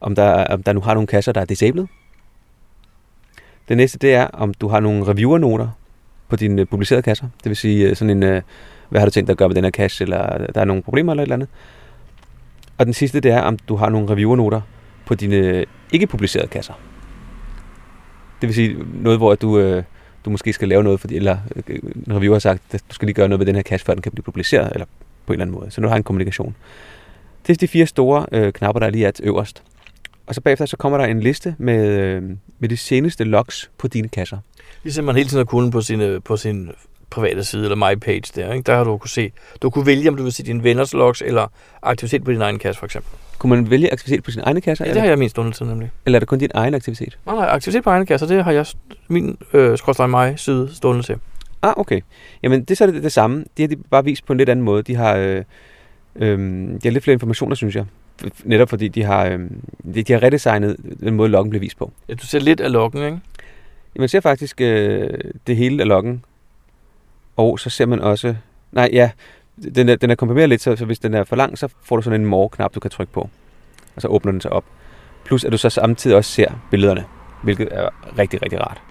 om, 0.00 0.14
der, 0.14 0.44
om 0.44 0.62
der 0.62 0.72
nu 0.72 0.80
har 0.80 0.94
nogle 0.94 1.06
kasser, 1.06 1.32
der 1.32 1.40
er 1.40 1.44
disabled. 1.44 1.86
Det 3.68 3.76
næste, 3.76 3.98
det 3.98 4.14
er, 4.14 4.26
om 4.26 4.54
du 4.54 4.68
har 4.68 4.80
nogle 4.80 5.06
reviewernoter 5.06 5.68
på 6.28 6.36
dine 6.36 6.66
publicerede 6.66 7.02
kasser. 7.02 7.26
Det 7.44 7.50
vil 7.50 7.56
sige 7.56 7.88
øh, 7.88 7.96
sådan 7.96 8.10
en, 8.10 8.22
øh, 8.22 8.42
hvad 8.88 9.00
har 9.00 9.06
du 9.06 9.10
tænkt 9.10 9.26
dig 9.26 9.32
at 9.32 9.38
gøre 9.38 9.48
med 9.48 9.56
den 9.56 9.64
her 9.64 9.70
kasse, 9.70 10.04
eller 10.04 10.46
der 10.54 10.60
er 10.60 10.64
nogle 10.64 10.82
problemer 10.82 11.12
eller 11.12 11.22
et 11.22 11.26
eller 11.26 11.34
andet. 11.34 11.48
Og 12.78 12.86
den 12.86 12.94
sidste, 12.94 13.20
det 13.20 13.30
er, 13.30 13.40
om 13.40 13.58
du 13.58 13.76
har 13.76 13.88
nogle 13.88 14.08
reviewernoter 14.08 14.60
på 15.06 15.14
dine 15.14 15.36
øh, 15.36 15.66
ikke 15.92 16.06
publicerede 16.06 16.48
kasser. 16.48 16.74
Det 18.40 18.46
vil 18.46 18.54
sige 18.54 18.76
noget, 18.94 19.18
hvor 19.18 19.34
du, 19.34 19.82
du 20.24 20.30
måske 20.30 20.52
skal 20.52 20.68
lave 20.68 20.82
noget, 20.82 21.00
fordi, 21.00 21.16
eller 21.16 21.38
en 22.06 22.16
reviewer 22.16 22.34
har 22.34 22.40
sagt, 22.40 22.62
at 22.74 22.82
du 22.90 22.94
skal 22.94 23.06
lige 23.06 23.14
gøre 23.14 23.28
noget 23.28 23.38
ved 23.38 23.46
den 23.46 23.54
her 23.54 23.62
kasse, 23.62 23.86
før 23.86 23.94
den 23.94 24.02
kan 24.02 24.12
blive 24.12 24.22
publiceret, 24.22 24.72
eller 24.72 24.86
på 25.26 25.32
en 25.32 25.34
eller 25.34 25.44
anden 25.44 25.56
måde. 25.60 25.70
Så 25.70 25.80
nu 25.80 25.88
har 25.88 25.96
en 25.96 26.02
kommunikation. 26.02 26.56
Det 27.46 27.52
er 27.52 27.56
de 27.56 27.68
fire 27.68 27.86
store 27.86 28.26
øh, 28.32 28.52
knapper, 28.52 28.80
der 28.80 28.90
lige 28.90 29.06
er 29.06 29.10
til 29.10 29.24
øverst. 29.28 29.62
Og 30.26 30.34
så 30.34 30.40
bagefter 30.40 30.66
så 30.66 30.76
kommer 30.76 30.98
der 30.98 31.04
en 31.04 31.20
liste 31.20 31.54
med, 31.58 31.88
øh, 31.88 32.22
med 32.58 32.68
de 32.68 32.76
seneste 32.76 33.24
logs 33.24 33.70
på 33.78 33.88
dine 33.88 34.08
kasser. 34.08 34.38
Ligesom 34.82 35.04
man 35.04 35.16
hele 35.16 35.28
tiden 35.28 35.38
har 35.38 35.44
kunnet 35.44 35.72
på 35.72 35.80
sin, 35.80 36.20
på 36.24 36.36
sin 36.36 36.70
private 37.10 37.44
side, 37.44 37.62
eller 37.62 37.76
my 37.76 37.98
page 37.98 38.22
der, 38.34 38.52
ikke? 38.52 38.66
der 38.66 38.76
har 38.76 38.84
du 38.84 38.98
kunne 38.98 39.10
se, 39.10 39.32
du 39.62 39.70
kunne 39.70 39.86
vælge, 39.86 40.08
om 40.08 40.16
du 40.16 40.22
vil 40.22 40.32
se 40.32 40.42
dine 40.42 40.62
venners 40.62 40.92
logs, 40.94 41.22
eller 41.22 41.46
aktivitet 41.82 42.24
på 42.24 42.30
din 42.30 42.40
egen 42.40 42.58
kasse, 42.58 42.78
for 42.78 42.86
eksempel. 42.86 43.18
Kunne 43.38 43.50
man 43.50 43.70
vælge 43.70 43.92
aktivitet 43.92 44.24
på 44.24 44.30
sin 44.30 44.42
egne 44.44 44.60
kasser? 44.60 44.84
Ja, 44.84 44.92
det 44.92 45.00
har 45.00 45.08
jeg 45.08 45.18
min 45.18 45.28
stående 45.28 45.52
til, 45.52 45.66
nemlig. 45.66 45.90
Eller 46.06 46.16
er 46.16 46.20
det 46.20 46.28
kun 46.28 46.38
din 46.38 46.50
egen 46.54 46.74
aktivitet? 46.74 47.18
Nej, 47.26 47.34
nej, 47.34 47.46
aktivitet 47.46 47.84
på 47.84 47.90
egen 47.90 48.06
kasser, 48.06 48.26
det 48.26 48.44
har 48.44 48.52
jeg 48.52 48.66
min 49.08 49.38
øh, 49.52 49.78
skrådstræk 49.78 50.10
mig 50.10 50.38
side 50.38 50.68
stående 50.74 51.02
til. 51.02 51.16
Ah, 51.62 51.72
okay. 51.76 52.00
Jamen, 52.42 52.60
det 52.60 52.70
er 52.70 52.74
så 52.74 52.86
det, 52.86 53.02
det 53.02 53.12
samme. 53.12 53.44
De 53.56 53.62
har 53.62 53.68
de 53.68 53.76
bare 53.76 54.04
vist 54.04 54.26
på 54.26 54.32
en 54.32 54.36
lidt 54.38 54.48
anden 54.48 54.64
måde. 54.64 54.82
De 54.82 54.94
har, 54.94 55.16
øh, 55.16 55.44
øh, 56.16 56.38
de 56.38 56.80
har 56.84 56.90
lidt 56.90 57.04
flere 57.04 57.12
informationer, 57.12 57.54
synes 57.54 57.76
jeg. 57.76 57.84
Netop 58.44 58.68
fordi 58.68 58.88
de 58.88 59.02
har, 59.02 59.24
øh, 59.24 59.40
de, 59.94 60.02
de 60.02 60.12
har 60.12 60.22
redesignet 60.22 60.76
den 61.00 61.14
måde, 61.14 61.28
loggen 61.28 61.50
bliver 61.50 61.60
vist 61.60 61.78
på. 61.78 61.92
Ja, 62.08 62.14
du 62.14 62.26
ser 62.26 62.38
lidt 62.38 62.60
af 62.60 62.72
loggen, 62.72 63.04
ikke? 63.04 63.20
Man 63.98 64.08
ser 64.08 64.20
faktisk 64.20 64.60
øh, 64.60 65.18
det 65.46 65.56
hele 65.56 65.82
af 65.82 65.88
loggen. 65.88 66.24
Og 67.36 67.58
så 67.58 67.70
ser 67.70 67.86
man 67.86 68.00
også... 68.00 68.34
Nej, 68.72 68.90
ja, 68.92 69.10
den 69.74 69.88
er, 69.88 69.96
den 69.96 70.10
er 70.10 70.14
komprimeret 70.14 70.48
lidt, 70.48 70.62
så, 70.62 70.76
så 70.76 70.84
hvis 70.84 70.98
den 70.98 71.14
er 71.14 71.24
for 71.24 71.36
lang, 71.36 71.58
så 71.58 71.68
får 71.82 71.96
du 71.96 72.02
sådan 72.02 72.20
en 72.20 72.26
more-knap, 72.26 72.74
du 72.74 72.80
kan 72.80 72.90
trykke 72.90 73.12
på. 73.12 73.28
Og 73.96 74.02
så 74.02 74.08
åbner 74.08 74.32
den 74.32 74.40
sig 74.40 74.52
op. 74.52 74.64
Plus 75.24 75.44
at 75.44 75.52
du 75.52 75.58
så 75.58 75.70
samtidig 75.70 76.16
også 76.16 76.30
ser 76.30 76.50
billederne, 76.70 77.04
hvilket 77.42 77.68
er 77.70 77.88
rigtig, 78.18 78.42
rigtig 78.42 78.60
rart. 78.60 78.82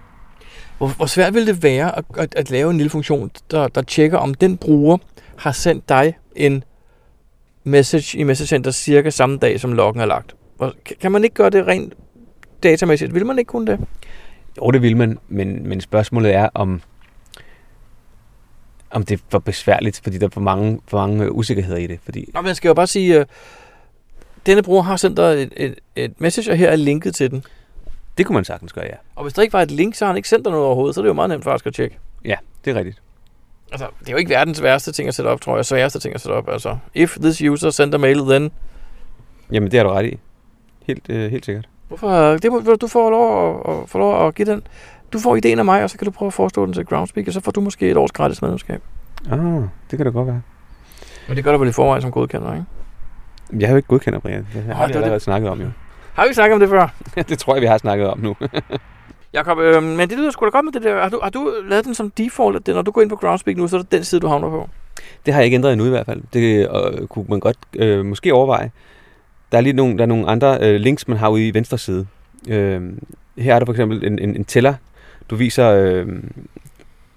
Hvor, 0.77 0.87
hvor 0.87 1.05
svært 1.05 1.33
vil 1.33 1.47
det 1.47 1.63
være 1.63 1.97
at, 1.97 2.05
at, 2.17 2.35
at 2.35 2.51
lave 2.51 2.71
en 2.71 2.77
lille 2.77 2.89
funktion, 2.89 3.31
der, 3.51 3.67
der 3.67 3.81
tjekker, 3.81 4.17
om 4.17 4.33
den 4.33 4.57
bruger 4.57 4.97
har 5.37 5.51
sendt 5.51 5.89
dig 5.89 6.17
en 6.35 6.63
message 7.63 8.17
i 8.17 8.23
Message 8.23 8.47
Center 8.47 8.71
cirka 8.71 9.09
samme 9.09 9.37
dag, 9.37 9.59
som 9.59 9.73
loggen 9.73 10.01
er 10.01 10.05
lagt? 10.05 10.35
Kan 11.01 11.11
man 11.11 11.23
ikke 11.23 11.33
gøre 11.33 11.49
det 11.49 11.67
rent 11.67 11.93
datamæssigt? 12.63 13.13
Vil 13.13 13.25
man 13.25 13.39
ikke 13.39 13.49
kunne 13.49 13.71
det? 13.71 13.79
Jo, 14.57 14.71
det 14.71 14.81
vil 14.81 14.97
man, 14.97 15.19
men, 15.27 15.69
men 15.69 15.81
spørgsmålet 15.81 16.33
er, 16.33 16.49
om, 16.53 16.81
om 18.91 19.03
det 19.03 19.19
er 19.19 19.23
for 19.29 19.39
besværligt, 19.39 19.99
fordi 20.03 20.17
der 20.17 20.25
er 20.25 20.31
for 20.31 20.41
mange, 20.41 20.79
for 20.87 20.97
mange 20.97 21.31
usikkerheder 21.31 21.77
i 21.77 21.87
det. 21.87 21.99
Fordi... 22.03 22.29
Nå, 22.33 22.41
man 22.41 22.55
skal 22.55 22.67
jo 22.67 22.73
bare 22.73 22.87
sige, 22.87 23.19
uh, 23.19 23.25
denne 24.45 24.63
bruger 24.63 24.81
har 24.81 24.95
sendt 24.95 25.17
dig 25.17 25.23
et, 25.23 25.53
et, 25.57 25.75
et 25.95 26.21
message, 26.21 26.51
og 26.51 26.57
her 26.57 26.69
er 26.69 26.75
linket 26.75 27.15
til 27.15 27.31
den. 27.31 27.43
Det 28.17 28.25
kunne 28.25 28.33
man 28.33 28.45
sagtens 28.45 28.73
gøre, 28.73 28.85
ja. 28.85 28.95
Og 29.15 29.23
hvis 29.23 29.33
der 29.33 29.41
ikke 29.41 29.53
var 29.53 29.61
et 29.61 29.71
link, 29.71 29.95
så 29.95 30.05
har 30.05 30.11
han 30.11 30.17
ikke 30.17 30.29
sendt 30.29 30.45
dig 30.45 30.51
noget 30.51 30.65
overhovedet, 30.65 30.95
så 30.95 31.01
er 31.01 31.03
det 31.03 31.09
jo 31.09 31.13
meget 31.13 31.29
nemt 31.29 31.43
faktisk 31.43 31.67
at 31.67 31.73
tjekke. 31.73 31.97
Ja, 32.25 32.35
det 32.65 32.71
er 32.71 32.75
rigtigt. 32.75 33.01
Altså, 33.71 33.87
det 33.99 34.07
er 34.07 34.11
jo 34.11 34.17
ikke 34.17 34.29
verdens 34.29 34.63
værste 34.63 34.91
ting 34.91 35.07
at 35.07 35.15
sætte 35.15 35.29
op, 35.29 35.41
tror 35.41 35.55
jeg. 35.55 35.65
Sværeste 35.65 35.99
ting 35.99 36.15
at 36.15 36.21
sætte 36.21 36.35
op. 36.35 36.49
Altså, 36.49 36.77
if 36.93 37.17
this 37.21 37.41
user 37.41 37.69
sender 37.69 37.97
mail, 37.97 38.17
then... 38.19 38.51
Jamen, 39.51 39.71
det 39.71 39.77
har 39.77 39.83
du 39.83 39.89
ret 39.89 40.05
i. 40.05 40.19
Helt, 40.87 41.09
øh, 41.09 41.31
helt 41.31 41.45
sikkert. 41.45 41.69
Hvorfor? 41.87 42.37
Det 42.37 42.51
må, 42.51 42.75
du 42.81 42.87
får 42.87 43.09
lov 43.09 43.59
at, 43.59 43.73
at, 43.73 43.89
få 43.89 43.97
lov 43.97 44.27
at 44.27 44.35
give 44.35 44.45
den. 44.45 44.61
Du 45.13 45.19
får 45.19 45.35
ideen 45.35 45.59
af 45.59 45.65
mig, 45.65 45.83
og 45.83 45.89
så 45.89 45.97
kan 45.97 46.05
du 46.05 46.11
prøve 46.11 46.27
at 46.27 46.33
forestå 46.33 46.65
den 46.65 46.73
til 46.73 46.85
Groundspeak, 46.85 47.27
og 47.27 47.33
så 47.33 47.41
får 47.41 47.51
du 47.51 47.61
måske 47.61 47.91
et 47.91 47.97
års 47.97 48.11
gratis 48.11 48.41
medlemskab. 48.41 48.81
Ah, 49.31 49.39
det 49.91 49.97
kan 49.97 50.05
da 50.05 50.09
godt 50.09 50.27
være. 50.27 50.41
Men 51.27 51.37
det 51.37 51.43
gør 51.43 51.51
du 51.51 51.57
vel 51.57 51.69
i 51.69 51.71
forvejen 51.71 52.01
som 52.01 52.11
godkender, 52.11 52.53
ikke? 52.53 52.65
Jeg 53.59 53.67
har 53.67 53.73
jo 53.73 53.77
ikke 53.77 53.87
godkender, 53.87 54.19
Brian. 54.19 54.47
Det 54.53 54.63
har 54.63 54.87
vi 54.87 54.93
allerede 54.93 55.19
snakket 55.19 55.49
om, 55.49 55.61
jo. 55.61 55.67
Har 56.13 56.27
vi 56.27 56.33
snakket 56.33 56.53
om 56.53 56.59
det 56.59 56.69
før? 56.69 56.87
det 57.29 57.39
tror 57.39 57.55
jeg, 57.55 57.61
vi 57.61 57.67
har 57.67 57.77
snakket 57.77 58.07
om 58.07 58.19
nu. 58.19 58.35
Jakob, 59.33 59.59
øh, 59.59 59.83
men 59.83 60.09
det 60.09 60.17
lyder 60.17 60.31
sgu 60.31 60.45
da 60.45 60.49
godt 60.49 60.65
med 60.65 60.73
det 60.73 60.83
der. 60.83 61.01
Har 61.01 61.09
du, 61.09 61.19
har 61.23 61.29
du 61.29 61.53
lavet 61.67 61.85
den 61.85 61.95
som 61.95 62.11
default, 62.11 62.55
at 62.55 62.75
når 62.75 62.81
du 62.81 62.91
går 62.91 63.01
ind 63.01 63.09
på 63.09 63.15
Groundspeak 63.15 63.57
nu, 63.57 63.67
så 63.67 63.77
er 63.77 63.81
det 63.81 63.91
den 63.91 64.03
side, 64.03 64.21
du 64.21 64.27
havner 64.27 64.49
på? 64.49 64.69
Det 65.25 65.33
har 65.33 65.41
jeg 65.41 65.45
ikke 65.45 65.55
ændret 65.55 65.71
endnu 65.71 65.85
i 65.87 65.89
hvert 65.89 66.05
fald. 66.05 66.21
Det 66.33 66.69
øh, 66.69 67.07
kunne 67.07 67.25
man 67.29 67.39
godt 67.39 67.57
øh, 67.75 68.05
måske 68.05 68.33
overveje. 68.33 68.71
Der 69.51 69.57
er 69.57 69.61
lige 69.61 69.73
nogle, 69.73 69.97
der 69.97 70.03
er 70.03 70.07
nogle 70.07 70.27
andre 70.27 70.57
øh, 70.61 70.75
links, 70.75 71.07
man 71.07 71.17
har 71.17 71.29
ude 71.29 71.47
i 71.47 71.53
venstre 71.53 71.77
side. 71.77 72.07
Øh, 72.47 72.81
her 73.37 73.55
er 73.55 73.59
der 73.59 73.65
for 73.65 73.73
eksempel 73.73 74.05
en, 74.05 74.19
en, 74.19 74.35
en 74.35 74.45
tæller. 74.45 74.73
Du 75.29 75.35
viser, 75.35 75.69
øh, 75.69 76.07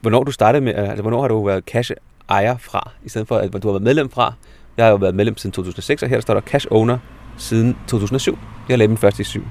hvornår 0.01 0.25
du 0.25 0.33
startede 0.33 0.65
med, 0.65 0.75
altså 0.75 1.03
hvornår 1.03 1.21
har 1.21 1.29
du 1.29 1.45
været 1.45 1.65
cash 1.65 1.93
ejer 2.29 2.57
fra, 2.57 2.91
i 3.05 3.09
stedet 3.09 3.29
for 3.29 3.37
at 3.37 3.53
du 3.53 3.69
har 3.69 3.73
været 3.73 3.83
medlem 3.83 4.11
fra. 4.11 4.33
Jeg 4.77 4.85
har 4.85 4.91
jo 4.91 4.97
været 4.97 5.15
medlem 5.15 5.37
siden 5.37 5.53
2006, 5.53 6.03
og 6.03 6.09
her 6.09 6.17
der 6.17 6.21
står 6.21 6.35
der 6.35 6.41
cash 6.41 6.67
owner 6.71 6.99
siden 7.39 7.77
2007. 7.89 8.39
Jeg 8.69 8.79
lavede 8.79 8.89
min 8.89 8.99
første 8.99 9.21
i 9.21 9.25
7. 9.25 9.43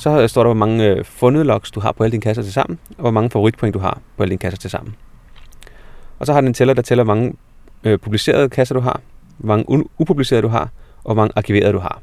Så 0.00 0.28
står 0.28 0.42
der, 0.42 0.48
hvor 0.48 0.66
mange 0.66 0.86
øh, 0.86 1.04
fundede 1.04 1.44
logs 1.44 1.70
du 1.70 1.80
har 1.80 1.92
på 1.92 2.04
alle 2.04 2.12
dine 2.12 2.20
kasser 2.20 2.42
til 2.42 2.52
sammen, 2.52 2.78
og 2.90 3.00
hvor 3.00 3.10
mange 3.10 3.30
favoritpoint 3.30 3.74
du 3.74 3.78
har 3.78 4.00
på 4.16 4.22
alle 4.22 4.30
dine 4.30 4.38
kasser 4.38 4.58
til 4.58 4.70
sammen. 4.70 4.96
Og 6.18 6.26
så 6.26 6.32
har 6.32 6.40
den 6.40 6.48
en 6.48 6.54
tæller, 6.54 6.74
der 6.74 6.82
tæller, 6.82 7.04
hvor 7.04 7.14
mange 7.14 7.34
øh, 7.84 7.98
publicerede 7.98 8.48
kasser 8.48 8.74
du 8.74 8.80
har, 8.80 9.00
hvor 9.38 9.56
mange 9.56 9.84
upublicerede 9.98 10.42
du 10.42 10.48
har, 10.48 10.70
og 11.04 11.04
hvor 11.04 11.14
mange 11.14 11.32
arkiverede 11.36 11.72
du 11.72 11.78
har. 11.78 12.02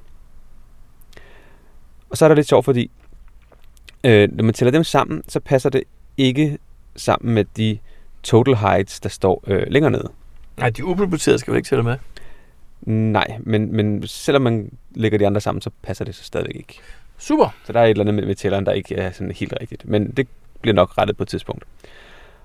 Og 2.10 2.18
så 2.18 2.26
er 2.26 2.30
der 2.30 2.36
lidt 2.36 2.48
sjovt, 2.48 2.66
fordi 2.66 2.92
øh, 4.04 4.30
når 4.32 4.44
man 4.44 4.54
tæller 4.54 4.72
dem 4.72 4.84
sammen, 4.84 5.24
så 5.28 5.40
passer 5.40 5.70
det 5.70 5.84
ikke 6.18 6.58
sammen 6.96 7.34
med 7.34 7.46
de 7.58 7.78
total 8.24 8.56
heights, 8.56 9.00
der 9.00 9.10
står 9.10 9.44
øh, 9.48 9.64
længere 9.68 9.92
nede. 9.92 10.10
Nej, 10.58 10.70
de 10.70 10.86
upublicerede 10.86 11.40
skal 11.40 11.54
vi 11.54 11.58
ikke 11.58 11.70
tælle 11.70 11.84
med. 11.84 11.98
Nej, 13.12 13.38
men, 13.40 13.76
men 13.76 14.08
selvom 14.08 14.42
man 14.42 14.72
lægger 14.96 15.18
de 15.18 15.28
andre 15.28 15.42
sammen, 15.42 15.62
så 15.62 15.70
passer 15.82 16.06
det 16.06 16.16
så 16.16 16.24
stadigvæk 16.24 16.56
ikke. 16.56 16.80
Super. 17.18 17.56
Så 17.66 17.74
der 17.74 17.80
er 17.80 17.84
et 17.84 17.90
eller 17.90 18.04
andet 18.04 18.16
med, 18.16 18.26
med 18.26 18.36
tælleren, 18.36 18.66
der 18.66 18.72
ikke 18.72 18.96
er 18.96 19.12
sådan 19.12 19.32
helt 19.32 19.54
rigtigt. 19.62 19.86
Men 19.86 20.12
det 20.12 20.28
bliver 20.62 20.76
nok 20.76 20.98
rettet 20.98 21.18
på 21.18 21.24
et 21.24 21.30
tidspunkt. 21.30 21.64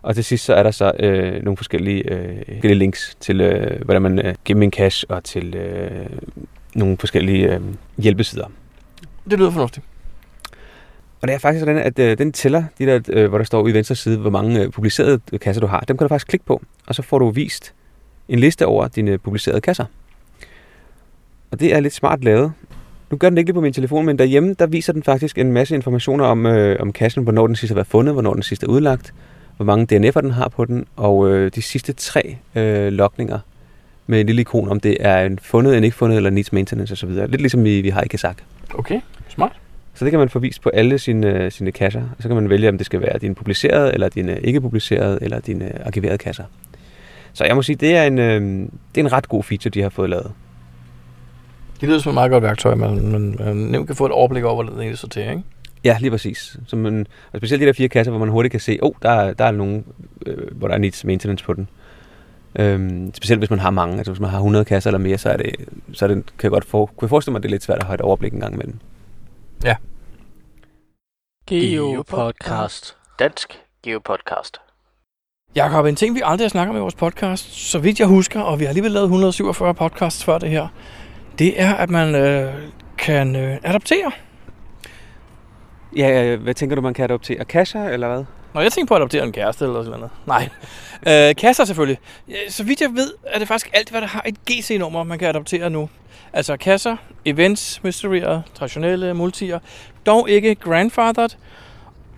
Og 0.03 0.15
til 0.15 0.25
sidst 0.25 0.45
så 0.45 0.55
er 0.55 0.63
der 0.63 0.71
så 0.71 0.93
øh, 0.99 1.43
nogle 1.43 1.57
forskellige, 1.57 2.13
øh, 2.13 2.63
links 2.63 3.17
til, 3.21 3.41
øh, 3.41 3.85
hvordan 3.85 4.03
man 4.03 4.27
øh, 4.27 4.35
gemmer 4.45 4.65
en 4.65 4.71
cache, 4.71 5.11
og 5.11 5.25
til 5.25 5.55
øh, 5.55 6.07
nogle 6.75 6.97
forskellige 6.99 7.55
øh, 7.55 7.61
hjælpesider. 7.99 8.47
Det 9.31 9.39
lyder 9.39 9.51
fornuftigt. 9.51 9.87
Og 11.21 11.29
det 11.29 11.35
er 11.35 11.39
faktisk 11.39 11.61
sådan, 11.61 11.79
at 11.79 11.99
øh, 11.99 12.19
den 12.19 12.33
tæller, 12.33 12.65
de 12.79 12.87
der, 12.87 13.01
øh, 13.09 13.29
hvor 13.29 13.39
der 13.39 13.45
står 13.45 13.69
i 13.69 13.75
venstre 13.75 13.95
side, 13.95 14.19
hvor 14.19 14.31
mange 14.31 14.61
øh, 14.61 14.71
publicerede 14.71 15.39
kasser 15.41 15.61
du 15.61 15.67
har, 15.67 15.81
dem 15.81 15.97
kan 15.97 16.05
du 16.05 16.09
faktisk 16.09 16.29
klikke 16.29 16.47
på, 16.47 16.63
og 16.87 16.95
så 16.95 17.03
får 17.03 17.19
du 17.19 17.31
vist 17.31 17.75
en 18.29 18.39
liste 18.39 18.67
over 18.67 18.89
dine 18.89 19.19
publicerede 19.19 19.61
kasser. 19.61 19.85
Og 21.51 21.61
det 21.61 21.75
er 21.75 21.81
lidt 21.81 21.95
smart 21.95 22.25
lavet. 22.25 22.53
Nu 23.13 23.19
gør 23.19 23.29
den 23.29 23.39
ikke 23.39 23.49
lige 23.49 23.55
på 23.55 23.61
min 23.61 23.73
telefon, 23.73 24.07
men 24.07 24.19
derhjemme, 24.19 24.55
der 24.59 24.67
viser 24.67 24.93
den 24.93 25.03
faktisk 25.03 25.39
en 25.39 25.53
masse 25.53 25.75
informationer 25.75 26.25
om, 26.25 26.47
øh, 26.47 26.77
om 26.81 26.93
kassen, 26.93 27.23
hvornår 27.23 27.47
den 27.47 27.57
sidste 27.57 27.73
har 27.73 27.75
været 27.75 27.87
fundet, 27.87 28.15
hvornår 28.15 28.35
den 28.35 28.43
sidste 28.43 28.67
er 28.67 28.69
udlagt, 28.69 29.15
hvor 29.57 29.65
mange 29.65 30.09
DNF'er 30.09 30.21
den 30.21 30.31
har 30.31 30.49
på 30.49 30.65
den, 30.65 30.87
og 30.97 31.31
øh, 31.31 31.51
de 31.55 31.63
sidste 31.63 31.93
tre 31.93 32.37
øh, 32.55 32.93
lokninger 32.93 33.39
med 34.07 34.21
en 34.21 34.27
lille 34.27 34.41
ikon, 34.41 34.69
om 34.69 34.81
det 34.81 34.97
er 35.01 35.27
en 35.27 35.39
fundet, 35.39 35.77
en 35.77 35.85
ikke 35.85 35.97
fundet, 35.97 36.17
eller 36.17 36.31
needs 36.31 36.53
maintenance 36.53 36.93
osv. 36.93 37.09
Lidt 37.11 37.41
ligesom 37.41 37.65
vi, 37.65 37.81
vi 37.81 37.89
har 37.89 38.03
i 38.03 38.09
Kazak. 38.09 38.37
Okay, 38.75 39.01
smart. 39.29 39.53
Så 39.95 40.05
det 40.05 40.13
kan 40.13 40.19
man 40.19 40.29
få 40.29 40.39
vist 40.39 40.63
på 40.63 40.69
alle 40.69 40.99
sine, 40.99 41.51
sine 41.51 41.73
kasser, 41.73 42.03
og 42.17 42.23
så 42.23 42.29
kan 42.29 42.35
man 42.35 42.51
vælge, 42.51 42.69
om 42.69 42.79
det 42.79 42.87
skal 42.87 43.01
være 43.01 43.19
dine 43.19 43.35
publicerede, 43.35 43.95
eller 43.95 44.09
dine 44.09 44.41
ikke 44.41 44.61
publicerede, 44.61 45.19
eller 45.23 45.41
dine 45.41 45.87
arkiverede 45.87 46.19
kasser. 46.19 46.45
Så 47.33 47.45
jeg 47.45 47.57
må 47.57 47.63
sige, 47.63 47.77
det 47.77 47.97
er 47.97 48.03
en, 48.05 48.19
øh, 48.19 48.41
det 48.95 49.01
er 49.01 49.05
en 49.05 49.13
ret 49.13 49.29
god 49.29 49.43
feature, 49.43 49.71
de 49.71 49.83
har 49.83 49.89
fået 49.89 50.11
lavet. 50.11 50.33
Det 51.83 51.89
lyder 51.89 52.01
som 52.01 52.11
et 52.11 52.15
meget 52.15 52.31
godt 52.31 52.43
værktøj, 52.43 52.75
men 52.75 53.13
man, 53.13 53.37
man 53.39 53.57
nemt 53.57 53.87
kan 53.87 53.97
få 53.97 54.07
et 54.07 54.13
overblik 54.13 54.45
over, 54.45 54.65
hvordan 54.65 54.89
det 54.89 54.99
så 54.99 55.09
til, 55.09 55.23
ikke? 55.23 55.43
Ja, 55.85 55.97
lige 56.01 56.11
præcis. 56.11 56.57
Så 56.67 56.77
man, 56.77 57.07
og 57.33 57.39
specielt 57.39 57.61
de 57.61 57.67
der 57.67 57.73
fire 57.73 57.89
kasser, 57.89 58.11
hvor 58.11 58.19
man 58.19 58.29
hurtigt 58.29 58.51
kan 58.51 58.61
se, 58.61 58.79
oh, 58.83 58.93
der, 59.03 59.33
der 59.33 59.45
er 59.45 59.51
nogen, 59.51 59.85
øh, 60.27 60.57
hvor 60.57 60.69
der 60.69 60.75
er 60.75 60.79
needs 60.79 61.05
maintenance 61.05 61.45
på 61.45 61.53
den. 61.53 61.69
Øhm, 62.59 63.15
specielt 63.15 63.41
hvis 63.41 63.51
man 63.51 63.59
har 63.59 63.71
mange, 63.71 63.97
altså 63.97 64.13
hvis 64.13 64.21
man 64.21 64.31
har 64.31 64.39
100 64.39 64.65
kasser 64.65 64.91
eller 64.91 64.99
mere, 64.99 65.19
så 65.19 65.29
er 65.29 65.37
det, 65.37 65.55
så 65.93 66.05
er 66.05 66.09
det 66.09 66.17
kan 66.27 66.43
jeg 66.43 66.51
godt 66.51 66.65
for, 66.65 66.87
kunne 66.87 67.05
jeg 67.05 67.09
forestille 67.09 67.33
mig, 67.33 67.39
at 67.39 67.43
det 67.43 67.49
er 67.49 67.51
lidt 67.51 67.63
svært 67.63 67.79
at 67.79 67.85
have 67.85 67.95
et 67.95 68.01
overblik 68.01 68.33
en 68.33 68.41
gang 68.41 68.55
imellem. 68.55 68.79
Ja. 69.65 69.77
Geopodcast. 71.47 72.97
Dansk 73.19 73.61
Geopodcast. 73.83 74.59
Jakob, 75.57 75.87
en 75.87 75.97
ting, 75.97 76.15
vi 76.15 76.21
aldrig 76.25 76.45
har 76.45 76.51
snakket 76.51 76.71
om 76.71 76.77
i 76.77 76.81
vores 76.81 76.95
podcast, 76.95 77.71
så 77.71 77.79
vidt 77.79 78.01
jeg 78.01 78.09
husker, 78.09 78.41
og 78.41 78.59
vi 78.59 78.65
har 78.65 78.69
alligevel 78.69 78.93
lavet 78.93 79.05
147 79.05 79.75
podcasts 79.75 80.25
før 80.25 80.39
det 80.39 80.51
her, 80.51 80.69
det 81.39 81.61
er, 81.61 81.75
at 81.75 81.91
man 81.91 82.15
øh, 82.15 82.55
kan 82.99 83.37
øh, 83.37 83.57
adoptere. 83.63 84.11
Ja, 85.97 86.37
hvad 86.37 86.55
tænker 86.55 86.77
du, 86.77 86.83
man 86.83 86.95
kan 86.95 87.05
adoptere? 87.05 87.45
Kasser, 87.45 87.85
eller 87.85 88.09
hvad? 88.09 88.25
Nå, 88.55 88.61
jeg 88.61 88.73
tænkte 88.73 88.89
på 88.89 88.95
at 88.95 88.99
adoptere 88.99 89.25
en 89.25 89.33
kæreste 89.33 89.65
eller 89.65 89.83
sådan 89.83 89.99
noget. 89.99 90.13
Nej. 90.27 90.49
øh, 91.29 91.37
kasser 91.37 91.65
selvfølgelig. 91.65 91.99
Så 92.49 92.65
vidt 92.65 92.81
jeg 92.81 92.91
ved, 92.95 93.13
er 93.27 93.39
det 93.39 93.49
faktisk 93.49 93.71
alt, 93.73 93.91
hvad 93.91 94.01
der 94.01 94.07
har 94.07 94.23
et 94.27 94.35
GC-nummer, 94.51 95.05
man 95.05 95.19
kan 95.19 95.29
adoptere 95.29 95.71
nu. 95.71 95.89
Altså 96.33 96.57
kasser, 96.57 96.97
events, 97.25 97.85
mysterier, 97.85 98.43
traditionelle, 98.55 99.15
multier. 99.15 99.59
Dog 100.07 100.31
ikke 100.31 100.55
grandfathered. 100.55 101.31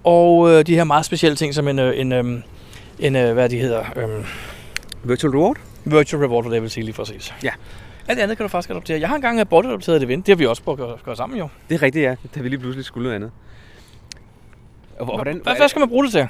Og 0.05 0.51
øh, 0.51 0.67
de 0.67 0.75
her 0.75 0.85
meget 0.85 1.05
specielle 1.05 1.37
ting, 1.37 1.55
som 1.55 1.69
en, 1.69 1.79
øh, 1.79 2.01
en, 2.01 2.13
øh, 2.13 2.25
en 2.99 3.17
øh, 3.17 3.33
hvad 3.33 3.49
de 3.49 3.59
hedder, 3.59 3.85
øh, 3.97 4.27
Virtual 5.05 5.33
Reward? 5.33 5.57
virtual 5.85 6.23
reward, 6.23 6.51
det 6.51 6.63
vil 6.63 6.71
sige 6.71 6.85
lige 6.85 6.95
præcis. 6.95 7.35
Ja. 7.43 7.51
Alt 8.09 8.19
andet 8.21 8.37
kan 8.37 8.45
du 8.45 8.49
faktisk 8.49 8.71
adoptere. 8.71 9.01
Jeg 9.01 9.09
har 9.09 9.17
engang 9.17 9.41
adopteret 9.41 9.97
et 9.97 10.03
event. 10.03 10.27
Det 10.27 10.33
har 10.33 10.37
vi 10.37 10.47
også 10.47 10.63
prøvet 10.63 10.93
at 10.93 11.05
gøre- 11.05 11.17
sammen 11.17 11.39
jo. 11.39 11.49
Det 11.69 11.75
er 11.75 11.83
rigtigt, 11.83 12.03
ja. 12.03 12.15
Da 12.35 12.41
vi 12.41 12.49
lige 12.49 12.59
pludselig 12.61 12.85
skulle 12.85 13.03
noget 13.05 13.15
andet. 13.17 13.31
Og 14.99 15.05
hvor- 15.05 15.15
hvordan, 15.17 15.41
Hvad, 15.43 15.57
hvad 15.57 15.69
skal 15.69 15.81
man 15.81 15.89
bruge 15.89 16.05
det 16.05 16.13
til? 16.13 16.27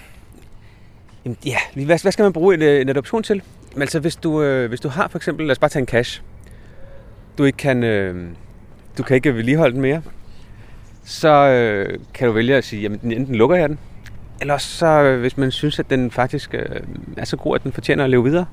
Jamen, 1.24 1.36
ja, 1.46 1.56
hvad, 1.74 2.02
hvad 2.02 2.12
skal 2.12 2.22
man 2.22 2.32
bruge 2.32 2.54
en, 2.54 2.62
øh, 2.62 2.80
en 2.80 2.88
adoption 2.88 3.22
til? 3.22 3.42
Men 3.72 3.82
altså, 3.82 4.00
hvis 4.00 4.16
du, 4.16 4.42
øh, 4.42 4.68
hvis 4.68 4.80
du 4.80 4.88
har 4.88 5.08
for 5.08 5.18
eksempel, 5.18 5.46
lad 5.46 5.52
os 5.52 5.58
bare 5.58 5.70
tage 5.70 5.80
en 5.80 5.86
cash. 5.86 6.22
Du 7.38 7.44
ikke 7.44 7.56
kan, 7.56 7.84
øh, 7.84 8.28
du 8.98 9.02
kan 9.02 9.14
ikke 9.14 9.34
vedligeholde 9.34 9.72
den 9.72 9.80
mere. 9.82 10.02
Så 11.04 11.28
øh, 11.28 11.98
kan 12.14 12.26
du 12.28 12.32
vælge 12.32 12.56
at 12.56 12.64
sige, 12.64 12.82
jamen 12.82 13.00
enten 13.12 13.34
lukker 13.34 13.56
jeg 13.56 13.68
den, 13.68 13.78
eller 14.40 14.58
så, 14.58 14.86
øh, 14.86 15.20
hvis 15.20 15.36
man 15.36 15.50
synes, 15.50 15.78
at 15.78 15.90
den 15.90 16.10
faktisk 16.10 16.54
øh, 16.54 16.80
er 17.16 17.24
så 17.24 17.36
god, 17.36 17.54
at 17.54 17.62
den 17.64 17.72
fortjener 17.72 18.04
at 18.04 18.10
leve 18.10 18.24
videre, 18.24 18.46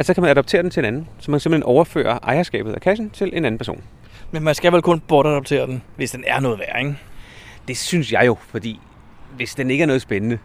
at 0.00 0.06
så 0.06 0.14
kan 0.14 0.20
man 0.20 0.30
adoptere 0.30 0.62
den 0.62 0.70
til 0.70 0.80
en 0.80 0.84
anden. 0.84 1.08
Så 1.18 1.30
man 1.30 1.40
simpelthen 1.40 1.62
overfører 1.62 2.18
ejerskabet 2.22 2.72
af 2.72 2.80
cashen 2.80 3.10
til 3.10 3.30
en 3.32 3.44
anden 3.44 3.58
person. 3.58 3.82
Men 4.30 4.42
man 4.42 4.54
skal 4.54 4.72
vel 4.72 4.82
kun 4.82 5.00
bortadoptere 5.00 5.66
den, 5.66 5.82
hvis 5.96 6.10
den 6.10 6.24
er 6.26 6.40
noget 6.40 6.58
værd, 6.58 6.78
ikke? 6.78 6.98
Det 7.68 7.76
synes 7.76 8.12
jeg 8.12 8.26
jo, 8.26 8.36
fordi 8.48 8.80
hvis 9.36 9.54
den 9.54 9.70
ikke 9.70 9.82
er 9.82 9.86
noget 9.86 10.02
spændende, 10.02 10.38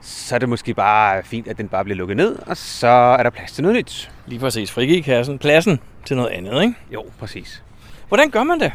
så 0.00 0.34
er 0.34 0.38
det 0.38 0.48
måske 0.48 0.74
bare 0.74 1.22
fint, 1.22 1.48
at 1.48 1.58
den 1.58 1.68
bare 1.68 1.84
bliver 1.84 1.96
lukket 1.96 2.16
ned, 2.16 2.36
og 2.46 2.56
så 2.56 2.86
er 2.88 3.22
der 3.22 3.30
plads 3.30 3.52
til 3.52 3.62
noget 3.62 3.76
nyt. 3.76 4.10
Lige 4.26 4.38
præcis. 4.38 4.70
Frigive 4.70 5.02
kassen. 5.02 5.38
Pladsen 5.38 5.80
til 6.04 6.16
noget 6.16 6.30
andet, 6.30 6.62
ikke? 6.62 6.74
Jo, 6.92 7.04
præcis. 7.18 7.62
Hvordan 8.08 8.30
gør 8.30 8.42
man 8.42 8.60
det? 8.60 8.72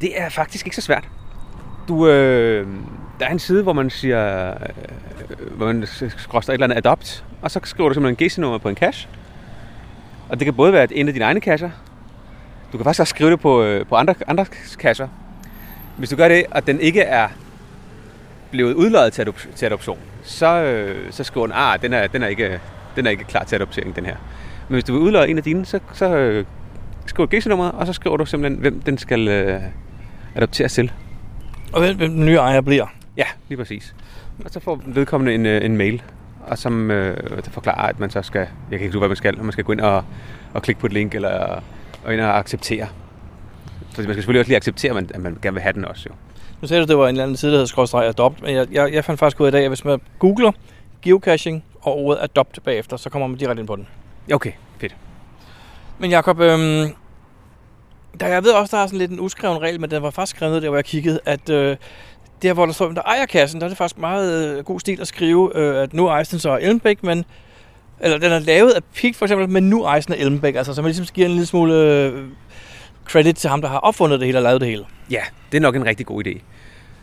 Det 0.00 0.20
er 0.20 0.28
faktisk 0.28 0.66
ikke 0.66 0.76
så 0.76 0.82
svært. 0.82 1.08
Du, 1.88 2.08
øh, 2.08 2.66
der 3.20 3.26
er 3.26 3.30
en 3.30 3.38
side, 3.38 3.62
hvor 3.62 3.72
man 3.72 3.90
siger, 3.90 4.50
øh, 4.50 5.56
hvor 5.56 5.66
man 5.66 5.86
skråster 6.16 6.52
et 6.52 6.54
eller 6.54 6.66
andet 6.66 6.76
adopt, 6.76 7.24
og 7.42 7.50
så 7.50 7.60
skriver 7.64 7.88
du 7.88 7.94
simpelthen 7.94 8.28
GC-nummer 8.28 8.58
på 8.58 8.68
en 8.68 8.76
cache. 8.76 9.08
Og 10.28 10.38
det 10.38 10.44
kan 10.44 10.54
både 10.54 10.72
være 10.72 10.94
en 10.94 11.08
af 11.08 11.14
dine 11.14 11.24
egne 11.24 11.40
kasser. 11.40 11.70
Du 12.72 12.78
kan 12.78 12.84
faktisk 12.84 13.00
også 13.00 13.10
skrive 13.10 13.30
det 13.30 13.40
på, 13.40 13.62
øh, 13.62 13.86
på 13.86 13.94
andre, 13.94 14.14
andre 14.26 14.46
kasser. 14.78 15.08
Hvis 15.96 16.10
du 16.10 16.16
gør 16.16 16.28
det, 16.28 16.44
og 16.50 16.66
den 16.66 16.80
ikke 16.80 17.00
er 17.00 17.28
blevet 18.50 18.74
udløjet 18.74 19.12
til, 19.12 19.22
adop- 19.22 19.54
til 19.54 19.66
adoption, 19.66 19.98
så, 20.22 20.62
øh, 20.62 21.12
så 21.12 21.24
skriver 21.24 21.46
den, 21.46 21.54
ah, 21.56 21.82
den 21.82 21.92
er, 21.92 22.06
den, 22.06 22.22
er 22.22 22.26
ikke, 22.26 22.60
den 22.96 23.06
er 23.06 23.10
ikke 23.10 23.24
klar 23.24 23.44
til 23.44 23.56
adoptering, 23.56 23.96
den 23.96 24.06
her. 24.06 24.16
Men 24.68 24.74
hvis 24.74 24.84
du 24.84 24.92
vil 24.92 25.02
udløje 25.02 25.28
en 25.28 25.38
af 25.38 25.44
dine, 25.44 25.64
så, 25.64 25.80
så 25.92 26.16
øh, 26.16 26.44
skriver 27.06 27.26
du 27.26 27.36
GC-nummeret, 27.36 27.72
og 27.72 27.86
så 27.86 27.92
skriver 27.92 28.16
du 28.16 28.26
simpelthen, 28.26 28.60
hvem 28.60 28.80
den 28.80 28.98
skal 28.98 29.28
øh, 29.28 29.60
adopteres 30.34 30.72
til. 30.72 30.92
Og 31.72 31.80
hvem 31.80 31.96
hvem 31.96 32.10
den 32.10 32.26
nye 32.26 32.36
ejer 32.36 32.60
bliver? 32.60 32.86
Ja, 33.16 33.26
lige 33.48 33.58
præcis. 33.58 33.94
Og 34.44 34.50
så 34.50 34.60
får 34.60 34.80
vedkommende 34.86 35.34
en, 35.34 35.46
øh, 35.46 35.64
en 35.64 35.76
mail, 35.76 36.02
og 36.46 36.58
som 36.58 36.90
øh, 36.90 37.16
der 37.44 37.50
forklarer, 37.50 37.88
at 37.88 38.00
man 38.00 38.10
så 38.10 38.22
skal, 38.22 38.40
jeg 38.40 38.78
kan 38.78 38.80
ikke 38.80 38.86
huske, 38.86 38.98
hvad 38.98 39.08
man 39.08 39.16
skal, 39.16 39.42
man 39.42 39.52
skal 39.52 39.64
gå 39.64 39.72
ind 39.72 39.80
og, 39.80 40.04
og 40.54 40.62
klikke 40.62 40.80
på 40.80 40.86
et 40.86 40.92
link, 40.92 41.14
eller 41.14 41.62
og 42.04 42.12
ind 42.12 42.20
og 42.20 42.38
acceptere. 42.38 42.86
Så 43.90 44.02
man 44.02 44.04
skal 44.04 44.14
selvfølgelig 44.14 44.40
også 44.40 44.48
lige 44.48 44.56
acceptere, 44.56 44.90
at 44.90 44.94
man, 44.94 45.10
at 45.14 45.20
man 45.20 45.38
gerne 45.42 45.54
vil 45.54 45.62
have 45.62 45.72
den 45.72 45.84
også, 45.84 46.06
jo. 46.10 46.14
Nu 46.62 46.68
sagde 46.68 46.82
du, 46.82 46.88
det 46.88 46.98
var 46.98 47.04
en 47.04 47.08
eller 47.08 47.22
anden 47.22 47.36
side, 47.36 47.50
der 47.50 47.56
hedder 47.56 47.66
skrådstræk 47.66 48.08
adopt, 48.08 48.42
men 48.42 48.54
jeg, 48.54 48.66
jeg, 48.72 48.92
jeg 48.92 49.04
fandt 49.04 49.18
faktisk 49.18 49.40
ud 49.40 49.46
af 49.46 49.50
i 49.50 49.52
dag, 49.52 49.62
at 49.62 49.70
hvis 49.70 49.84
man 49.84 50.00
googler 50.18 50.52
geocaching 51.02 51.64
og 51.80 51.98
ordet 51.98 52.22
adopt 52.22 52.58
bagefter, 52.64 52.96
så 52.96 53.10
kommer 53.10 53.28
man 53.28 53.36
direkte 53.38 53.60
ind 53.60 53.66
på 53.66 53.76
den. 53.76 53.88
Okay, 54.32 54.52
fedt. 54.78 54.96
Men 55.98 56.10
Jacob, 56.10 56.40
øhm, 56.40 56.94
der, 58.20 58.26
jeg 58.26 58.44
ved 58.44 58.52
også, 58.52 58.76
der 58.76 58.82
er 58.82 58.86
sådan 58.86 58.98
lidt 58.98 59.10
en 59.10 59.20
uskreven 59.20 59.62
regel, 59.62 59.80
men 59.80 59.90
den 59.90 60.02
var 60.02 60.10
faktisk 60.10 60.36
skrevet 60.36 60.54
ned, 60.54 60.60
der 60.60 60.68
hvor 60.68 60.76
jeg 60.76 60.84
kiggede, 60.84 61.20
at 61.24 61.50
øh, 61.50 61.76
der 62.42 62.52
hvor 62.52 62.66
der 62.66 62.72
står, 62.72 62.86
hvem 62.86 62.94
der 62.94 63.02
ejer 63.02 63.26
kassen, 63.26 63.60
der 63.60 63.64
er 63.64 63.68
det 63.68 63.78
faktisk 63.78 63.98
meget 63.98 64.58
øh, 64.58 64.64
god 64.64 64.80
stil 64.80 65.00
at 65.00 65.08
skrive, 65.08 65.56
øh, 65.56 65.82
at 65.82 65.94
nu 65.94 66.06
ejes 66.06 66.28
den 66.28 66.38
så 66.38 66.50
af 66.50 66.58
Elmbæk, 66.60 67.02
men 67.02 67.24
eller 68.00 68.18
den 68.18 68.32
er 68.32 68.38
lavet 68.38 68.70
af 68.70 68.84
Pik 68.94 69.14
for 69.14 69.24
eksempel, 69.24 69.48
men 69.48 69.70
nu 69.70 69.84
ejes 69.84 70.06
den 70.06 70.14
af 70.14 70.18
Elmbæk, 70.18 70.54
altså 70.54 70.74
så 70.74 70.82
man 70.82 70.88
ligesom 70.88 71.06
giver 71.14 71.26
en 71.26 71.32
lille 71.32 71.46
smule 71.46 71.74
øh, 71.74 72.24
credit 73.04 73.36
til 73.36 73.50
ham, 73.50 73.60
der 73.60 73.68
har 73.68 73.78
opfundet 73.78 74.20
det 74.20 74.26
hele 74.26 74.38
og 74.38 74.42
lavet 74.42 74.60
det 74.60 74.68
hele. 74.68 74.84
Ja, 75.10 75.22
det 75.52 75.58
er 75.58 75.62
nok 75.62 75.76
en 75.76 75.86
rigtig 75.86 76.06
god 76.06 76.26
idé. 76.26 76.40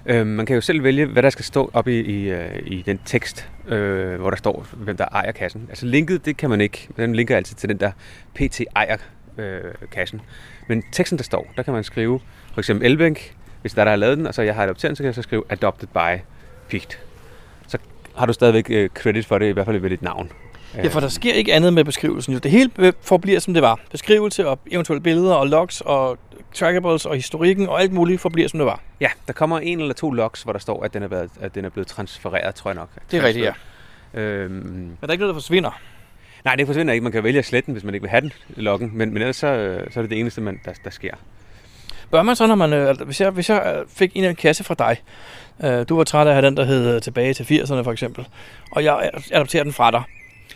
Øh, 0.05 0.27
man 0.27 0.45
kan 0.45 0.55
jo 0.55 0.61
selv 0.61 0.83
vælge, 0.83 1.05
hvad 1.05 1.23
der 1.23 1.29
skal 1.29 1.45
stå 1.45 1.69
op 1.73 1.87
i, 1.87 1.99
i, 1.99 2.29
øh, 2.29 2.59
i 2.65 2.81
den 2.81 2.99
tekst, 3.05 3.49
øh, 3.67 4.19
hvor 4.21 4.29
der 4.29 4.37
står, 4.37 4.65
hvem 4.73 4.97
der 4.97 5.05
ejer 5.05 5.31
kassen. 5.31 5.65
Altså 5.69 5.85
linket, 5.85 6.25
det 6.25 6.37
kan 6.37 6.49
man 6.49 6.61
ikke. 6.61 6.87
Den 6.97 7.15
linker 7.15 7.37
altid 7.37 7.55
til 7.55 7.69
den 7.69 7.77
der 7.77 7.91
PT 8.35 8.61
ejer 8.75 8.97
øh, 9.37 9.61
kassen. 9.91 10.21
Men 10.67 10.83
teksten, 10.91 11.17
der 11.17 11.23
står, 11.23 11.47
der 11.57 11.63
kan 11.63 11.73
man 11.73 11.83
skrive, 11.83 12.19
for 12.53 12.61
eksempel 12.61 12.85
Elbæk 12.85 13.35
hvis 13.63 13.73
der 13.73 13.81
er 13.81 13.85
der 13.85 13.91
har 13.91 13.95
lavet 13.95 14.17
den, 14.17 14.27
og 14.27 14.33
så 14.33 14.41
jeg 14.41 14.55
har 14.55 14.63
adopteret 14.63 14.89
den, 14.89 14.95
så 14.95 15.03
kan 15.03 15.07
jeg 15.07 15.15
så 15.15 15.21
skrive 15.21 15.43
adopted 15.49 15.87
by 15.87 16.21
Pigt. 16.69 16.99
Så 17.67 17.77
har 18.15 18.25
du 18.25 18.33
stadigvæk 18.33 18.65
øh, 18.69 18.89
credit 18.89 19.25
for 19.25 19.37
det, 19.37 19.45
i 19.45 19.51
hvert 19.51 19.65
fald 19.65 19.77
ved 19.77 19.89
dit 19.89 20.01
navn. 20.01 20.31
Ja, 20.75 20.87
for 20.87 20.99
der 20.99 21.07
sker 21.07 21.33
ikke 21.33 21.53
andet 21.53 21.73
med 21.73 21.83
beskrivelsen. 21.83 22.33
Jo. 22.33 22.39
Det 22.39 22.51
hele 22.51 22.93
forbliver, 23.01 23.39
som 23.39 23.53
det 23.53 23.63
var. 23.63 23.79
Beskrivelse 23.91 24.47
og 24.47 24.59
eventuelle 24.71 25.01
billeder 25.01 25.33
og 25.33 25.47
logs 25.47 25.81
og 25.81 26.17
trackables 26.53 27.05
og 27.05 27.15
historikken 27.15 27.69
og 27.69 27.81
alt 27.81 27.91
muligt 27.91 28.21
forbliver, 28.21 28.47
som 28.47 28.57
det 28.57 28.65
var. 28.65 28.81
Ja, 28.99 29.09
der 29.27 29.33
kommer 29.33 29.59
en 29.59 29.79
eller 29.79 29.93
to 29.93 30.11
logs, 30.11 30.43
hvor 30.43 30.53
der 30.53 30.59
står, 30.59 30.83
at 30.83 30.93
den 30.93 31.03
er, 31.03 31.07
været, 31.07 31.29
at 31.41 31.55
den 31.55 31.65
er 31.65 31.69
blevet 31.69 31.87
transfereret, 31.87 32.55
tror 32.55 32.71
jeg 32.71 32.75
nok. 32.75 32.89
Det 33.11 33.19
er 33.19 33.23
rigtigt, 33.23 33.45
ja. 33.45 34.21
Øhm, 34.21 34.53
Men 34.53 34.97
der 35.01 35.07
er 35.07 35.11
ikke 35.11 35.21
noget, 35.21 35.35
der 35.35 35.41
forsvinder. 35.41 35.81
nej, 36.45 36.55
det 36.55 36.65
forsvinder 36.65 36.93
ikke. 36.93 37.03
Man 37.03 37.11
kan 37.11 37.23
vælge 37.23 37.39
at 37.39 37.45
slette 37.45 37.65
den, 37.65 37.71
hvis 37.71 37.83
man 37.83 37.93
ikke 37.93 38.03
vil 38.03 38.09
have 38.09 38.21
den, 38.21 38.31
loggen. 38.49 38.91
Men, 38.93 39.13
men 39.13 39.21
ellers 39.21 39.35
så, 39.35 39.47
øh, 39.47 39.91
så 39.91 39.99
er 39.99 40.01
det 40.01 40.11
det 40.11 40.19
eneste, 40.19 40.41
man, 40.41 40.59
der, 40.65 40.71
der 40.83 40.89
sker. 40.89 41.13
Bør 42.11 42.21
man 42.23 42.35
så, 42.35 42.47
når 42.47 42.55
man... 42.55 42.73
Øh, 42.73 43.01
hvis, 43.01 43.21
jeg, 43.21 43.29
hvis 43.29 43.49
jeg 43.49 43.73
øh, 43.75 43.85
fik 43.95 44.11
en 44.15 44.23
af 44.23 44.29
en 44.29 44.35
kasse 44.35 44.63
fra 44.63 44.73
dig, 44.73 44.97
øh, 45.63 45.85
du 45.89 45.97
var 45.97 46.03
træt 46.03 46.27
af 46.27 46.31
at 46.31 46.35
have 46.35 46.45
den, 46.45 46.57
der 46.57 46.63
hed 46.63 46.95
øh, 46.95 47.01
tilbage 47.01 47.33
til 47.33 47.43
80'erne 47.43 47.83
for 47.83 47.91
eksempel, 47.91 48.27
og 48.71 48.83
jeg 48.83 49.11
adopterer 49.31 49.63
den 49.63 49.73
fra 49.73 49.91
dig, 49.91 50.03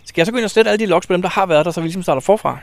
skal 0.05 0.21
jeg 0.21 0.25
så 0.25 0.31
gå 0.31 0.37
ind 0.37 0.45
og 0.45 0.51
slette 0.51 0.71
alle 0.71 0.85
de 0.85 0.89
logs 0.89 1.07
på 1.07 1.13
dem, 1.13 1.21
der 1.21 1.29
har 1.29 1.45
været 1.45 1.65
der, 1.65 1.71
så 1.71 1.81
vi 1.81 1.87
ligesom 1.87 2.03
starter 2.03 2.21
forfra? 2.21 2.57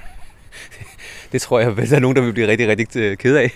Det 1.32 1.42
tror 1.42 1.60
jeg, 1.60 1.78
at 1.78 1.90
der 1.90 1.96
er 1.96 2.00
nogen, 2.00 2.16
der 2.16 2.22
vil 2.22 2.32
blive 2.32 2.48
rigtig, 2.48 2.68
rigtig 2.68 2.96
øh, 2.96 3.16
ked 3.16 3.36
af. 3.36 3.50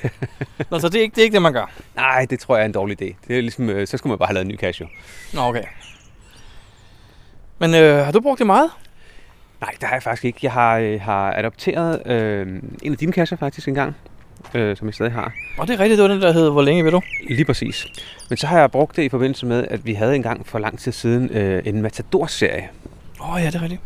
Nå, 0.70 0.78
så 0.78 0.88
det 0.88 0.98
er, 0.98 1.02
ikke, 1.02 1.14
det 1.14 1.20
er 1.20 1.24
ikke 1.24 1.34
det, 1.34 1.42
man 1.42 1.52
gør? 1.52 1.70
nej, 1.96 2.26
det 2.30 2.40
tror 2.40 2.56
jeg 2.56 2.62
er 2.62 2.66
en 2.66 2.72
dårlig 2.72 3.02
idé. 3.02 3.14
Det 3.28 3.38
er 3.38 3.40
ligesom, 3.40 3.70
øh, 3.70 3.86
så 3.86 3.96
skulle 3.96 4.10
man 4.10 4.18
bare 4.18 4.26
have 4.26 4.34
lavet 4.34 4.44
en 4.44 4.48
ny 4.48 4.58
cash, 4.58 4.80
jo. 4.80 4.86
Nå, 5.34 5.40
okay. 5.40 5.62
Men 7.58 7.74
øh, 7.74 8.04
har 8.04 8.12
du 8.12 8.20
brugt 8.20 8.38
det 8.38 8.46
meget? 8.46 8.70
Nej, 9.60 9.70
det 9.80 9.82
har 9.82 9.94
jeg 9.94 10.02
faktisk 10.02 10.24
ikke. 10.24 10.38
Jeg 10.42 10.52
har, 10.52 10.78
øh, 10.78 11.00
har 11.00 11.32
adopteret 11.32 12.06
øh, 12.06 12.46
en 12.82 12.92
af 12.92 12.98
dine 12.98 13.12
kasser 13.12 13.36
faktisk 13.36 13.68
engang, 13.68 13.96
øh, 14.54 14.76
som 14.76 14.86
jeg 14.86 14.94
stadig 14.94 15.12
har. 15.12 15.32
Og 15.58 15.68
det 15.68 15.74
er 15.74 15.80
rigtigt, 15.80 15.98
det 15.98 16.02
var 16.02 16.14
den, 16.14 16.22
der 16.22 16.32
hed, 16.32 16.50
hvor 16.50 16.62
længe 16.62 16.84
vil 16.84 16.92
du? 16.92 17.00
Lige 17.28 17.44
præcis. 17.44 17.86
Men 18.28 18.36
så 18.36 18.46
har 18.46 18.58
jeg 18.58 18.70
brugt 18.70 18.96
det 18.96 19.02
i 19.02 19.08
forbindelse 19.08 19.46
med, 19.46 19.66
at 19.70 19.86
vi 19.86 19.94
havde 19.94 20.14
engang 20.14 20.46
for 20.46 20.58
lang 20.58 20.78
tid 20.78 20.92
siden 20.92 21.30
øh, 21.30 21.62
en 21.64 21.82
Matador-serie. 21.82 22.68
Åh 23.20 23.34
oh, 23.34 23.40
ja, 23.42 23.46
det 23.46 23.54
er 23.54 23.62
rigtigt. 23.62 23.80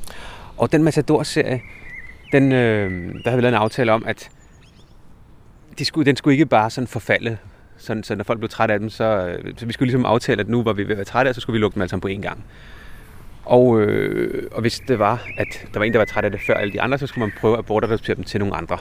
Og 0.56 0.72
den 0.72 0.84
Matador-serie, 0.84 1.60
den, 2.32 2.52
øh, 2.52 3.14
der 3.14 3.30
havde 3.30 3.36
vi 3.36 3.42
lavet 3.42 3.54
en 3.54 3.62
aftale 3.62 3.92
om, 3.92 4.04
at 4.06 4.30
de 5.78 5.84
skulle, 5.84 6.06
den 6.06 6.16
skulle 6.16 6.34
ikke 6.34 6.46
bare 6.46 6.70
sådan 6.70 6.88
forfalde. 6.88 7.36
Sådan, 7.76 8.02
så 8.02 8.14
når 8.14 8.24
folk 8.24 8.38
blev 8.38 8.48
trætte 8.48 8.74
af 8.74 8.80
dem, 8.80 8.90
så, 8.90 9.04
øh, 9.04 9.54
så 9.56 9.66
vi 9.66 9.72
skulle 9.72 9.86
ligesom 9.86 10.04
aftale, 10.04 10.40
at 10.40 10.48
nu 10.48 10.62
var 10.62 10.72
vi 10.72 10.84
ved 10.84 10.90
at 10.90 10.96
være 10.96 11.04
trætte 11.04 11.28
af, 11.28 11.34
så 11.34 11.40
skulle 11.40 11.54
vi 11.54 11.60
lukke 11.60 11.74
dem 11.74 11.82
alle 11.82 11.90
sammen 11.90 12.00
på 12.00 12.08
én 12.08 12.22
gang. 12.22 12.44
Og, 13.44 13.80
øh, 13.80 14.48
og 14.52 14.60
hvis 14.60 14.80
det 14.88 14.98
var, 14.98 15.26
at 15.38 15.66
der 15.72 15.78
var 15.78 15.84
en, 15.84 15.92
der 15.92 15.98
var 15.98 16.04
træt 16.04 16.24
af 16.24 16.30
det 16.30 16.40
før 16.46 16.54
alle 16.54 16.72
de 16.72 16.80
andre, 16.80 16.98
så 16.98 17.06
skulle 17.06 17.26
man 17.26 17.32
prøve 17.40 17.58
at 17.58 17.66
bortadoptere 17.66 18.16
dem 18.16 18.24
til 18.24 18.40
nogle 18.40 18.56
andre. 18.56 18.78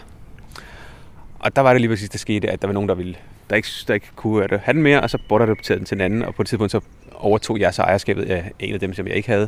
Og 1.42 1.56
der 1.56 1.62
var 1.62 1.72
det 1.72 1.82
lige 1.82 1.90
præcis, 1.90 2.10
der 2.10 2.18
skete, 2.18 2.50
at 2.50 2.62
der 2.62 2.68
var 2.68 2.74
nogen, 2.74 2.90
der 2.90 2.96
ville, 2.96 3.16
der 3.50 3.56
ikke, 3.56 3.68
der 3.88 3.94
ikke 3.94 4.08
kunne 4.16 4.44
øh, 4.44 4.60
have 4.64 4.74
den 4.74 4.84
mere, 4.84 5.02
og 5.02 5.10
så 5.10 5.18
bortadopterede 5.30 5.80
den 5.80 5.86
til 5.86 5.96
en 5.96 6.02
anden, 6.02 6.22
og 6.22 6.36
på 6.36 6.42
et 6.42 6.48
tidspunkt 6.48 6.72
så 6.72 6.80
overtog 7.16 7.60
jeg 7.60 7.74
så 7.74 7.82
ejerskabet 7.82 8.24
af 8.24 8.52
en 8.60 8.74
af 8.74 8.80
dem, 8.80 8.94
som 8.94 9.08
jeg 9.08 9.16
ikke 9.16 9.30
havde, 9.30 9.48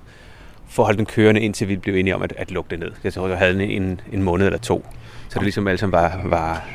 for 0.70 0.84
at 0.84 0.88
holde 0.88 0.98
den 0.98 1.06
kørende, 1.06 1.42
indtil 1.42 1.68
vi 1.68 1.76
blev 1.76 1.96
enige 1.96 2.16
om 2.16 2.22
at, 2.22 2.34
at 2.38 2.52
lukke 2.52 2.70
det 2.70 2.80
ned. 2.80 2.92
Jeg 3.04 3.14
tror, 3.14 3.28
jeg 3.28 3.38
havde 3.38 3.54
den 3.54 3.62
en, 3.62 4.02
en 4.14 4.24
måned 4.24 4.46
eller 4.46 4.60
to. 4.60 4.86
Så 5.30 5.40
det 5.40 5.44
ligesom 5.44 5.68
alle 5.68 5.78
sammen 5.78 5.92
var, 5.92 6.22
var, 6.26 6.66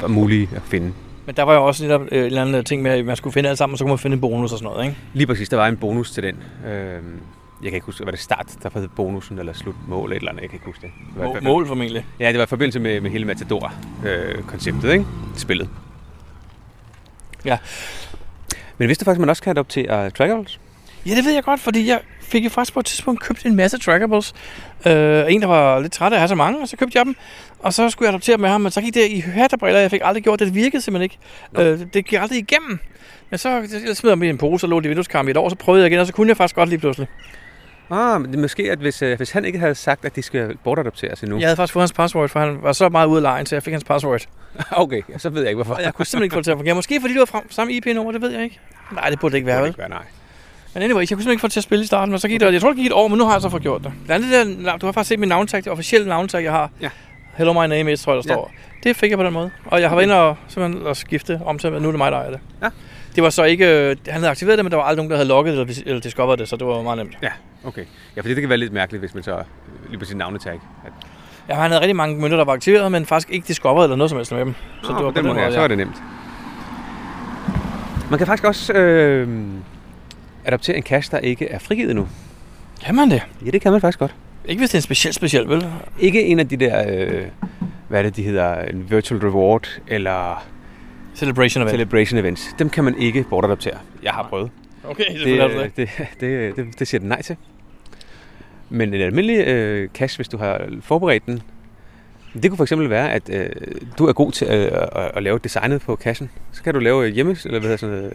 var 0.00 0.08
muligt 0.08 0.52
at 0.56 0.62
finde. 0.62 0.92
Men 1.26 1.34
der 1.36 1.42
var 1.42 1.54
jo 1.54 1.66
også 1.66 1.86
lidt 1.86 2.12
øh, 2.12 2.18
en 2.18 2.24
eller 2.24 2.42
anden 2.42 2.64
ting 2.64 2.82
med, 2.82 2.90
at 2.90 3.04
man 3.04 3.16
skulle 3.16 3.34
finde 3.34 3.48
alt 3.48 3.58
sammen, 3.58 3.74
og 3.74 3.78
så 3.78 3.84
kunne 3.84 3.90
man 3.90 3.98
finde 3.98 4.14
en 4.14 4.20
bonus 4.20 4.52
og 4.52 4.58
sådan 4.58 4.72
noget, 4.72 4.84
ikke? 4.84 4.96
Lige 5.12 5.26
præcis, 5.26 5.48
der 5.48 5.56
var 5.56 5.66
en 5.66 5.76
bonus 5.76 6.10
til 6.10 6.22
den. 6.22 6.36
Øhm, 6.66 7.20
jeg 7.62 7.70
kan 7.70 7.74
ikke 7.74 7.86
huske, 7.86 8.04
var 8.04 8.10
det 8.10 8.20
start, 8.20 8.56
der 8.62 8.68
var 8.74 8.88
bonusen, 8.96 9.38
eller 9.38 9.52
slutmål, 9.52 10.12
eller 10.12 10.16
et 10.16 10.20
eller 10.20 10.30
andet, 10.30 10.42
jeg 10.42 10.50
kan 10.50 10.56
ikke 10.56 10.66
huske 10.66 10.82
det. 10.82 10.90
det 11.14 11.34
var 11.34 11.40
Mål, 11.40 11.66
formentlig. 11.66 12.06
Ja, 12.20 12.28
det 12.28 12.38
var 12.38 12.44
i 12.44 12.46
forbindelse 12.46 12.80
med, 12.80 13.00
med 13.00 13.10
hele 13.10 13.24
Matador-konceptet, 13.24 14.92
ikke? 14.92 15.04
Spillet. 15.36 15.68
Ja. 17.44 17.58
Men 18.78 18.88
vidste 18.88 19.04
du 19.04 19.04
faktisk, 19.04 19.18
at 19.18 19.20
man 19.20 19.28
også 19.28 19.42
kan 19.42 19.50
adoptere 19.50 20.10
trackables? 20.10 20.60
Ja, 21.06 21.14
det 21.14 21.24
ved 21.24 21.32
jeg 21.32 21.44
godt, 21.44 21.60
fordi 21.60 21.88
jeg 21.88 22.00
fik 22.20 22.42
jeg 22.42 22.52
faktisk 22.52 22.74
på 22.74 22.80
et 22.80 22.86
tidspunkt 22.86 23.20
købt 23.20 23.46
en 23.46 23.56
masse 23.56 23.78
trackables. 23.78 24.34
Øh, 24.86 25.24
en, 25.28 25.40
der 25.40 25.46
var 25.46 25.80
lidt 25.80 25.92
træt 25.92 26.12
af 26.12 26.16
at 26.16 26.20
have 26.20 26.28
så 26.28 26.34
mange, 26.34 26.60
og 26.60 26.68
så 26.68 26.76
købte 26.76 26.98
jeg 26.98 27.06
dem. 27.06 27.16
Og 27.58 27.72
så 27.72 27.90
skulle 27.90 28.06
jeg 28.06 28.14
adoptere 28.14 28.38
med 28.38 28.48
ham, 28.48 28.60
men 28.60 28.72
så 28.72 28.80
gik 28.80 28.94
det 28.94 29.10
i 29.10 29.20
hatterbriller. 29.20 29.80
Jeg 29.80 29.90
fik 29.90 30.00
aldrig 30.04 30.22
gjort 30.22 30.38
det. 30.38 30.46
Det 30.46 30.54
virkede 30.54 30.82
simpelthen 30.82 31.02
ikke. 31.02 31.18
Øh, 31.70 31.78
det 31.94 32.04
gik 32.04 32.12
aldrig 32.12 32.38
igennem. 32.38 32.78
Men 33.30 33.38
så 33.38 33.48
jeg 33.86 33.96
smed 33.96 34.10
dem 34.10 34.22
i 34.22 34.28
en 34.28 34.38
pose 34.38 34.66
og 34.66 34.70
lå 34.70 34.80
det 34.80 34.86
i 34.86 34.88
vindueskarmen 34.88 35.28
i 35.28 35.30
et 35.30 35.36
år, 35.36 35.48
så 35.48 35.56
prøvede 35.56 35.82
jeg 35.82 35.90
igen, 35.90 36.00
og 36.00 36.06
så 36.06 36.12
kunne 36.12 36.28
jeg 36.28 36.36
faktisk 36.36 36.56
godt 36.56 36.68
lige 36.68 36.78
pludselig. 36.78 37.08
Ah, 37.90 38.20
men 38.20 38.30
det 38.32 38.38
måske, 38.38 38.72
at 38.72 38.78
hvis, 38.78 39.02
øh, 39.02 39.16
hvis 39.16 39.30
han 39.30 39.44
ikke 39.44 39.58
havde 39.58 39.74
sagt, 39.74 40.04
at 40.04 40.16
de 40.16 40.22
skal 40.22 40.56
bortadopteres 40.64 41.20
endnu. 41.20 41.38
Jeg 41.38 41.46
havde 41.48 41.56
faktisk 41.56 41.72
fået 41.72 41.82
hans 41.82 41.92
password, 41.92 42.28
for 42.28 42.40
han 42.40 42.58
var 42.62 42.72
så 42.72 42.88
meget 42.88 43.06
ude 43.06 43.16
af 43.18 43.22
lejen, 43.22 43.46
så 43.46 43.54
jeg 43.56 43.62
fik 43.62 43.72
hans 43.72 43.84
password. 43.84 44.20
Okay, 44.70 45.02
ja, 45.12 45.18
så 45.18 45.30
ved 45.30 45.40
jeg 45.42 45.50
ikke, 45.50 45.56
hvorfor. 45.56 45.74
Og 45.74 45.82
jeg 45.82 45.94
kunne 45.94 46.06
simpelthen 46.06 46.24
ikke 46.24 46.34
få 46.34 46.38
det 46.38 46.44
til 46.44 46.50
at 46.52 46.58
fungere. 46.58 46.74
Måske 46.74 47.00
fordi 47.00 47.14
du 47.14 47.18
var 47.20 47.26
frem, 47.26 47.50
samme 47.52 47.72
IP-nummer, 47.72 48.12
det 48.12 48.20
ved 48.22 48.30
jeg 48.30 48.42
ikke. 48.44 48.60
Nej, 48.92 49.10
det 49.10 49.20
burde 49.20 49.32
det 49.32 49.36
ikke 49.36 49.46
være, 49.46 49.56
det 49.56 49.62
vel? 49.62 49.68
ikke 49.68 49.78
være, 49.78 49.88
nej. 49.88 50.02
Men 50.74 50.82
anyway, 50.82 50.90
jeg 50.90 50.94
kunne 50.96 51.06
simpelthen 51.08 51.30
ikke 51.32 51.40
få 51.40 51.46
det 51.46 51.52
til 51.52 51.60
at 51.60 51.64
spille 51.64 51.82
i 51.82 51.86
starten, 51.86 52.14
og 52.14 52.20
så 52.20 52.28
gik 52.28 52.40
det, 52.40 52.52
jeg 52.52 52.60
tror, 52.60 52.68
det 52.68 52.76
gik 52.76 52.86
et 52.86 52.92
år, 52.92 53.08
men 53.08 53.18
nu 53.18 53.24
har 53.24 53.32
jeg 53.32 53.42
så 53.42 53.48
fået 53.48 53.62
gjort 53.62 53.82
det. 53.84 53.92
Det 54.08 54.14
andet 54.14 54.64
der, 54.64 54.76
du 54.76 54.86
har 54.86 54.92
faktisk 54.92 55.08
set 55.08 55.18
min 55.18 55.28
navntag, 55.28 55.64
det 55.64 55.72
officielle 55.72 56.08
navntag, 56.08 56.42
jeg 56.44 56.52
har. 56.52 56.70
Ja. 56.80 56.88
Hello 57.36 57.52
my 57.52 57.66
name 57.74 57.92
is, 57.92 58.02
tror 58.02 58.12
jeg, 58.14 58.22
der 58.24 58.30
Ja. 58.30 58.34
står. 58.34 58.52
Det 58.82 58.96
fik 58.96 59.10
jeg 59.10 59.18
på 59.18 59.24
den 59.24 59.32
måde. 59.32 59.50
Og 59.64 59.80
jeg 59.80 59.88
har 59.88 59.96
været 59.96 60.04
inde 60.06 60.20
og, 60.20 60.36
simpelthen 60.48 60.86
at 60.86 60.96
skifte 60.96 61.40
om 61.44 61.58
til, 61.58 61.66
at 61.68 61.82
nu 61.82 61.88
er 61.88 61.92
det 61.92 61.98
mig, 61.98 62.12
der 62.12 62.18
ejer 62.18 62.30
det. 62.30 62.40
Ja. 62.62 62.68
Det 63.16 63.22
var 63.24 63.30
så 63.30 63.44
ikke, 63.44 63.66
øh, 63.66 63.96
han 64.08 64.14
havde 64.14 64.30
aktiveret 64.30 64.58
det, 64.58 64.64
men 64.64 64.70
der 64.70 64.76
var 64.76 64.84
aldrig 64.84 64.96
nogen, 64.96 65.10
der 65.10 65.16
havde 65.16 65.28
logget 65.28 65.68
det 65.68 65.82
eller, 65.86 66.00
discovered 66.00 66.36
det, 66.38 66.48
så 66.48 66.56
det 66.56 66.66
var 66.66 66.82
meget 66.82 66.98
nemt. 66.98 67.18
Ja, 67.22 67.30
okay. 67.64 67.84
Ja, 68.16 68.20
fordi 68.20 68.34
det 68.34 68.40
kan 68.42 68.48
være 68.48 68.58
lidt 68.58 68.72
mærkeligt, 68.72 69.00
hvis 69.00 69.14
man 69.14 69.22
så 69.22 69.42
lige 69.88 69.98
på 69.98 70.04
sin 70.04 70.16
navnetag. 70.16 70.60
At, 70.86 70.92
Ja, 71.48 71.54
han 71.54 71.70
havde 71.70 71.80
rigtig 71.80 71.96
mange 71.96 72.20
mønter, 72.20 72.36
der 72.36 72.44
var 72.44 72.52
aktiveret, 72.52 72.92
men 72.92 73.06
faktisk 73.06 73.30
ikke 73.30 73.46
discovered 73.48 73.84
eller 73.84 73.96
noget 73.96 74.10
som 74.10 74.16
helst 74.16 74.32
med 74.32 74.40
dem. 74.40 74.54
så 74.82 74.92
det 74.92 75.04
var 75.04 75.10
på 75.10 75.16
den 75.18 75.26
måde, 75.26 75.40
ja, 75.40 75.52
så 75.52 75.60
er 75.60 75.68
det 75.68 75.78
nemt. 75.78 76.02
Man 78.10 78.18
kan 78.18 78.26
faktisk 78.26 78.44
også 78.44 78.72
øh, 78.72 79.28
adoptere 80.44 80.76
en 80.76 80.82
cache, 80.82 81.10
der 81.16 81.18
ikke 81.18 81.48
er 81.48 81.58
frigivet 81.58 81.96
nu. 81.96 82.08
Kan 82.84 82.94
man 82.94 83.10
det? 83.10 83.22
Ja, 83.44 83.50
det 83.50 83.60
kan 83.60 83.72
man 83.72 83.80
faktisk 83.80 83.98
godt. 83.98 84.14
Ikke 84.44 84.60
hvis 84.60 84.70
det 84.70 84.74
er 84.74 84.78
en 84.78 84.82
speciel 84.82 85.14
speciel, 85.14 85.48
vel? 85.48 85.66
Ikke 85.98 86.22
en 86.26 86.40
af 86.40 86.48
de 86.48 86.56
der, 86.56 86.84
øh, 86.88 87.22
hvad 87.88 87.98
er 87.98 88.02
det, 88.02 88.16
de 88.16 88.22
hedder, 88.22 88.54
en 88.62 88.90
virtual 88.90 89.20
reward 89.20 89.68
eller 89.86 90.46
Celebration 91.16 91.62
event. 91.62 91.70
celebration 91.70 92.18
events. 92.18 92.54
Dem 92.58 92.70
kan 92.70 92.84
man 92.84 92.98
ikke 92.98 93.24
bortadoptere. 93.30 93.78
Jeg 94.02 94.12
har 94.12 94.22
prøvet. 94.22 94.50
Okay, 94.84 95.04
Det, 95.24 95.40
du 95.40 95.60
det. 95.62 95.76
det, 95.76 95.88
det, 96.20 96.56
det, 96.56 96.78
det 96.78 96.88
siger 96.88 96.98
den 96.98 97.08
nej 97.08 97.22
til. 97.22 97.36
Men 98.70 98.94
en 98.94 99.00
almindelig 99.00 99.46
øh, 99.46 99.88
cache, 99.88 100.16
hvis 100.16 100.28
du 100.28 100.36
har 100.36 100.60
forberedt 100.82 101.26
den, 101.26 101.42
det 102.42 102.50
kunne 102.50 102.56
for 102.56 102.64
eksempel 102.64 102.90
være, 102.90 103.12
at 103.12 103.30
øh, 103.32 103.48
du 103.98 104.06
er 104.06 104.12
god 104.12 104.32
til 104.32 104.46
øh, 104.46 104.70
at, 104.72 105.10
at 105.14 105.22
lave 105.22 105.38
designet 105.38 105.82
på 105.82 105.96
cachen. 105.96 106.30
Så 106.52 106.62
kan 106.62 106.74
du 106.74 106.80
lave 106.80 107.08
hjemme, 107.08 107.36
eller 107.44 107.60
hvad 107.60 107.70
hedder 107.70 107.76
sådan 107.76 108.12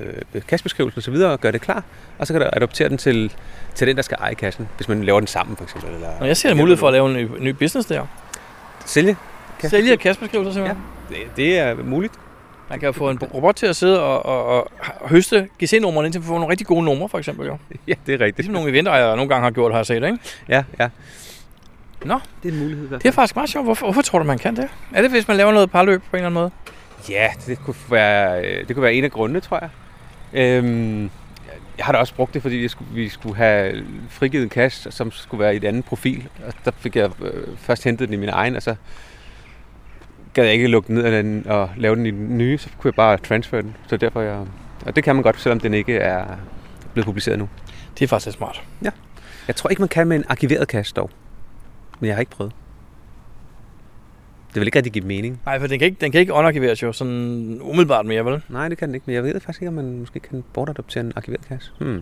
øh, 0.95 1.02
så 1.02 1.12
videre, 1.12 1.32
og 1.32 1.39
gøre 1.41 1.52
det 1.52 1.62
klar. 1.62 1.84
Og 2.18 2.28
så 2.28 2.34
kan 2.34 2.41
du 2.41 2.47
adoptere 2.54 2.89
den 2.89 2.97
til, 2.97 3.34
til 3.76 3.88
den, 3.88 3.95
der 3.95 4.02
skal 4.02 4.18
eje 4.20 4.34
cachen, 4.34 4.68
hvis 4.78 4.88
man 4.88 5.04
laver 5.04 5.20
den 5.20 5.28
sammen 5.28 5.58
for 5.58 5.64
eksempel. 5.64 5.93
Eller, 5.93 6.10
Og 6.20 6.28
jeg 6.28 6.38
ser 6.38 6.52
en 6.52 6.58
mulighed 6.58 6.78
for 6.78 6.88
at 6.88 6.93
lave 6.93 7.10
en 7.10 7.14
ny, 7.14 7.30
ny 7.39 7.49
business 7.49 7.88
der. 7.88 8.06
Sælge? 8.86 9.16
Sælge 9.64 9.97
kasbeskrivelser 9.97 10.54
simpelthen. 10.54 10.84
Det, 11.10 11.18
det 11.38 11.58
er 11.60 11.76
muligt. 11.84 12.14
Man 12.72 12.80
kan 12.80 12.88
jo 12.88 12.91
få 12.91 13.09
en 13.09 13.19
robot 13.19 13.55
til 13.55 13.65
at 13.65 13.76
sidde 13.76 14.03
og, 14.03 14.26
og, 14.26 14.45
og 15.01 15.09
høste 15.09 15.47
GC-numrene, 15.63 16.05
indtil 16.05 16.22
man 16.22 16.28
får 16.28 16.34
nogle 16.34 16.49
rigtig 16.49 16.67
gode 16.67 16.84
numre, 16.84 17.09
for 17.09 17.17
eksempel. 17.17 17.47
Jo. 17.47 17.57
Ja, 17.88 17.93
det 18.05 18.13
er 18.13 18.19
rigtigt. 18.19 18.38
Ligesom 18.38 18.53
nogle 18.53 18.69
eventejere 18.69 19.15
nogle 19.15 19.30
gange 19.30 19.43
har 19.43 19.51
gjort, 19.51 19.72
har 19.72 19.80
jeg 19.80 19.86
set, 19.86 19.95
ikke? 19.95 20.17
Ja, 20.49 20.63
ja. 20.80 20.89
Nå. 22.05 22.19
Det 22.43 22.49
er 22.49 22.53
en 22.53 22.59
mulighed. 22.59 22.86
i 22.86 22.88
hvert 22.88 23.03
Det 23.03 23.07
er 23.07 23.13
faktisk 23.13 23.36
meget 23.36 23.49
sjovt. 23.49 23.65
Hvorfor, 23.65 23.86
hvorfor 23.86 24.01
tror 24.01 24.19
du, 24.19 24.26
man 24.26 24.38
kan 24.38 24.55
det? 24.55 24.69
Er 24.93 25.01
det, 25.01 25.11
hvis 25.11 25.28
man 25.28 25.38
laver 25.38 25.51
noget 25.51 25.72
parløb 25.72 26.01
på 26.01 26.07
en 26.11 26.15
eller 26.15 26.26
anden 26.26 26.41
måde? 26.41 26.51
Ja, 27.09 27.28
det 27.45 27.59
kunne 27.59 27.76
være, 27.89 28.45
øh, 28.45 28.67
det 28.67 28.76
kunne 28.76 28.84
være 28.84 28.93
en 28.93 29.03
af 29.03 29.11
grundene, 29.11 29.39
tror 29.39 29.59
jeg. 29.61 29.69
Øhm, 30.34 31.03
jeg 31.78 31.86
har 31.86 31.91
da 31.91 31.97
også 31.97 32.15
brugt 32.15 32.34
det, 32.34 32.41
fordi 32.41 32.61
jeg 32.61 32.69
skulle, 32.69 32.93
vi 32.93 33.09
skulle 33.09 33.36
have 33.36 33.86
frigivet 34.09 34.43
en 34.43 34.49
cache, 34.49 34.91
som 34.91 35.11
skulle 35.11 35.43
være 35.43 35.53
i 35.53 35.57
et 35.57 35.63
andet 35.63 35.86
profil. 35.86 36.28
Og 36.47 36.53
der 36.65 36.72
fik 36.78 36.95
jeg 36.95 37.09
øh, 37.22 37.47
først 37.57 37.84
hentet 37.84 38.07
den 38.07 38.13
i 38.13 38.17
min 38.17 38.30
egen, 38.30 38.55
og 38.55 38.61
så 38.61 38.76
gad 40.34 40.44
jeg 40.44 40.54
ikke 40.54 40.68
lukke 40.68 40.88
den 40.88 40.96
ned 40.96 41.04
af 41.04 41.24
den 41.24 41.48
og 41.48 41.70
lave 41.78 41.96
den 41.96 42.06
i 42.06 42.12
den 42.12 42.38
nye, 42.38 42.58
så 42.58 42.70
kunne 42.78 42.90
jeg 42.90 42.96
bare 42.96 43.18
transfer 43.18 43.62
den. 43.62 43.76
Så 43.88 43.98
derfor 43.98 44.22
jeg, 44.22 44.46
og 44.86 44.96
det 44.96 45.04
kan 45.04 45.16
man 45.16 45.24
godt, 45.24 45.40
selvom 45.40 45.60
den 45.60 45.74
ikke 45.74 45.98
er 45.98 46.26
blevet 46.94 47.06
publiceret 47.06 47.40
nu. 47.40 47.50
Det 48.00 48.04
er 48.06 48.08
faktisk 48.08 48.38
smart. 48.38 48.64
Jeg 49.48 49.56
tror 49.56 49.70
ikke, 49.70 49.82
man 49.82 49.90
kan 49.90 50.08
med 50.08 50.18
en 50.18 50.24
arkiveret 50.30 50.68
cache 50.68 50.94
dog. 50.96 51.10
Men 52.00 52.08
jeg 52.08 52.16
har 52.16 52.20
ikke 52.20 52.32
prøvet. 52.32 52.54
Det 54.54 54.60
vil 54.60 54.68
ikke 54.68 54.78
rigtig 54.78 54.94
give 54.94 55.06
mening. 55.06 55.42
Nej, 55.46 55.60
for 55.60 55.68
den 55.68 55.80
kan 55.80 55.86
ikke, 55.86 55.98
den 56.02 56.12
kan 56.12 56.22
ikke 56.22 56.34
unarkiveres 56.34 56.84
jo 56.84 56.92
sådan 56.94 57.60
umiddelbart 57.62 58.06
mere, 58.06 58.26
vel? 58.26 58.42
Nej, 58.50 58.70
det 58.70 58.78
kan 58.78 58.88
den 58.88 58.96
ikke, 58.96 59.04
men 59.08 59.16
jeg 59.16 59.24
ved 59.24 59.40
faktisk 59.40 59.62
ikke, 59.62 59.68
om 59.68 59.74
man 59.74 60.00
måske 60.00 60.20
kan 60.20 60.44
bortadoptere 60.54 61.04
en 61.04 61.14
arkiveret 61.16 61.46
cache. 61.46 61.74
Hmm. 61.80 62.02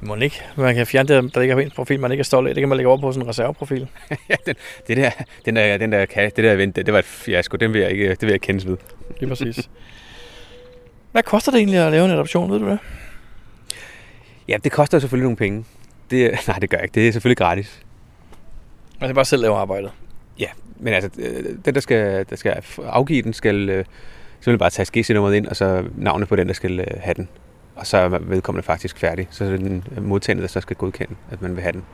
Må 0.00 0.14
ikke. 0.14 0.42
Man 0.56 0.74
kan 0.74 0.86
fjerne 0.86 1.08
det, 1.08 1.34
der 1.34 1.40
ligger 1.40 1.56
på 1.56 1.60
ens 1.60 1.74
profil, 1.74 2.00
man 2.00 2.12
ikke 2.12 2.20
er 2.20 2.24
stolt 2.24 2.48
af. 2.48 2.54
Det 2.54 2.62
kan 2.62 2.68
man 2.68 2.76
lægge 2.76 2.88
over 2.88 3.00
på 3.00 3.12
sådan 3.12 3.22
en 3.22 3.28
reserveprofil. 3.28 3.88
ja, 4.30 4.34
den, 4.46 4.54
det 4.86 4.96
der, 4.96 5.10
den 5.44 5.56
der, 5.56 5.76
den 5.76 5.92
der, 5.92 6.06
det 6.06 6.36
der 6.36 6.52
event, 6.52 6.76
det, 6.76 6.86
det 6.86 6.92
var 6.92 6.98
et 6.98 7.04
fiasko. 7.04 7.56
Den 7.56 7.72
vil 7.72 7.80
jeg 7.80 7.90
ikke, 7.90 8.10
det 8.10 8.22
vil 8.22 8.30
jeg 8.30 8.40
kendes 8.40 8.66
ved. 8.66 8.76
Lige 9.20 9.28
præcis. 9.28 9.70
Hvad 11.12 11.22
koster 11.22 11.52
det 11.52 11.58
egentlig 11.58 11.80
at 11.80 11.92
lave 11.92 12.04
en 12.04 12.10
adoption, 12.10 12.50
ved 12.50 12.58
du 12.58 12.68
det? 12.68 12.78
Ja, 14.48 14.56
det 14.64 14.72
koster 14.72 14.98
selvfølgelig 14.98 15.24
nogle 15.24 15.36
penge. 15.36 15.64
Det, 16.10 16.30
nej, 16.48 16.58
det 16.58 16.70
gør 16.70 16.76
jeg 16.76 16.84
ikke. 16.84 16.94
Det 16.94 17.08
er 17.08 17.12
selvfølgelig 17.12 17.38
gratis. 17.38 17.82
Man 19.00 19.08
skal 19.08 19.14
bare 19.14 19.24
selv 19.24 19.42
lave 19.42 19.56
arbejdet. 19.56 19.90
Ja, 20.38 20.48
men 20.76 20.94
altså, 20.94 21.10
øh, 21.18 21.44
den 21.64 21.74
der 21.74 21.80
skal, 21.80 22.26
der 22.30 22.36
skal 22.36 22.62
afgive 22.84 23.22
den, 23.22 23.32
skal 23.32 23.68
øh, 23.68 23.84
simpelthen 24.40 24.58
bare 24.58 24.70
tage 24.70 25.00
GC-nummeret 25.00 25.34
ind, 25.34 25.46
og 25.46 25.56
så 25.56 25.84
navnet 25.96 26.28
på 26.28 26.36
den, 26.36 26.46
der 26.46 26.54
skal 26.54 26.80
øh, 26.80 26.86
have 27.00 27.14
den. 27.14 27.28
Og 27.78 27.86
så 27.86 27.96
er 27.96 28.08
vedkommende 28.08 28.66
faktisk 28.66 28.98
færdig. 28.98 29.28
Så 29.30 29.44
er 29.44 29.48
det 29.48 29.60
den 29.60 29.84
modtagende, 30.00 30.42
der 30.42 30.48
så 30.48 30.60
skal 30.60 30.76
godkende, 30.76 31.14
at 31.30 31.42
man 31.42 31.56
vil 31.56 31.62
have 31.62 31.72
den. 31.72 31.84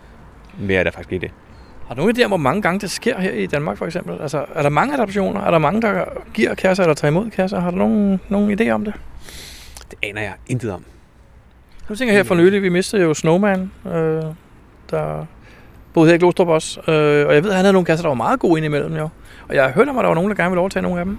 Mere 0.59 0.81
er 0.81 0.85
der 0.85 0.91
faktisk 0.91 1.13
ikke 1.13 1.27
i 1.27 1.29
det. 1.29 1.35
Har 1.89 1.95
du 1.95 2.01
nogen 2.01 2.17
idé 2.17 2.25
om, 2.25 2.31
hvor 2.31 2.37
mange 2.37 2.63
gange 2.63 2.81
det 2.81 2.91
sker 2.91 3.21
her 3.21 3.31
i 3.31 3.47
Danmark, 3.47 3.79
for 3.79 3.87
eksempel? 3.87 4.17
Altså, 4.21 4.45
er 4.55 4.63
der 4.63 4.69
mange 4.69 4.95
adoptioner? 4.95 5.41
Er 5.41 5.51
der 5.51 5.59
mange, 5.59 5.83
der 5.83 6.05
giver 6.35 6.55
kasser 6.55 6.85
eller 6.85 6.95
tager 6.95 7.11
imod 7.11 7.31
kasser? 7.31 7.61
Har 7.61 7.71
du 7.71 7.77
nogen, 7.77 8.21
nogen 8.29 8.61
idé 8.61 8.71
om 8.71 8.85
det? 8.85 8.95
Det 9.91 9.99
aner 10.03 10.21
jeg 10.21 10.33
intet 10.47 10.73
om. 10.73 10.85
Nu 11.89 11.95
tænker 11.95 12.15
jeg 12.15 12.19
her 12.19 12.25
for 12.25 12.35
nylig, 12.35 12.63
vi 12.63 12.69
mistede 12.69 13.03
jo 13.03 13.15
Snowman, 13.15 13.71
øh, 13.87 14.23
der 14.91 15.27
boede 15.95 16.09
her 16.09 16.15
i 16.15 16.19
Glostrup 16.19 16.49
også. 16.49 16.81
Øh, 16.81 17.27
og 17.27 17.35
jeg 17.35 17.43
ved, 17.43 17.51
at 17.51 17.57
han 17.57 17.65
havde 17.65 17.73
nogle 17.73 17.87
kasser, 17.87 18.03
der 18.03 18.09
var 18.09 18.15
meget 18.15 18.41
gode 18.41 18.59
indimellem, 18.59 18.97
jo. 18.97 19.09
Og 19.49 19.55
jeg 19.55 19.71
hørte 19.71 19.89
om, 19.89 19.99
at 19.99 20.03
der 20.03 20.09
var 20.09 20.15
nogen, 20.15 20.31
der 20.31 20.37
gerne 20.37 20.51
ville 20.51 20.61
overtage 20.61 20.83
nogle 20.83 21.01
af 21.01 21.05
dem. 21.05 21.19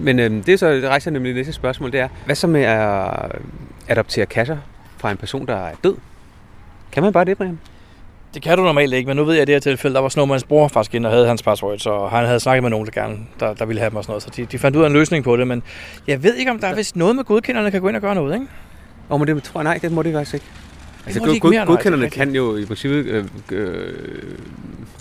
Men 0.00 0.18
øh, 0.18 0.30
det, 0.30 0.48
er 0.48 0.56
så, 0.56 0.70
det 0.70 0.88
rejser 0.88 1.10
nemlig 1.10 1.28
det 1.28 1.36
næste 1.36 1.52
spørgsmål, 1.52 1.92
det 1.92 2.00
er, 2.00 2.08
hvad 2.24 2.34
så 2.34 2.46
med 2.46 2.62
at 2.62 3.32
adoptere 3.88 4.26
kasser 4.26 4.56
fra 4.96 5.10
en 5.10 5.16
person, 5.16 5.46
der 5.46 5.56
er 5.56 5.74
død? 5.84 5.94
Kan 6.92 7.02
man 7.02 7.12
bare 7.12 7.24
det, 7.24 7.36
Brian? 7.36 7.58
Det 8.34 8.42
kan 8.42 8.58
du 8.58 8.64
normalt 8.64 8.94
ikke, 8.94 9.06
men 9.06 9.16
nu 9.16 9.24
ved 9.24 9.34
jeg, 9.34 9.42
i 9.42 9.44
det 9.44 9.54
her 9.54 9.60
tilfælde, 9.60 9.94
der 9.94 10.00
var 10.00 10.08
Snowmans 10.08 10.44
bror 10.44 10.68
faktisk 10.68 10.94
inde 10.94 11.08
og 11.08 11.12
havde 11.12 11.26
hans 11.28 11.42
password, 11.42 11.78
så 11.78 12.06
han 12.06 12.26
havde 12.26 12.40
snakket 12.40 12.62
med 12.62 12.70
nogen, 12.70 12.86
der 12.86 12.92
gerne 12.92 13.16
der, 13.40 13.54
der 13.54 13.64
ville 13.64 13.80
have 13.80 13.90
dem 13.90 13.96
og 13.96 14.04
sådan 14.04 14.10
noget. 14.10 14.22
Så 14.22 14.30
de, 14.36 14.44
de 14.44 14.58
fandt 14.58 14.76
ud 14.76 14.82
af 14.82 14.86
en 14.86 14.92
løsning 14.92 15.24
på 15.24 15.36
det, 15.36 15.46
men 15.46 15.62
jeg 16.06 16.22
ved 16.22 16.34
ikke, 16.34 16.50
om 16.50 16.58
der 16.58 16.66
er 16.68 16.74
vist 16.74 16.96
noget 16.96 17.16
med 17.16 17.24
godkenderne, 17.24 17.70
kan 17.70 17.80
gå 17.80 17.88
ind 17.88 17.96
og 17.96 18.02
gøre 18.02 18.14
noget, 18.14 18.34
ikke? 18.34 18.46
Åh, 19.10 19.14
oh, 19.14 19.20
men 19.20 19.36
det 19.36 19.42
tror 19.42 19.60
jeg, 19.60 19.64
nej, 19.64 19.78
det 19.82 19.92
må 19.92 20.02
det 20.02 20.12
faktisk 20.12 20.34
ikke. 20.34 20.46
Altså, 21.06 21.32
de 21.32 21.40
god, 21.40 21.52
nej, 21.52 21.64
godkenderne 21.64 22.06
er 22.06 22.10
kan 22.10 22.34
jo 22.34 22.56
i 22.56 22.64
princippet 22.64 23.04
øh, 23.06 23.24
øh, 23.52 23.94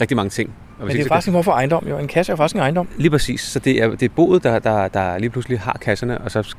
rigtig 0.01 0.15
mange 0.17 0.29
ting. 0.29 0.53
Men 0.79 0.87
det 0.87 0.99
er 0.99 1.07
faktisk 1.07 1.27
en 1.27 1.33
form 1.33 1.43
for 1.43 1.51
ejendom, 1.51 1.87
jo. 1.89 1.97
En 1.97 2.07
kasse 2.07 2.31
er 2.31 2.35
faktisk 2.35 2.55
en 2.55 2.61
ejendom. 2.61 2.87
Lige 2.97 3.09
præcis. 3.09 3.41
Så 3.41 3.59
det 3.59 3.83
er, 3.83 3.89
det 3.89 4.03
er 4.03 4.09
boet, 4.15 4.43
der, 4.43 4.59
der, 4.59 4.87
der 4.87 5.17
lige 5.17 5.29
pludselig 5.29 5.59
har 5.59 5.77
kasserne, 5.81 6.17
og 6.17 6.31
så 6.31 6.55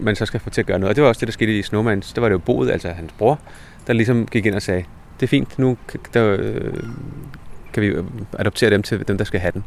man 0.00 0.16
så 0.16 0.26
skal 0.26 0.40
få 0.40 0.50
til 0.50 0.60
at 0.60 0.66
gøre 0.66 0.78
noget. 0.78 0.90
Og 0.90 0.96
det 0.96 1.02
var 1.02 1.08
også 1.08 1.20
det, 1.20 1.28
der 1.28 1.32
skete 1.32 1.58
i 1.58 1.62
Snowmans. 1.62 2.12
Der 2.12 2.20
var 2.20 2.28
det 2.28 2.32
jo 2.32 2.38
boet, 2.38 2.70
altså 2.70 2.88
hans 2.88 3.12
bror, 3.18 3.38
der 3.86 3.92
ligesom 3.92 4.26
gik 4.26 4.46
ind 4.46 4.54
og 4.54 4.62
sagde, 4.62 4.84
det 5.20 5.26
er 5.26 5.28
fint, 5.28 5.58
nu 5.58 5.76
der, 6.14 6.36
øh, 6.38 6.72
kan 7.72 7.82
vi 7.82 7.86
øh, 7.86 8.04
adoptere 8.38 8.70
dem 8.70 8.82
til 8.82 9.08
dem, 9.08 9.18
der 9.18 9.24
skal 9.24 9.40
have 9.40 9.52
den. 9.52 9.64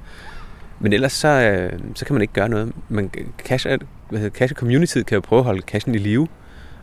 Men 0.79 0.93
ellers 0.93 1.13
så, 1.13 1.27
øh, 1.27 1.79
så 1.95 2.05
kan 2.05 2.13
man 2.13 2.21
ikke 2.21 2.33
gøre 2.33 2.49
noget. 2.49 2.71
Man, 2.89 3.11
cash, 3.37 3.67
hvad 4.09 4.19
hedder, 4.19 4.37
cash 4.37 4.53
community 4.53 5.01
kan 5.01 5.15
jo 5.15 5.21
prøve 5.21 5.39
at 5.39 5.45
holde 5.45 5.61
cashen 5.61 5.95
i 5.95 5.97
live 5.97 6.27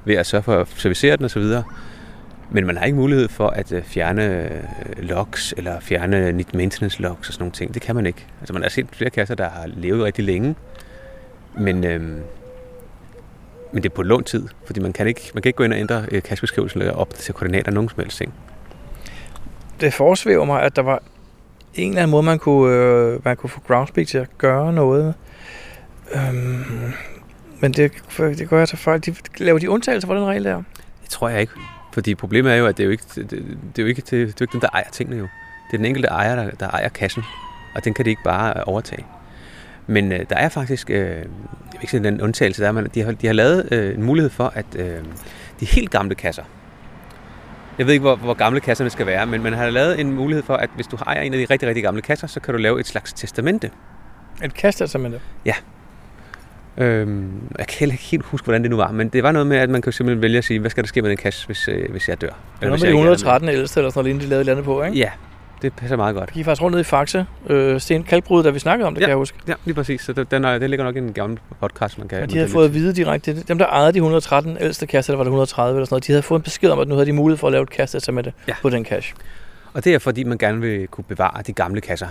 ved 0.04 0.14
at 0.14 0.26
sørge 0.26 0.42
for 0.42 0.60
at 0.60 0.68
servicere 0.68 1.16
den 1.16 1.24
osv. 1.24 1.42
Men 2.54 2.66
man 2.66 2.76
har 2.76 2.84
ikke 2.84 2.96
mulighed 2.96 3.28
for 3.28 3.48
at 3.48 3.72
øh, 3.72 3.82
fjerne 3.82 4.24
øh, 4.24 4.62
logs 4.98 5.54
eller 5.56 5.80
fjerne 5.80 6.32
need 6.32 6.44
maintenance 6.54 7.02
logs 7.02 7.28
og 7.28 7.34
sådan 7.34 7.42
nogle 7.42 7.52
ting. 7.52 7.74
Det 7.74 7.82
kan 7.82 7.94
man 7.94 8.06
ikke. 8.06 8.26
Altså 8.40 8.52
man 8.52 8.62
har 8.62 8.70
set 8.70 8.86
flere 8.92 9.10
kasser, 9.10 9.34
der 9.34 9.48
har 9.48 9.66
levet 9.66 10.04
rigtig 10.04 10.24
længe, 10.24 10.54
men, 11.58 11.84
øhm, 11.84 12.20
men 13.72 13.82
det 13.82 13.90
er 13.90 13.94
på 13.94 14.02
lånt 14.02 14.26
tid, 14.26 14.48
fordi 14.66 14.80
man 14.80 14.92
kan 14.92 15.06
ikke, 15.06 15.30
man 15.34 15.42
kan 15.42 15.48
ikke 15.48 15.56
gå 15.56 15.64
ind 15.64 15.72
og 15.72 15.78
ændre 15.78 16.04
øh, 16.10 16.22
kassebeskrivelsen 16.22 16.80
eller 16.80 16.94
opdatere 16.94 17.34
koordinater 17.34 17.72
nogen 17.72 17.88
som 17.88 17.98
helst 18.00 18.16
ting. 18.16 18.34
Det 19.80 19.94
forsvæver 19.94 20.44
mig, 20.44 20.62
at 20.62 20.76
der 20.76 20.82
var 20.82 21.02
en 21.74 21.88
eller 21.88 22.02
anden 22.02 22.10
måde, 22.10 22.22
man 22.22 22.38
kunne, 22.38 22.74
øh, 22.74 23.24
man 23.24 23.36
kunne 23.36 23.50
få 23.50 23.60
Groundspeak 23.60 24.06
til 24.06 24.18
at 24.18 24.28
gøre 24.38 24.72
noget. 24.72 25.14
Øhm, 26.14 26.92
men 27.60 27.72
det, 27.72 27.92
det 28.18 28.48
gør 28.48 28.58
jeg 28.58 28.68
til 28.68 28.78
fejl. 28.78 29.00
De, 29.06 29.14
laver 29.38 29.58
de 29.58 29.70
undtagelser 29.70 30.06
for 30.06 30.14
den 30.14 30.24
regel 30.24 30.44
der? 30.44 30.62
Det 31.02 31.10
tror 31.10 31.28
jeg 31.28 31.40
ikke. 31.40 31.52
Fordi 31.92 32.14
problemet 32.14 32.52
er 32.52 32.56
jo, 32.56 32.66
at 32.66 32.76
det 32.76 32.82
er 32.82 32.84
jo 32.84 32.90
ikke, 32.90 33.04
det, 33.14 33.30
det, 33.30 33.78
er 33.78 33.82
jo 33.82 33.86
ikke, 33.86 34.02
det, 34.02 34.10
det 34.10 34.20
er 34.20 34.26
jo 34.40 34.44
ikke 34.44 34.52
dem, 34.52 34.60
der 34.60 34.68
ejer 34.72 34.90
tingene 34.92 35.18
jo. 35.18 35.28
Det 35.66 35.74
er 35.74 35.76
den 35.76 35.86
enkelte 35.86 36.08
ejer, 36.08 36.36
der, 36.36 36.50
der 36.50 36.68
ejer 36.68 36.88
kassen. 36.88 37.22
Og 37.74 37.84
den 37.84 37.94
kan 37.94 38.04
de 38.04 38.10
ikke 38.10 38.22
bare 38.22 38.54
øh, 38.56 38.62
overtage. 38.66 39.06
Men 39.86 40.12
øh, 40.12 40.20
der 40.30 40.36
er 40.36 40.48
faktisk, 40.48 40.90
øh, 40.90 40.96
jeg 40.96 41.16
vil 41.16 41.78
ikke 41.80 41.90
sige 41.90 42.04
den 42.04 42.20
undtagelse, 42.20 42.62
der 42.62 42.68
er, 42.68 42.72
men 42.72 42.86
de 42.94 43.02
har, 43.02 43.12
de 43.12 43.26
har 43.26 43.34
lavet 43.34 43.68
øh, 43.72 43.94
en 43.94 44.02
mulighed 44.02 44.30
for, 44.30 44.52
at 44.54 44.66
øh, 44.76 45.04
de 45.60 45.66
helt 45.66 45.90
gamle 45.90 46.14
kasser, 46.14 46.42
Jeg 47.78 47.86
ved 47.86 47.92
ikke, 47.92 48.02
hvor, 48.02 48.16
hvor 48.16 48.34
gamle 48.34 48.60
kasserne 48.60 48.90
skal 48.90 49.06
være, 49.06 49.26
men 49.26 49.42
man 49.42 49.52
har 49.52 49.70
lavet 49.70 50.00
en 50.00 50.12
mulighed 50.12 50.42
for, 50.42 50.54
at 50.54 50.70
hvis 50.74 50.86
du 50.86 50.96
ejer 50.96 51.20
en 51.20 51.34
af 51.34 51.38
de 51.38 51.46
rigtig, 51.50 51.68
rigtig 51.68 51.82
gamle 51.82 52.02
kasser, 52.02 52.26
så 52.26 52.40
kan 52.40 52.54
du 52.54 52.60
lave 52.60 52.80
et 52.80 52.86
slags 52.86 53.12
testamente. 53.12 53.70
Et 54.44 54.54
kastetestamente? 54.54 55.20
Øhm, 56.78 57.30
jeg 57.58 57.66
kan 57.66 57.76
heller 57.78 57.92
ikke 57.92 58.04
helt 58.04 58.24
huske, 58.24 58.44
hvordan 58.44 58.62
det 58.62 58.70
nu 58.70 58.76
var, 58.76 58.92
men 58.92 59.08
det 59.08 59.22
var 59.22 59.32
noget 59.32 59.46
med, 59.46 59.56
at 59.56 59.70
man 59.70 59.82
kan 59.82 59.92
simpelthen 59.92 60.22
vælge 60.22 60.38
at 60.38 60.44
sige, 60.44 60.60
hvad 60.60 60.70
skal 60.70 60.82
der 60.84 60.88
ske 60.88 61.02
med 61.02 61.10
den 61.10 61.16
kasse, 61.18 61.46
hvis, 61.46 61.68
øh, 61.68 61.90
hvis 61.90 62.08
jeg 62.08 62.20
dør? 62.20 62.26
Det 62.28 62.34
er 62.34 62.40
hvis 62.40 62.60
noget 62.60 62.70
med 62.70 62.78
jeg 62.78 62.80
de 62.80 62.86
ikke 62.88 62.98
er 63.00 63.04
der 63.04 63.10
113 63.12 63.48
ældste, 63.48 63.80
eller 63.80 63.90
sådan 63.90 64.04
noget 64.10 64.22
de 64.22 64.26
lavede 64.28 64.36
et 64.36 64.40
eller 64.40 64.52
andet 64.52 64.64
på, 64.64 64.82
ikke? 64.82 64.98
Ja, 64.98 65.10
det 65.62 65.72
passer 65.72 65.96
meget 65.96 66.14
godt. 66.14 66.28
De 66.28 66.34
gik 66.34 66.44
faktisk 66.44 66.62
rundt 66.62 66.74
ned 66.74 66.80
i 66.80 66.84
Faxe. 66.84 67.26
Øh, 67.50 67.80
Sten 67.80 68.02
Kalkbrud, 68.02 68.42
da 68.42 68.50
vi 68.50 68.58
snakkede 68.58 68.86
om 68.86 68.94
det, 68.94 69.00
Ja. 69.00 69.04
kan 69.06 69.10
jeg 69.10 69.16
huske. 69.16 69.38
Ja, 69.48 69.54
lige 69.64 69.74
præcis. 69.74 70.00
Så 70.00 70.12
det, 70.12 70.30
den 70.30 70.44
er, 70.44 70.58
det 70.58 70.70
ligger 70.70 70.84
nok 70.84 70.96
i 70.96 70.98
en 70.98 71.12
gammel 71.12 71.38
podcast, 71.60 71.98
man 71.98 72.08
kan... 72.08 72.20
Men 72.20 72.30
de 72.30 72.36
havde 72.36 72.48
fået 72.48 72.64
at 72.64 72.74
vide 72.74 72.94
direkte, 72.94 73.42
dem 73.42 73.58
der 73.58 73.66
ejede 73.66 73.92
de 73.92 73.96
113 73.98 74.56
ældste 74.60 74.86
kasser, 74.86 75.12
der 75.12 75.16
var 75.16 75.24
det 75.24 75.28
130 75.28 75.76
eller 75.78 75.86
sådan 75.86 75.94
noget, 75.94 76.06
de 76.06 76.12
havde 76.12 76.22
fået 76.22 76.38
en 76.38 76.42
besked 76.42 76.70
om, 76.70 76.78
at 76.78 76.88
nu 76.88 76.94
havde 76.94 77.06
de 77.06 77.12
mulighed 77.12 77.38
for 77.38 77.46
at 77.46 77.52
lave 77.52 77.62
et 77.62 77.70
kastetestamente 77.70 78.32
Ja. 78.48 78.54
på 78.62 78.70
den 78.70 78.84
cash. 78.84 79.14
Og 79.74 79.84
det 79.84 79.94
er 79.94 79.98
fordi, 79.98 80.24
man 80.24 80.38
gerne 80.38 80.60
vil 80.60 80.86
kunne 80.88 81.04
bevare 81.08 81.42
de 81.46 81.52
gamle 81.52 81.80
kasser. 81.80 82.08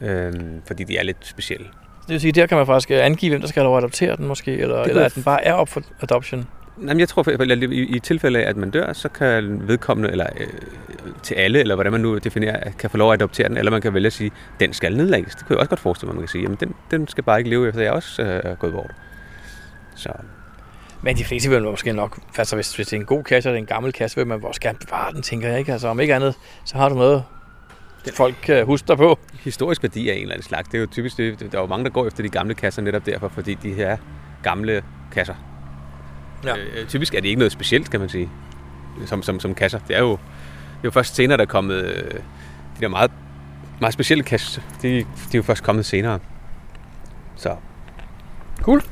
Øhm, 0.00 0.62
fordi 0.66 0.84
de 0.84 0.96
er 0.98 1.02
lidt 1.02 1.16
specielle. 1.22 1.66
Det 2.10 2.14
vil 2.14 2.20
sige, 2.20 2.32
der 2.32 2.46
kan 2.46 2.56
man 2.56 2.66
faktisk 2.66 2.90
øh, 2.90 3.04
angive, 3.04 3.30
hvem 3.30 3.40
der 3.40 3.48
skal 3.48 3.60
have 3.60 3.64
lov 3.64 3.76
at 3.76 3.82
adoptere 3.82 4.16
den 4.16 4.26
måske, 4.26 4.52
eller, 4.52 4.76
kunne 4.76 4.90
eller 4.90 5.04
at 5.04 5.14
den 5.14 5.22
bare 5.22 5.44
er 5.44 5.52
op 5.52 5.68
for 5.68 5.82
adoption. 6.00 6.46
Jamen, 6.80 7.00
jeg 7.00 7.08
tror, 7.08 7.42
at 7.42 7.62
i, 7.62 7.96
i 7.96 7.98
tilfælde 7.98 8.44
af, 8.44 8.48
at 8.48 8.56
man 8.56 8.70
dør, 8.70 8.92
så 8.92 9.08
kan 9.08 9.68
vedkommende, 9.68 10.10
eller 10.10 10.26
øh, 10.40 10.46
til 11.22 11.34
alle, 11.34 11.58
eller 11.60 11.74
hvordan 11.74 11.92
man 11.92 12.00
nu 12.00 12.18
definerer, 12.18 12.70
kan 12.78 12.90
få 12.90 12.96
lov 12.96 13.12
at 13.12 13.14
adoptere 13.14 13.48
den, 13.48 13.56
eller 13.56 13.70
man 13.70 13.80
kan 13.80 13.94
vælge 13.94 14.06
at 14.06 14.12
sige, 14.12 14.30
den 14.60 14.72
skal 14.72 14.96
nedlægges. 14.96 15.34
Det 15.34 15.46
kan 15.46 15.54
jeg 15.54 15.58
også 15.58 15.68
godt 15.68 15.80
forestille 15.80 16.06
mig, 16.06 16.14
man 16.14 16.22
kan 16.22 16.28
sige. 16.28 16.42
Jamen, 16.42 16.56
den, 16.60 16.74
den 16.90 17.08
skal 17.08 17.24
bare 17.24 17.38
ikke 17.38 17.50
leve 17.50 17.68
efter, 17.68 17.80
jeg 17.80 17.92
også 17.92 18.22
øh, 18.22 18.40
er 18.44 18.54
gået 18.54 18.72
bort. 18.72 18.90
Så 19.94 20.08
Men 21.02 21.16
de 21.16 21.24
fleste 21.24 21.50
vil 21.50 21.62
måske 21.62 21.92
nok, 21.92 22.18
altså 22.38 22.54
hvis, 22.56 22.76
hvis 22.76 22.86
det 22.86 22.96
er 22.96 23.00
en 23.00 23.06
god 23.06 23.24
kasse, 23.24 23.48
eller 23.48 23.58
en 23.58 23.66
gammel 23.66 23.92
kasse, 23.92 24.16
vil 24.16 24.26
man 24.26 24.44
også 24.44 24.60
gerne 24.60 24.78
bevare 24.78 25.12
den, 25.12 25.22
tænker 25.22 25.48
jeg 25.48 25.58
ikke. 25.58 25.72
Altså 25.72 25.88
om 25.88 26.00
ikke 26.00 26.14
andet, 26.14 26.34
så 26.64 26.76
har 26.76 26.88
du 26.88 26.94
noget, 26.94 27.24
folk 28.16 28.34
kan 28.42 28.66
huske 28.66 28.88
dig 28.88 28.96
på. 28.96 29.18
historisk 29.40 29.82
værdi 29.82 30.08
af 30.08 30.14
en 30.14 30.20
eller 30.20 30.34
anden 30.34 30.46
slags. 30.46 30.68
Det 30.68 30.74
er 30.74 30.80
jo 30.80 30.86
typisk, 30.86 31.16
det, 31.16 31.40
der 31.40 31.58
er 31.58 31.62
jo 31.62 31.66
mange, 31.66 31.84
der 31.84 31.90
går 31.90 32.06
efter 32.06 32.22
de 32.22 32.28
gamle 32.28 32.54
kasser 32.54 32.82
netop 32.82 33.06
derfor, 33.06 33.28
fordi 33.28 33.54
de 33.54 33.72
her 33.72 33.96
gamle 34.42 34.82
kasser. 35.12 35.34
Ja. 36.44 36.56
Øh, 36.56 36.86
typisk 36.88 37.14
er 37.14 37.20
det 37.20 37.28
ikke 37.28 37.38
noget 37.38 37.52
specielt, 37.52 37.90
kan 37.90 38.00
man 38.00 38.08
sige, 38.08 38.30
som, 39.06 39.22
som, 39.22 39.40
som 39.40 39.54
kasser. 39.54 39.78
Det 39.88 39.96
er 39.96 40.00
jo, 40.00 40.10
det 40.10 40.18
er 40.76 40.84
jo 40.84 40.90
først 40.90 41.14
senere, 41.14 41.36
der 41.36 41.42
er 41.42 41.48
kommet 41.48 41.84
øh, 41.84 42.10
de 42.10 42.80
der 42.80 42.88
meget, 42.88 43.10
meget 43.80 43.94
specielle 43.94 44.24
kasser. 44.24 44.62
De, 44.82 44.88
de 44.88 45.02
er 45.02 45.04
jo 45.34 45.42
først 45.42 45.62
kommet 45.62 45.86
senere. 45.86 46.18
Så. 47.36 47.56
Cool. 48.62 48.82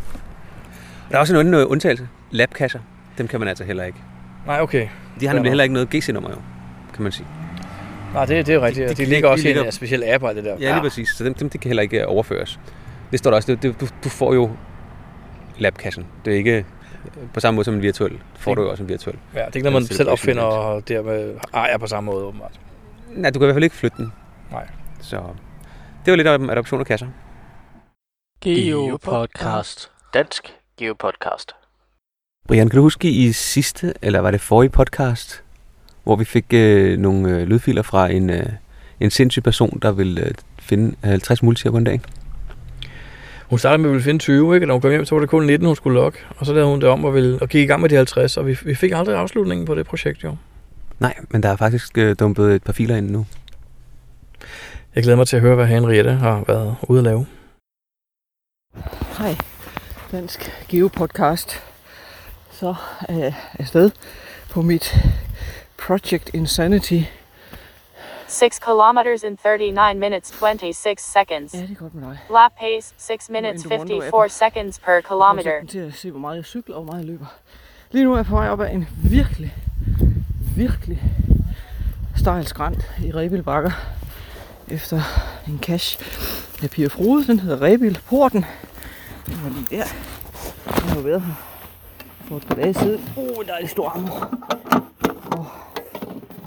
Der 1.11 1.17
er 1.17 1.19
også 1.19 1.35
en 1.35 1.41
anden 1.41 1.67
undtagelse. 1.67 2.09
Labkasser. 2.31 2.81
Dem 3.19 3.29
kan 3.29 3.41
man 3.41 3.49
altså 3.49 3.65
heller 3.65 3.85
ikke. 3.85 3.99
Nej, 4.47 4.61
okay. 4.61 4.89
De 5.21 5.27
har 5.27 5.35
nemlig 5.35 5.51
heller 5.51 5.65
ikke 5.65 5.73
noget 5.73 5.91
GC-nummer 5.91 6.31
jo, 6.31 6.37
kan 6.95 7.03
man 7.03 7.13
sige. 7.13 7.27
Nej, 8.15 8.25
det, 8.25 8.47
det 8.47 8.53
er 8.53 8.57
jo 8.57 8.65
rigtigt. 8.65 8.89
De- 8.89 8.95
De, 8.95 8.99
de- 8.99 9.05
de, 9.05 9.11
ligger 9.11 9.29
de 9.29 9.33
også 9.33 9.45
i 9.45 9.49
ligger- 9.49 9.65
en 9.65 9.73
speciel 9.73 10.05
app 10.07 10.25
og 10.25 10.35
det 10.35 10.45
der. 10.45 10.57
Ja, 10.61 10.73
lige 10.73 10.81
præcis. 10.83 11.09
Så 11.09 11.25
dem, 11.25 11.35
dem 11.35 11.51
de 11.51 11.59
kan 11.59 11.69
heller 11.69 11.83
ikke 11.83 12.01
øh, 12.01 12.05
overføres. 12.09 12.61
Det 13.11 13.19
står 13.19 13.31
der 13.31 13.37
også. 13.37 13.53
Det, 13.53 13.63
det, 13.63 13.81
du, 13.81 13.87
du 14.05 14.09
får 14.09 14.35
jo 14.35 14.51
labkassen. 15.59 16.07
Det 16.25 16.33
er 16.33 16.37
ikke 16.37 16.57
øh, 16.57 16.65
på 17.35 17.41
samme 17.41 17.57
måde 17.57 17.65
som 17.65 17.75
en 17.75 17.83
virtuel. 17.83 18.19
Får 18.37 18.55
du 18.55 18.63
jo 18.63 18.71
også 18.71 18.83
en 18.83 18.89
virtuel. 18.89 19.17
Ja, 19.35 19.39
det 19.39 19.45
er 19.47 19.57
ikke 19.57 19.71
noget, 19.71 19.83
man 19.83 19.97
selv 19.97 20.09
opfinder 20.11 20.43
og 20.43 20.89
dermed 20.89 21.35
ejer 21.55 21.79
på 21.79 21.87
samme 21.87 22.11
måde, 22.13 22.25
åbenbart. 22.25 22.61
Nej, 23.15 23.31
du 23.31 23.39
kan 23.39 23.45
i 23.45 23.47
hvert 23.47 23.55
fald 23.55 23.65
ikke 23.65 23.77
flytte 23.77 23.97
den. 23.97 24.13
Nej. 24.51 24.69
Så 25.01 25.17
det 26.05 26.11
var 26.11 26.17
lidt 26.17 26.29
om 26.29 26.51
adoption 26.51 26.81
af 26.81 26.87
kasser. 26.87 27.07
Geopodcast. 28.41 29.91
Dansk 30.15 30.55
Geopodcast. 30.79 31.53
Brian, 32.49 32.69
kan 32.69 32.77
du 32.77 32.83
huske 32.83 33.09
i 33.11 33.33
sidste, 33.33 33.95
eller 34.03 34.21
var 34.21 34.31
det 34.31 34.41
forrige 34.41 34.71
podcast, 34.71 35.45
hvor 36.09 36.17
vi 36.17 36.25
fik 36.25 36.45
øh, 36.53 36.99
nogle 36.99 37.31
øh, 37.31 37.47
lydfiler 37.47 37.83
fra 37.83 38.13
en, 38.13 38.31
øh, 38.31 38.47
en 39.01 39.11
sindssyg 39.11 39.43
person, 39.43 39.79
der 39.83 39.93
ville 39.93 40.25
øh, 40.25 40.31
finde 40.59 40.95
50 41.05 41.43
multier 41.43 41.71
på 41.71 41.77
en 41.79 41.85
dag? 41.85 42.01
Hun 43.49 43.59
startede 43.59 43.79
med 43.79 43.91
at 43.91 43.93
ville 43.93 44.05
finde 44.05 44.21
20, 44.21 44.55
ikke? 44.55 44.65
Og 44.65 44.69
da 44.69 44.73
hun 44.73 44.81
kom 44.81 44.91
hjem, 44.91 45.05
så 45.05 45.15
var 45.15 45.21
det 45.21 45.31
kun 45.31 45.47
19, 45.47 45.67
hun 45.67 45.77
skulle 45.77 45.95
lokke. 46.01 46.19
Og 46.37 46.47
så 46.47 46.53
lavede 46.53 46.71
hun 46.71 46.81
det 46.81 46.89
om 46.89 47.05
og, 47.05 47.15
ville, 47.15 47.39
og 47.43 47.49
gik 47.49 47.63
i 47.63 47.67
gang 47.67 47.81
med 47.81 47.89
de 47.89 47.97
50, 47.97 48.37
og 48.37 48.47
vi, 48.47 48.59
vi 48.65 48.75
fik 48.75 48.93
aldrig 48.93 49.17
afslutningen 49.17 49.67
på 49.67 49.75
det 49.75 49.87
projekt, 49.87 50.25
jo. 50.25 50.37
Nej, 50.99 51.15
men 51.31 51.43
der 51.43 51.49
er 51.49 51.57
faktisk 51.57 51.99
øh, 51.99 52.17
dumpet 52.21 52.55
et 52.55 52.63
par 52.63 52.73
filer 52.73 52.97
ind 52.97 53.11
nu. 53.11 53.27
Jeg 54.95 55.03
glæder 55.03 55.17
mig 55.17 55.27
til 55.27 55.37
at 55.37 55.43
høre, 55.43 55.55
hvad 55.55 55.67
Henriette 55.67 56.13
har 56.13 56.45
været 56.47 56.77
ude 56.83 56.99
at 56.99 57.05
lave. 57.05 57.27
Hej, 59.19 59.37
Dansk 60.13 60.51
Geopodcast. 60.69 61.63
Så 62.51 62.75
er 63.09 63.19
jeg 63.19 63.35
afsted 63.59 63.91
på 64.51 64.63
mit 64.63 64.97
Project 65.79 66.31
Insanity. 66.35 67.03
6 68.27 68.59
kilometers 68.59 69.23
in 69.23 69.37
39 69.37 70.01
minutes 70.01 70.33
26 70.41 71.01
seconds. 71.01 71.55
Ja, 71.55 71.59
det 71.59 71.71
er 71.71 71.75
godt 71.75 71.95
med 71.95 72.09
dig. 72.09 72.19
Lap 72.31 72.53
pace 72.61 72.95
6 72.99 73.31
minutes 73.31 73.65
Into 73.65 73.77
Rondo 73.77 74.01
54 74.01 74.33
seconds 74.33 74.79
per 74.79 75.01
kilometer. 75.01 75.53
Jeg 75.53 75.69
til 75.69 75.79
at 75.79 75.95
se, 75.95 76.11
hvor 76.11 76.21
meget 76.21 76.37
jeg 76.37 76.45
cykler 76.45 76.77
og 76.77 76.83
hvor 76.83 76.93
meget 76.93 77.05
jeg 77.05 77.11
løber. 77.11 77.27
Lige 77.91 78.05
nu 78.05 78.13
er 78.13 78.17
jeg 78.17 78.27
på 78.27 78.35
vej 78.35 78.49
op 78.49 78.61
ad 78.61 78.71
en 78.71 78.89
virkelig, 79.11 79.55
virkelig 80.57 81.03
stejl 82.17 82.47
skrant 82.47 82.91
i 83.05 83.13
Rebild 83.13 83.43
Bakker. 83.43 83.71
Efter 84.69 85.01
en 85.47 85.59
cash 85.63 86.01
af 86.63 86.71
Pia 86.71 86.87
Frode. 86.87 87.27
Den 87.27 87.41
hedder 87.41 87.63
Rebild 87.63 87.97
Porten. 88.09 88.45
Den 89.27 89.41
var 89.45 89.51
lige 89.51 89.67
der. 89.77 89.85
Den 90.65 90.89
har 90.89 91.01
været 91.01 91.23
her 91.23 91.35
for 92.29 92.37
et 92.37 92.47
par 92.47 92.55
dage 92.55 92.75
siden. 92.75 93.11
Oh, 93.17 93.47
der 93.47 93.55
er 93.55 93.61
det 93.61 93.71
store 93.71 93.91
hammer. 93.91 94.37
Og 95.33 95.47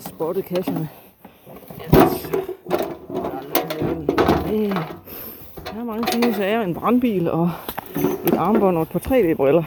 spottet 0.02 0.46
kasserne. 0.46 0.90
Yes. 1.82 2.32
Der 5.66 5.80
er 5.80 5.84
mange 5.84 6.08
fine 6.14 6.34
sager. 6.34 6.62
En 6.62 6.74
brandbil 6.74 7.32
og 7.32 7.52
et 8.26 8.34
armbånd 8.34 8.78
og 8.78 8.84
et 8.84 8.90
par 8.90 9.00
3D-briller. 9.00 9.64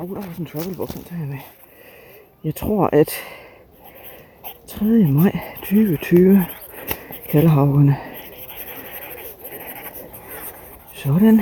Åh, 0.00 0.08
der 0.08 0.14
var 0.14 0.22
sådan 0.22 0.36
en 0.38 0.46
travelbox, 0.46 0.92
den 0.92 1.04
tager 1.04 1.20
jeg 1.20 1.28
med. 1.28 1.38
Jeg 2.44 2.54
tror, 2.54 2.88
at 2.92 3.10
3. 4.66 4.84
maj 4.84 5.40
2020 5.60 6.46
Kaldehavene. 7.28 7.96
Sådan. 10.94 11.40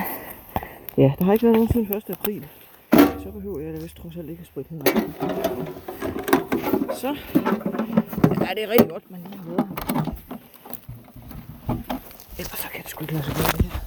Ja, 0.97 1.13
der 1.19 1.25
har 1.25 1.33
ikke 1.33 1.45
været 1.45 1.57
nogen 1.57 1.69
siden 1.69 1.97
1. 1.97 2.11
april. 2.11 2.47
Så 2.93 3.31
behøver 3.33 3.61
jeg 3.61 3.75
da 3.75 3.79
vist 3.79 3.97
trods 3.97 4.17
alt 4.17 4.31
ikke 4.31 4.41
at 4.41 4.47
spritte 4.47 4.71
hende. 4.71 5.96
Så. 7.01 7.17
Ja, 8.41 8.51
det 8.55 8.63
er 8.65 8.69
rigtig 8.71 8.89
godt, 8.89 9.11
man 9.11 9.21
lige 9.31 9.39
har 9.39 9.51
været. 9.51 9.67
Ellers 12.39 12.59
så 12.59 12.67
kan 12.75 12.83
det 12.83 12.91
sgu 12.91 13.05
ikke 13.05 13.13
lade 13.15 13.25
sig 13.25 13.35
gøre 13.35 13.53
det 13.59 13.65
her. 13.65 13.81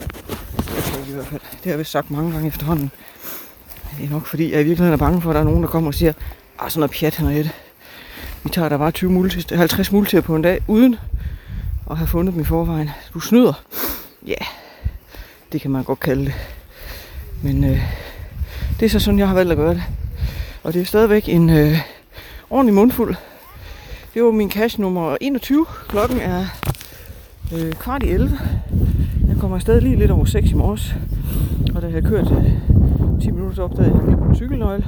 Det 0.58 0.84
kan 0.84 0.94
jeg 0.94 1.00
ikke 1.00 1.12
i 1.12 1.14
hvert 1.14 1.28
fald. 1.28 1.42
Det 1.42 1.64
har 1.64 1.72
jeg 1.72 1.80
vist 1.80 1.92
sagt 1.92 2.12
mange 2.12 2.32
gange 2.32 2.48
efterhånden. 2.48 2.92
Men 3.84 4.02
det 4.02 4.06
er 4.06 4.10
nok 4.10 4.26
fordi, 4.26 4.52
jeg 4.52 4.62
i 4.62 4.64
virkeligheden 4.64 4.94
er 4.94 4.98
bange 4.98 5.22
for, 5.22 5.30
at 5.30 5.34
der 5.34 5.40
er 5.40 5.46
nogen, 5.46 5.64
der 5.64 5.70
kommer 5.70 5.88
og 5.88 5.94
siger, 5.94 6.14
ah, 6.60 6.70
sådan 6.70 6.80
noget 6.80 6.92
pjat, 6.92 7.16
Henriette. 7.16 7.52
Vi 8.44 8.50
tager 8.50 8.70
der 8.70 8.78
bare 8.78 8.92
20 8.92 9.12
multis, 9.12 9.46
50 9.52 9.92
multier 9.92 10.22
på 10.22 10.36
en 10.36 10.42
dag, 10.42 10.62
uden 10.68 10.96
at 11.92 11.98
have 11.98 12.08
fundet 12.08 12.34
dem 12.34 12.42
i 12.42 12.46
forvejen. 12.46 12.90
Du 13.14 13.20
snyder. 13.20 13.64
Ja, 14.28 14.46
det 15.52 15.62
kan 15.62 15.72
man 15.72 15.84
godt 15.84 16.00
kalde 16.00 16.26
det. 16.26 16.34
Men 17.44 17.64
øh, 17.64 17.82
det 18.80 18.86
er 18.86 18.90
så 18.90 19.00
sådan, 19.00 19.20
jeg 19.20 19.28
har 19.28 19.36
valgt 19.36 19.52
at 19.52 19.58
gøre 19.58 19.74
det. 19.74 19.84
Og 20.64 20.74
det 20.74 20.82
er 20.82 20.86
stadigvæk 20.86 21.30
en 21.30 21.50
øh, 21.50 21.78
ordentlig 22.50 22.74
mundfuld. 22.76 23.16
Det 24.14 24.24
var 24.24 24.32
min 24.32 24.52
cash 24.52 24.80
nummer 24.80 25.18
21. 25.22 25.66
Klokken 25.88 26.20
er 26.20 26.46
øh, 27.54 27.72
kvart 27.74 28.04
i 28.04 28.10
11. 28.10 28.40
Jeg 29.28 29.38
kommer 29.40 29.58
afsted 29.58 29.82
lige 29.82 29.96
lidt 29.96 30.12
over 30.12 30.26
6 30.26 30.52
i 30.52 30.54
morges. 30.54 30.96
Og 31.76 31.82
da 31.82 31.88
jeg 31.88 31.94
havde 31.94 32.06
kørt 32.06 32.32
øh, 32.32 33.22
10 33.22 33.32
minutter, 33.32 33.56
så 33.56 33.64
opdagede 33.64 33.86
jeg, 33.86 33.96
at 33.96 34.00
jeg 34.00 34.08
glemte 34.08 34.26
min 34.26 34.36
cykelnøgle. 34.36 34.86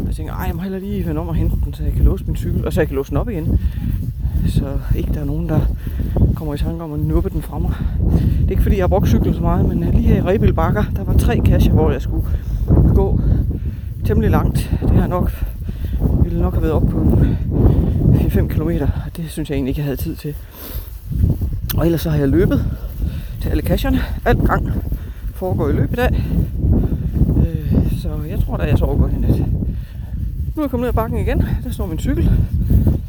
Og 0.00 0.06
jeg 0.06 0.14
tænkte, 0.14 0.32
ej, 0.32 0.44
jeg 0.46 0.54
må 0.54 0.62
hellere 0.62 0.80
lige 0.80 1.06
vende 1.06 1.20
om 1.20 1.28
og 1.28 1.34
hente 1.34 1.56
den, 1.64 1.74
så 1.74 1.84
jeg 1.84 1.92
kan 1.92 2.04
låse 2.04 2.24
min 2.26 2.36
cykel, 2.36 2.66
og 2.66 2.72
så 2.72 2.80
jeg 2.80 2.88
kan 2.88 2.96
låse 2.96 3.10
den 3.10 3.16
op 3.16 3.28
igen. 3.28 3.60
Så 4.48 4.78
ikke 4.96 5.14
der 5.14 5.20
er 5.20 5.24
nogen, 5.24 5.48
der 5.48 5.60
kommer 6.36 6.54
i 6.54 6.58
tanke 6.58 6.84
om 6.84 6.92
at 6.92 7.00
nuppe 7.00 7.30
den 7.30 7.42
fra 7.42 7.58
mig. 7.58 7.74
Det 8.40 8.46
er 8.46 8.50
ikke 8.50 8.62
fordi, 8.62 8.76
jeg 8.76 8.82
har 8.82 8.88
brugt 8.88 9.08
cyklen 9.08 9.34
så 9.34 9.40
meget, 9.40 9.68
men 9.68 9.82
øh, 9.82 9.94
lige 9.94 10.08
her 10.08 10.16
i 10.16 10.20
Rebild 10.20 10.52
Bakker, 10.52 10.84
der 10.96 11.04
var 11.04 11.16
tre 11.16 11.38
kasser, 11.44 11.72
hvor 11.72 11.90
jeg 11.90 12.02
skulle 12.02 12.26
gå 12.94 13.20
temmelig 14.04 14.30
langt. 14.30 14.70
Det 14.80 14.90
har 14.90 15.06
nok, 15.06 15.32
ville 16.36 16.44
nok 16.44 16.54
have 16.54 16.62
været 16.62 16.74
op 16.74 16.82
på 16.88 17.18
5 18.28 18.48
km, 18.48 18.70
og 19.04 19.16
det 19.16 19.30
synes 19.30 19.50
jeg 19.50 19.56
egentlig 19.56 19.70
ikke, 19.70 19.78
jeg 19.78 19.84
havde 19.84 19.96
tid 19.96 20.16
til. 20.16 20.34
Og 21.76 21.84
ellers 21.86 22.00
så 22.00 22.10
har 22.10 22.18
jeg 22.18 22.28
løbet 22.28 22.64
til 23.42 23.48
alle 23.48 23.62
kasserne. 23.62 23.98
Alt 24.24 24.46
gang 24.46 24.72
foregår 25.34 25.68
i 25.68 25.72
løb 25.72 25.92
i 25.92 25.96
dag. 25.96 26.24
Øh, 27.46 28.00
så 28.00 28.22
jeg 28.28 28.40
tror 28.40 28.56
da, 28.56 28.64
jeg 28.64 28.78
sover 28.78 28.98
godt 28.98 29.12
i 29.12 29.16
nat. 29.16 29.38
Nu 29.38 29.46
er 30.56 30.62
jeg 30.62 30.70
kommet 30.70 30.84
ned 30.84 30.88
ad 30.88 30.92
bakken 30.94 31.18
igen. 31.18 31.42
Der 31.64 31.70
står 31.70 31.86
min 31.86 31.98
cykel. 31.98 32.30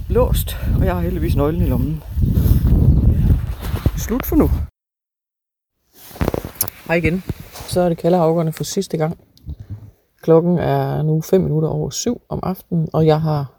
Låst. 0.10 0.58
Og 0.80 0.86
jeg 0.86 0.94
har 0.94 1.02
heldigvis 1.02 1.36
nøglen 1.36 1.62
i 1.62 1.70
lommen. 1.70 2.04
Slut 3.98 4.26
for 4.26 4.36
nu. 4.36 4.50
Hej 6.88 6.96
igen. 6.96 7.24
Så 7.68 7.82
er 7.82 7.90
det 7.90 7.98
kaldehavgerne 7.98 8.54
for 8.54 8.64
sidste 8.64 8.98
gang. 8.98 9.18
Klokken 10.22 10.58
er 10.58 11.02
nu 11.02 11.22
5 11.22 11.42
minutter 11.42 11.70
over 11.70 11.90
syv 11.90 12.22
om 12.30 12.40
aftenen, 12.44 12.90
og 12.94 13.06
jeg 13.06 13.22
har 13.22 13.54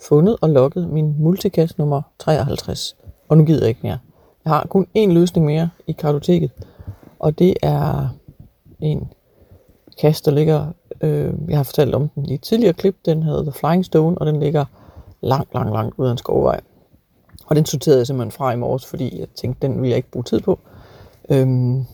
fundet 0.00 0.36
og 0.40 0.50
logget 0.50 0.88
min 0.88 1.14
multikasse 1.18 1.74
nummer 1.78 2.02
53. 2.18 2.96
Og 3.28 3.38
nu 3.38 3.44
gider 3.44 3.60
jeg 3.60 3.68
ikke 3.68 3.80
mere. 3.82 3.98
Jeg 4.44 4.52
har 4.52 4.66
kun 4.70 4.86
én 4.98 5.12
løsning 5.12 5.46
mere 5.46 5.70
i 5.86 5.92
kartoteket, 5.92 6.50
og 7.18 7.38
det 7.38 7.54
er 7.62 8.08
en 8.80 9.12
kasse, 10.00 10.24
der 10.24 10.30
ligger, 10.30 10.66
øh, 11.00 11.34
jeg 11.48 11.58
har 11.58 11.64
fortalt 11.64 11.94
om 11.94 12.08
den 12.08 12.28
i 12.28 12.34
et 12.34 12.42
tidligere 12.42 12.72
klip, 12.72 12.96
den 13.04 13.22
hedder 13.22 13.42
The 13.42 13.52
Flying 13.52 13.84
Stone, 13.84 14.18
og 14.18 14.26
den 14.26 14.40
ligger 14.40 14.64
langt, 15.20 15.54
langt, 15.54 15.72
langt 15.72 15.94
ud 15.98 16.06
af 16.06 16.12
en 16.12 16.18
skovvej. 16.18 16.60
Og 17.46 17.56
den 17.56 17.66
sorterede 17.66 17.98
jeg 17.98 18.06
simpelthen 18.06 18.32
fra 18.32 18.52
i 18.52 18.56
morges, 18.56 18.86
fordi 18.86 19.20
jeg 19.20 19.28
tænkte, 19.28 19.66
den 19.66 19.76
ville 19.76 19.88
jeg 19.88 19.96
ikke 19.96 20.10
bruge 20.10 20.24
tid 20.24 20.40
på. 20.40 20.58
Øhm, 21.28 21.84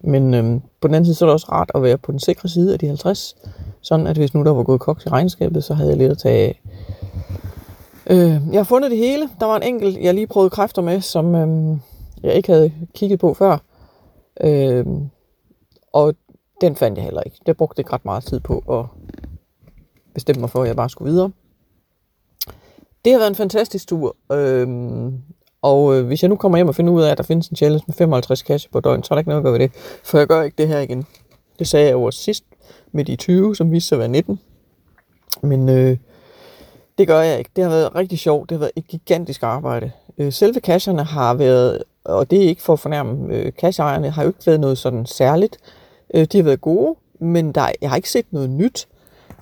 men 0.00 0.34
øhm, 0.34 0.60
på 0.80 0.88
den 0.88 0.94
anden 0.94 1.04
side, 1.04 1.14
så 1.14 1.24
er 1.24 1.26
det 1.26 1.32
også 1.32 1.46
rart 1.52 1.70
at 1.74 1.82
være 1.82 1.98
på 1.98 2.12
den 2.12 2.20
sikre 2.20 2.48
side 2.48 2.72
af 2.72 2.78
de 2.78 2.86
50. 2.86 3.36
Sådan 3.80 4.06
at 4.06 4.16
hvis 4.16 4.34
nu 4.34 4.44
der 4.44 4.52
var 4.52 4.62
gået 4.62 4.80
koks 4.80 5.06
i 5.06 5.08
regnskabet, 5.08 5.64
så 5.64 5.74
havde 5.74 5.90
jeg 5.90 5.98
lidt 5.98 6.12
at 6.12 6.18
tage 6.18 6.38
af. 6.48 6.60
Øh, 8.10 8.40
jeg 8.52 8.58
har 8.58 8.64
fundet 8.64 8.90
det 8.90 8.98
hele. 8.98 9.28
Der 9.40 9.46
var 9.46 9.56
en 9.56 9.62
enkelt, 9.62 9.98
jeg 10.00 10.14
lige 10.14 10.26
prøvede 10.26 10.50
kræfter 10.50 10.82
med, 10.82 11.00
som 11.00 11.34
øhm, 11.34 11.80
jeg 12.22 12.34
ikke 12.34 12.52
havde 12.52 12.72
kigget 12.94 13.18
på 13.18 13.34
før. 13.34 13.58
Øh, 14.40 14.86
og 15.92 16.14
den 16.60 16.76
fandt 16.76 16.98
jeg 16.98 17.04
heller 17.04 17.22
ikke. 17.22 17.38
Det 17.46 17.56
brugte 17.56 17.80
ikke 17.80 17.92
ret 17.92 18.04
meget 18.04 18.24
tid 18.24 18.40
på 18.40 18.58
at 18.58 18.84
bestemme 20.14 20.40
mig 20.40 20.50
for, 20.50 20.62
at 20.62 20.68
jeg 20.68 20.76
bare 20.76 20.90
skulle 20.90 21.10
videre. 21.10 21.30
Det 23.04 23.12
har 23.12 23.18
været 23.18 23.30
en 23.30 23.34
fantastisk 23.34 23.88
tur. 23.88 24.16
Øh, 24.32 24.68
og 25.62 25.96
øh, 25.96 26.06
hvis 26.06 26.22
jeg 26.22 26.28
nu 26.28 26.36
kommer 26.36 26.58
hjem 26.58 26.68
og 26.68 26.74
finder 26.74 26.92
ud 26.92 27.02
af, 27.02 27.10
at 27.10 27.18
der 27.18 27.24
findes 27.24 27.48
en 27.48 27.56
challenge 27.56 27.84
med 27.86 27.94
55 27.94 28.38
cash 28.38 28.70
på 28.72 28.80
døgn, 28.80 29.02
så 29.02 29.14
er 29.14 29.16
der 29.16 29.20
ikke 29.20 29.28
noget 29.28 29.40
at 29.40 29.44
gøre 29.44 29.52
ved 29.52 29.60
det. 29.60 29.70
For 30.04 30.18
jeg 30.18 30.26
gør 30.26 30.42
ikke 30.42 30.54
det 30.58 30.68
her 30.68 30.78
igen. 30.78 31.06
Det 31.58 31.68
sagde 31.68 31.86
jeg 31.86 31.92
jo 31.92 32.02
også 32.02 32.20
sidst 32.22 32.44
med 32.92 33.04
de 33.04 33.16
20, 33.16 33.56
som 33.56 33.72
viste 33.72 33.88
sig 33.88 33.96
at 33.96 34.00
være 34.00 34.08
19. 34.08 34.40
Men 35.42 35.68
øh, 35.68 35.96
det 36.98 37.06
gør 37.06 37.20
jeg 37.20 37.38
ikke. 37.38 37.50
Det 37.56 37.64
har 37.64 37.70
været 37.70 37.94
rigtig 37.94 38.18
sjovt. 38.18 38.50
Det 38.50 38.56
har 38.56 38.60
været 38.60 38.72
et 38.76 38.86
gigantisk 38.86 39.42
arbejde. 39.42 39.90
Øh, 40.18 40.32
selve 40.32 40.60
kasserne 40.60 41.04
har 41.04 41.34
været, 41.34 41.82
og 42.04 42.30
det 42.30 42.44
er 42.44 42.48
ikke 42.48 42.62
for 42.62 42.72
at 42.72 42.80
fornærme 42.80 43.34
øh, 43.34 43.52
kasseejerne, 43.58 44.10
har 44.10 44.22
jo 44.22 44.28
ikke 44.28 44.46
været 44.46 44.60
noget 44.60 44.78
sådan 44.78 45.06
særligt. 45.06 45.58
Øh, 46.14 46.24
de 46.24 46.38
har 46.38 46.44
været 46.44 46.60
gode, 46.60 46.96
men 47.20 47.52
der, 47.52 47.68
jeg 47.82 47.90
har 47.90 47.96
ikke 47.96 48.10
set 48.10 48.26
noget 48.30 48.50
nyt. 48.50 48.88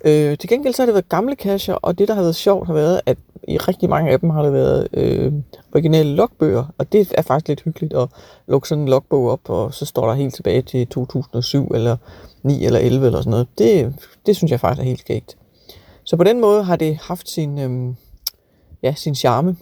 Øh, 0.05 0.39
til 0.39 0.49
gengæld 0.49 0.75
så 0.75 0.83
har 0.83 0.87
det 0.87 0.95
været 0.95 1.09
gamle 1.09 1.37
kasser, 1.37 1.75
og 1.75 1.99
det 1.99 2.09
der 2.09 2.14
har 2.14 2.23
været 2.23 2.37
sjovt 2.37 2.67
har 2.67 2.75
været, 2.75 3.01
at 3.07 3.19
i 3.49 3.57
rigtig 3.57 3.90
mange 3.90 4.11
af 4.11 4.20
dem 4.20 4.30
har 4.30 4.42
det 4.42 4.53
været 4.53 4.88
øh, 4.92 5.32
originale 5.74 6.14
logbøger, 6.14 6.64
og 6.78 6.92
det 6.92 7.12
er 7.18 7.22
faktisk 7.22 7.49
lidt 7.49 7.62
hyggeligt 7.62 7.94
at 7.94 8.09
lukke 8.47 8.68
sådan 8.68 8.82
en 8.82 8.88
logbog 8.88 9.30
op, 9.30 9.51
og 9.51 9.74
så 9.74 9.86
står 9.86 10.07
der 10.07 10.14
helt 10.14 10.34
tilbage 10.34 10.62
til 10.62 10.86
2007 10.86 11.70
eller 11.74 11.97
9 12.42 12.64
eller 12.64 12.80
11 12.80 13.07
eller 13.07 13.20
sådan 13.20 13.30
noget. 13.30 13.49
Det, 13.59 13.94
det 14.26 14.36
synes 14.36 14.51
jeg 14.51 14.61
faktisk 14.61 14.80
er 14.80 14.86
helt 14.86 15.01
skægt. 15.01 15.36
Så 16.05 16.16
på 16.16 16.24
den 16.24 16.40
måde 16.40 16.64
har 16.64 16.76
det 16.76 16.97
haft 16.97 17.30
sin, 17.30 17.59
øh, 17.59 17.94
ja, 18.82 18.94
sin 18.94 19.14
charme. 19.14 19.57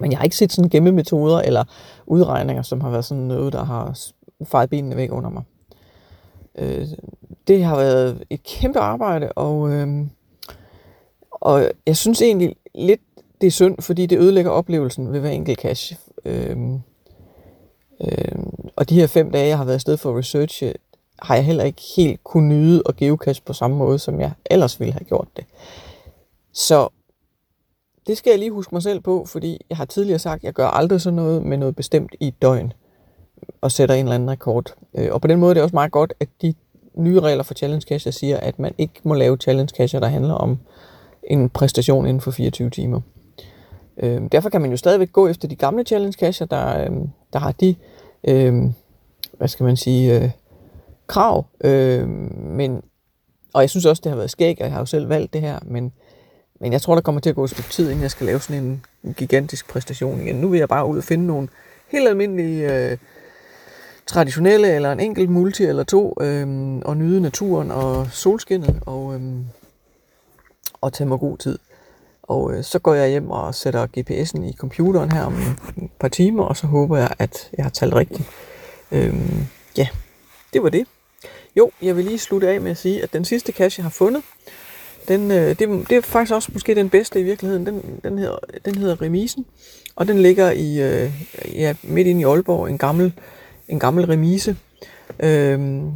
Men 0.00 0.10
jeg 0.10 0.18
har 0.18 0.24
ikke 0.24 0.36
set 0.36 0.52
sådan 0.52 0.70
gemmemetoder 0.70 1.40
eller 1.40 1.64
udregninger, 2.06 2.62
som 2.62 2.80
har 2.80 2.90
været 2.90 3.04
sådan 3.04 3.24
noget, 3.24 3.52
der 3.52 3.64
har 3.64 3.98
fejret 4.44 4.70
benene 4.70 4.96
væk 4.96 5.12
under 5.12 5.30
mig. 5.30 5.42
Øh, 6.58 6.86
det 7.48 7.64
har 7.64 7.76
været 7.76 8.24
et 8.30 8.42
kæmpe 8.42 8.78
arbejde, 8.78 9.32
og, 9.32 9.70
øh, 9.70 10.06
og 11.40 11.70
jeg 11.86 11.96
synes 11.96 12.22
egentlig 12.22 12.56
lidt, 12.74 13.00
det 13.40 13.46
er 13.46 13.50
synd, 13.50 13.78
fordi 13.80 14.06
det 14.06 14.18
ødelægger 14.18 14.50
oplevelsen 14.50 15.12
ved 15.12 15.20
hver 15.20 15.30
enkelt 15.30 15.60
cache. 15.60 15.96
Øhm, 16.24 16.80
øhm, 18.00 18.68
og 18.76 18.88
de 18.88 18.94
her 18.94 19.06
fem 19.06 19.30
dage, 19.30 19.48
jeg 19.48 19.58
har 19.58 19.64
været 19.64 19.74
afsted 19.74 19.96
for 19.96 20.18
research, 20.18 20.62
har 21.22 21.34
jeg 21.34 21.44
heller 21.44 21.64
ikke 21.64 21.82
helt 21.96 22.24
kunne 22.24 22.48
nyde 22.48 22.82
og 22.82 22.96
geocache 22.96 23.42
på 23.46 23.52
samme 23.52 23.76
måde, 23.76 23.98
som 23.98 24.20
jeg 24.20 24.32
ellers 24.50 24.80
ville 24.80 24.92
have 24.92 25.04
gjort 25.04 25.28
det. 25.36 25.44
Så 26.52 26.88
det 28.06 28.18
skal 28.18 28.30
jeg 28.30 28.38
lige 28.38 28.50
huske 28.50 28.74
mig 28.74 28.82
selv 28.82 29.00
på, 29.00 29.24
fordi 29.24 29.60
jeg 29.70 29.76
har 29.76 29.84
tidligere 29.84 30.18
sagt, 30.18 30.40
at 30.40 30.44
jeg 30.44 30.52
gør 30.52 30.66
aldrig 30.66 31.00
sådan 31.00 31.16
noget 31.16 31.42
med 31.42 31.56
noget 31.56 31.76
bestemt 31.76 32.14
i 32.20 32.28
et 32.28 32.42
døgn 32.42 32.72
og 33.60 33.72
sætter 33.72 33.94
en 33.94 34.04
eller 34.04 34.14
anden 34.14 34.30
rekord. 34.30 34.74
Øh, 34.94 35.08
og 35.12 35.20
på 35.20 35.28
den 35.28 35.38
måde 35.38 35.50
er 35.50 35.54
det 35.54 35.62
også 35.62 35.76
meget 35.76 35.92
godt, 35.92 36.14
at 36.20 36.28
de 36.42 36.54
nye 36.94 37.20
regler 37.20 37.42
for 37.42 37.54
challenge 37.54 37.86
cacher 37.88 38.12
siger, 38.12 38.36
at 38.36 38.58
man 38.58 38.74
ikke 38.78 38.94
må 39.02 39.14
lave 39.14 39.36
challenge 39.36 39.76
cacher, 39.76 40.00
der 40.00 40.06
handler 40.06 40.34
om 40.34 40.58
en 41.26 41.48
præstation 41.48 42.06
inden 42.06 42.20
for 42.20 42.30
24 42.30 42.70
timer. 42.70 43.00
Øh, 44.02 44.20
derfor 44.32 44.48
kan 44.48 44.60
man 44.60 44.70
jo 44.70 44.76
stadigvæk 44.76 45.12
gå 45.12 45.28
efter 45.28 45.48
de 45.48 45.56
gamle 45.56 45.84
challenge-kasser, 45.84 46.44
der, 46.44 46.80
øh, 46.80 46.90
der 47.32 47.38
har 47.38 47.52
de, 47.52 47.74
øh, 48.24 48.54
hvad 49.38 49.48
skal 49.48 49.64
man 49.64 49.76
sige, 49.76 50.22
øh, 50.22 50.30
krav. 51.06 51.46
Øh, 51.64 52.08
men, 52.36 52.82
og 53.54 53.60
jeg 53.60 53.70
synes 53.70 53.86
også, 53.86 54.00
det 54.04 54.10
har 54.10 54.16
været 54.16 54.30
skægt, 54.30 54.60
og 54.60 54.66
jeg 54.66 54.72
har 54.72 54.80
jo 54.80 54.86
selv 54.86 55.08
valgt 55.08 55.32
det 55.32 55.40
her, 55.40 55.58
men, 55.62 55.92
men 56.60 56.72
jeg 56.72 56.82
tror, 56.82 56.94
der 56.94 57.02
kommer 57.02 57.20
til 57.20 57.30
at 57.30 57.36
gå 57.36 57.44
et 57.44 57.50
stykke 57.50 57.70
tid, 57.70 57.88
inden 57.88 58.02
jeg 58.02 58.10
skal 58.10 58.26
lave 58.26 58.40
sådan 58.40 58.64
en, 58.64 58.84
en 59.04 59.14
gigantisk 59.14 59.68
præstation 59.68 60.20
igen. 60.20 60.36
Nu 60.36 60.48
vil 60.48 60.58
jeg 60.58 60.68
bare 60.68 60.86
ud 60.86 60.98
og 60.98 61.04
finde 61.04 61.26
nogle 61.26 61.48
helt 61.88 62.08
almindelige 62.08 62.90
øh, 62.90 62.96
traditionelle, 64.06 64.74
eller 64.74 64.92
en 64.92 65.00
enkelt 65.00 65.30
multi 65.30 65.64
eller 65.64 65.84
to, 65.84 66.14
øhm, 66.20 66.78
og 66.78 66.96
nyde 66.96 67.20
naturen 67.20 67.70
og 67.70 68.06
solskinnet, 68.10 68.78
og, 68.86 69.14
øhm, 69.14 69.44
og 70.86 70.92
tage 70.92 71.08
mig 71.08 71.18
god 71.18 71.38
tid. 71.38 71.58
Og 72.22 72.54
øh, 72.54 72.64
så 72.64 72.78
går 72.78 72.94
jeg 72.94 73.10
hjem 73.10 73.30
og 73.30 73.54
sætter 73.54 73.86
GPS'en 73.86 74.44
i 74.44 74.52
computeren 74.52 75.12
her 75.12 75.22
om 75.22 75.34
et 75.34 75.90
par 76.00 76.08
timer, 76.08 76.44
og 76.44 76.56
så 76.56 76.66
håber 76.66 76.98
jeg, 76.98 77.14
at 77.18 77.50
jeg 77.56 77.64
har 77.64 77.70
talt 77.70 77.94
rigtigt. 77.94 78.28
Øhm, 78.92 79.46
ja, 79.76 79.88
det 80.52 80.62
var 80.62 80.68
det. 80.68 80.86
Jo, 81.56 81.70
jeg 81.82 81.96
vil 81.96 82.04
lige 82.04 82.18
slutte 82.18 82.48
af 82.48 82.60
med 82.60 82.70
at 82.70 82.76
sige, 82.76 83.02
at 83.02 83.12
den 83.12 83.24
sidste 83.24 83.52
cache, 83.52 83.80
jeg 83.80 83.84
har 83.84 83.90
fundet, 83.90 84.22
den, 85.08 85.30
øh, 85.30 85.48
det, 85.48 85.58
det 85.58 85.92
er 85.92 86.00
faktisk 86.00 86.34
også 86.34 86.50
måske 86.52 86.74
den 86.74 86.90
bedste 86.90 87.20
i 87.20 87.22
virkeligheden. 87.22 87.66
Den, 87.66 88.00
den, 88.04 88.18
hedder, 88.18 88.36
den 88.64 88.74
hedder 88.74 89.02
Remisen, 89.02 89.46
og 89.96 90.08
den 90.08 90.18
ligger 90.18 90.50
i, 90.50 90.80
øh, 90.82 91.12
ja, 91.54 91.74
midt 91.82 92.06
inde 92.06 92.20
i 92.20 92.24
Aalborg, 92.24 92.68
en 92.68 92.78
gammel 92.78 93.12
en 93.68 93.78
gammel 93.78 94.06
remise. 94.06 94.56
Øhm, 95.20 95.90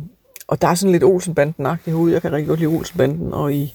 og 0.48 0.62
der 0.62 0.68
er 0.68 0.74
sådan 0.74 0.92
lidt 0.92 1.04
Olsenbanden-agtig 1.04 1.92
hoved. 1.92 2.12
Jeg 2.12 2.22
kan 2.22 2.32
rigtig 2.32 2.48
godt 2.48 2.60
lide 2.60 2.70
Olsenbanden, 2.76 3.32
og 3.32 3.54
i, 3.54 3.74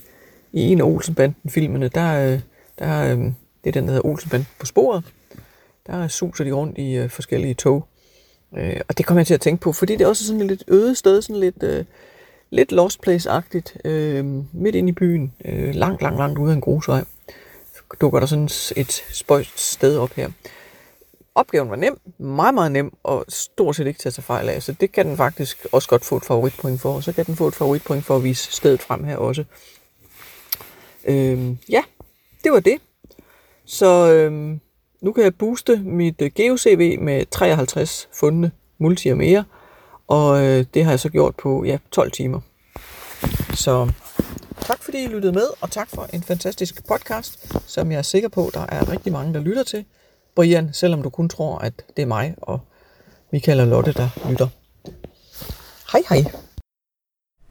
i 0.56 0.62
en 0.62 0.82
af 0.82 0.86
Olsenbanden-filmene, 0.86 1.88
der, 1.88 2.34
øh, 2.34 2.40
der 2.80 3.04
øh, 3.04 3.18
det 3.64 3.70
er 3.70 3.72
den, 3.72 3.84
der 3.84 3.94
hedder 3.94 4.06
Olsenbanden 4.06 4.48
på 4.60 4.66
sporet. 4.66 5.04
Der 5.88 6.08
suser 6.08 6.44
de 6.44 6.52
rundt 6.52 6.78
i 6.78 6.94
øh, 6.94 7.10
forskellige 7.10 7.54
tog. 7.54 7.88
Øh, 8.58 8.80
og 8.88 8.98
det 8.98 9.06
kommer 9.06 9.20
jeg 9.20 9.28
til 9.28 9.34
at 9.34 9.42
tænke 9.42 9.62
på, 9.62 9.74
fordi 9.74 9.94
det 9.94 10.02
er 10.02 10.08
også 10.08 10.26
sådan 10.26 10.42
et 10.42 10.48
lidt 10.48 10.64
øde 10.68 10.96
sted, 10.96 11.22
sådan 11.22 11.40
lidt, 11.40 11.64
øh, 11.64 11.86
lidt 12.50 12.72
Lost 12.72 13.00
Place-agtigt, 13.08 13.76
øh, 13.86 14.26
midt 14.54 14.76
inde 14.76 14.90
i 14.90 14.92
byen, 14.92 15.34
øh, 15.46 15.76
langt, 15.76 16.02
langt, 16.02 16.18
langt 16.18 16.40
ude 16.40 16.52
af 16.52 16.56
en 16.56 16.62
grusvej. 16.62 17.04
Dukker 18.02 18.20
der 18.20 18.28
sådan 18.28 18.50
et 18.76 19.04
spøjst 19.12 19.60
sted 19.60 19.98
op 19.98 20.14
her 20.14 20.30
opgaven 21.36 21.70
var 21.70 21.76
nem, 21.76 22.00
meget, 22.18 22.54
meget 22.54 22.72
nem, 22.72 22.94
og 23.04 23.26
stort 23.30 23.76
set 23.76 23.88
ikke 23.88 24.00
til 24.00 24.10
at 24.10 24.14
tage 24.14 24.24
fejl 24.24 24.50
af. 24.50 24.64
Så 24.64 24.72
det 24.72 24.92
kan 24.92 25.08
den 25.08 25.18
faktisk 25.18 25.66
også 25.72 25.90
godt 25.90 26.06
få 26.06 26.18
et 26.18 26.26
favoritpoint 26.26 26.82
for. 26.82 26.94
Og 26.94 27.04
så 27.04 27.12
kan 27.12 27.26
den 27.26 27.36
få 27.36 27.48
et 27.48 27.56
favoritpoint 27.56 28.06
for 28.06 28.16
at 28.16 28.24
vise 28.24 28.52
stedet 28.52 28.82
frem 28.82 29.04
her 29.04 29.18
også. 29.18 29.44
Øhm, 31.06 31.58
ja, 31.70 31.84
det 32.44 32.52
var 32.52 32.60
det. 32.60 32.78
Så 33.66 34.12
øhm, 34.14 34.60
nu 35.02 35.12
kan 35.12 35.24
jeg 35.24 35.36
booste 35.36 35.78
mit 35.78 36.22
øh, 36.22 36.32
GeoCV 36.36 37.00
med 37.00 37.26
53 37.32 38.10
fundne 38.14 38.52
multi 38.78 39.08
og 39.08 39.18
mere. 39.18 39.44
Og 40.08 40.46
øh, 40.46 40.66
det 40.74 40.84
har 40.84 40.92
jeg 40.92 41.00
så 41.00 41.10
gjort 41.10 41.36
på 41.36 41.64
ja, 41.64 41.78
12 41.92 42.12
timer. 42.12 42.40
Så 43.54 43.92
tak 44.62 44.84
fordi 44.84 45.04
I 45.04 45.08
lyttede 45.08 45.34
med, 45.34 45.48
og 45.62 45.72
tak 45.72 45.90
for 45.90 46.10
en 46.14 46.24
fantastisk 46.24 46.88
podcast, 46.88 47.56
som 47.68 47.92
jeg 47.92 47.98
er 47.98 48.02
sikker 48.02 48.30
på, 48.30 48.50
der 48.54 48.66
er 48.70 48.92
rigtig 48.92 49.12
mange, 49.12 49.34
der 49.34 49.40
lytter 49.40 49.64
til. 49.64 49.86
Brian, 50.36 50.74
selvom 50.74 51.02
du 51.02 51.10
kun 51.10 51.30
tror, 51.30 51.58
at 51.58 51.74
det 51.98 52.04
er 52.04 52.08
mig 52.08 52.36
og 52.38 52.60
Michael 53.32 53.60
og 53.60 53.68
Lotte, 53.68 53.94
der 53.94 54.10
lytter. 54.30 54.48
Hej 55.92 56.02
hej. 56.10 56.32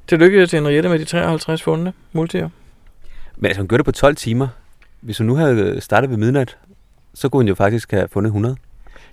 Tillykke 0.09 0.47
til 0.47 0.57
Henriette 0.57 0.89
med 0.89 0.99
de 0.99 1.05
53 1.05 1.63
fundne 1.63 1.93
multier. 2.13 2.49
Men 3.37 3.47
altså, 3.47 3.61
hun 3.61 3.69
gjorde 3.69 3.79
det 3.79 3.85
på 3.85 3.93
12 3.93 4.17
timer. 4.17 4.49
Hvis 5.01 5.19
hun 5.19 5.27
nu 5.27 5.35
havde 5.35 5.81
startet 5.81 6.11
ved 6.11 6.17
midnat, 6.17 6.57
så 7.15 7.29
kunne 7.29 7.39
hun 7.39 7.49
jo 7.49 7.55
faktisk 7.55 7.91
have 7.91 8.09
fundet 8.09 8.29
100. 8.29 8.57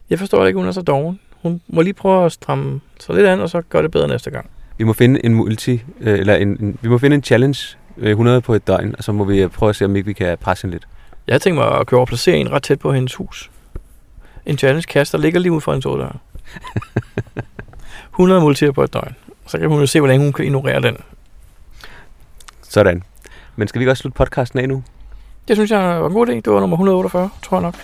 Jeg 0.09 0.19
forstår 0.19 0.45
ikke, 0.45 0.59
hun 0.59 0.67
er 0.67 0.71
så 0.71 0.81
doven. 0.81 1.19
Hun 1.41 1.61
må 1.67 1.81
lige 1.81 1.93
prøve 1.93 2.25
at 2.25 2.31
stramme 2.31 2.81
sig 2.99 3.15
lidt 3.15 3.27
an, 3.27 3.39
og 3.39 3.49
så 3.49 3.61
gøre 3.61 3.83
det 3.83 3.91
bedre 3.91 4.07
næste 4.07 4.31
gang. 4.31 4.49
Vi 4.77 4.83
må 4.83 4.93
finde 4.93 5.25
en 5.25 5.33
multi, 5.33 5.83
øh, 5.99 6.19
eller 6.19 6.35
en, 6.35 6.47
en, 6.47 6.77
vi 6.81 6.89
må 6.89 6.97
finde 6.97 7.15
en 7.15 7.23
challenge 7.23 7.77
100 7.97 8.41
på 8.41 8.53
et 8.53 8.67
døgn, 8.67 8.95
og 8.97 9.03
så 9.03 9.11
må 9.11 9.23
vi 9.23 9.47
prøve 9.47 9.69
at 9.69 9.75
se, 9.75 9.85
om 9.85 9.95
ikke 9.95 10.05
vi 10.05 10.13
kan 10.13 10.37
presse 10.37 10.63
hende 10.63 10.75
lidt. 10.75 10.87
Jeg 11.27 11.41
tænkt 11.41 11.57
mig 11.57 11.79
at 11.79 11.87
køre 11.87 12.01
og 12.01 12.07
placere 12.07 12.37
en 12.37 12.51
ret 12.51 12.63
tæt 12.63 12.79
på 12.79 12.93
hendes 12.93 13.15
hus 13.15 13.49
en 14.45 14.57
challenge-kast, 14.57 15.11
der 15.11 15.17
ligger 15.17 15.39
lige 15.39 15.51
ud 15.51 15.61
for 15.61 15.73
en 15.73 15.81
dør. 15.81 16.17
100 18.13 18.41
multier 18.41 18.71
på 18.71 18.83
et 18.83 18.93
døgn. 18.93 19.15
Så 19.47 19.57
kan 19.57 19.69
hun 19.69 19.79
jo 19.79 19.85
se, 19.85 19.99
hvordan 19.99 20.19
hun 20.19 20.33
kan 20.33 20.45
ignorere 20.45 20.81
den. 20.81 20.97
Sådan. 22.61 23.03
Men 23.61 23.67
skal 23.67 23.79
vi 23.79 23.83
ikke 23.83 23.91
også 23.91 24.01
slutte 24.01 24.17
podcasten 24.17 24.59
af 24.59 24.69
nu? 24.69 24.83
Det 25.47 25.55
synes 25.55 25.71
jeg 25.71 26.01
var 26.01 26.07
en 26.07 26.13
god 26.13 26.27
idé. 26.27 26.31
Det 26.31 26.47
var 26.47 26.59
nummer 26.59 26.77
148, 26.77 27.29
tror 27.43 27.57
jeg 27.57 27.61
nok. 27.61 27.75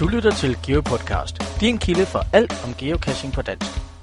Du 0.00 0.06
lytter 0.06 0.30
til 0.30 0.56
GeoPodcast, 0.66 1.60
din 1.60 1.78
kilde 1.78 2.06
for 2.06 2.26
alt 2.32 2.64
om 2.64 2.74
geocaching 2.78 3.32
på 3.32 3.42
dansk. 3.42 3.89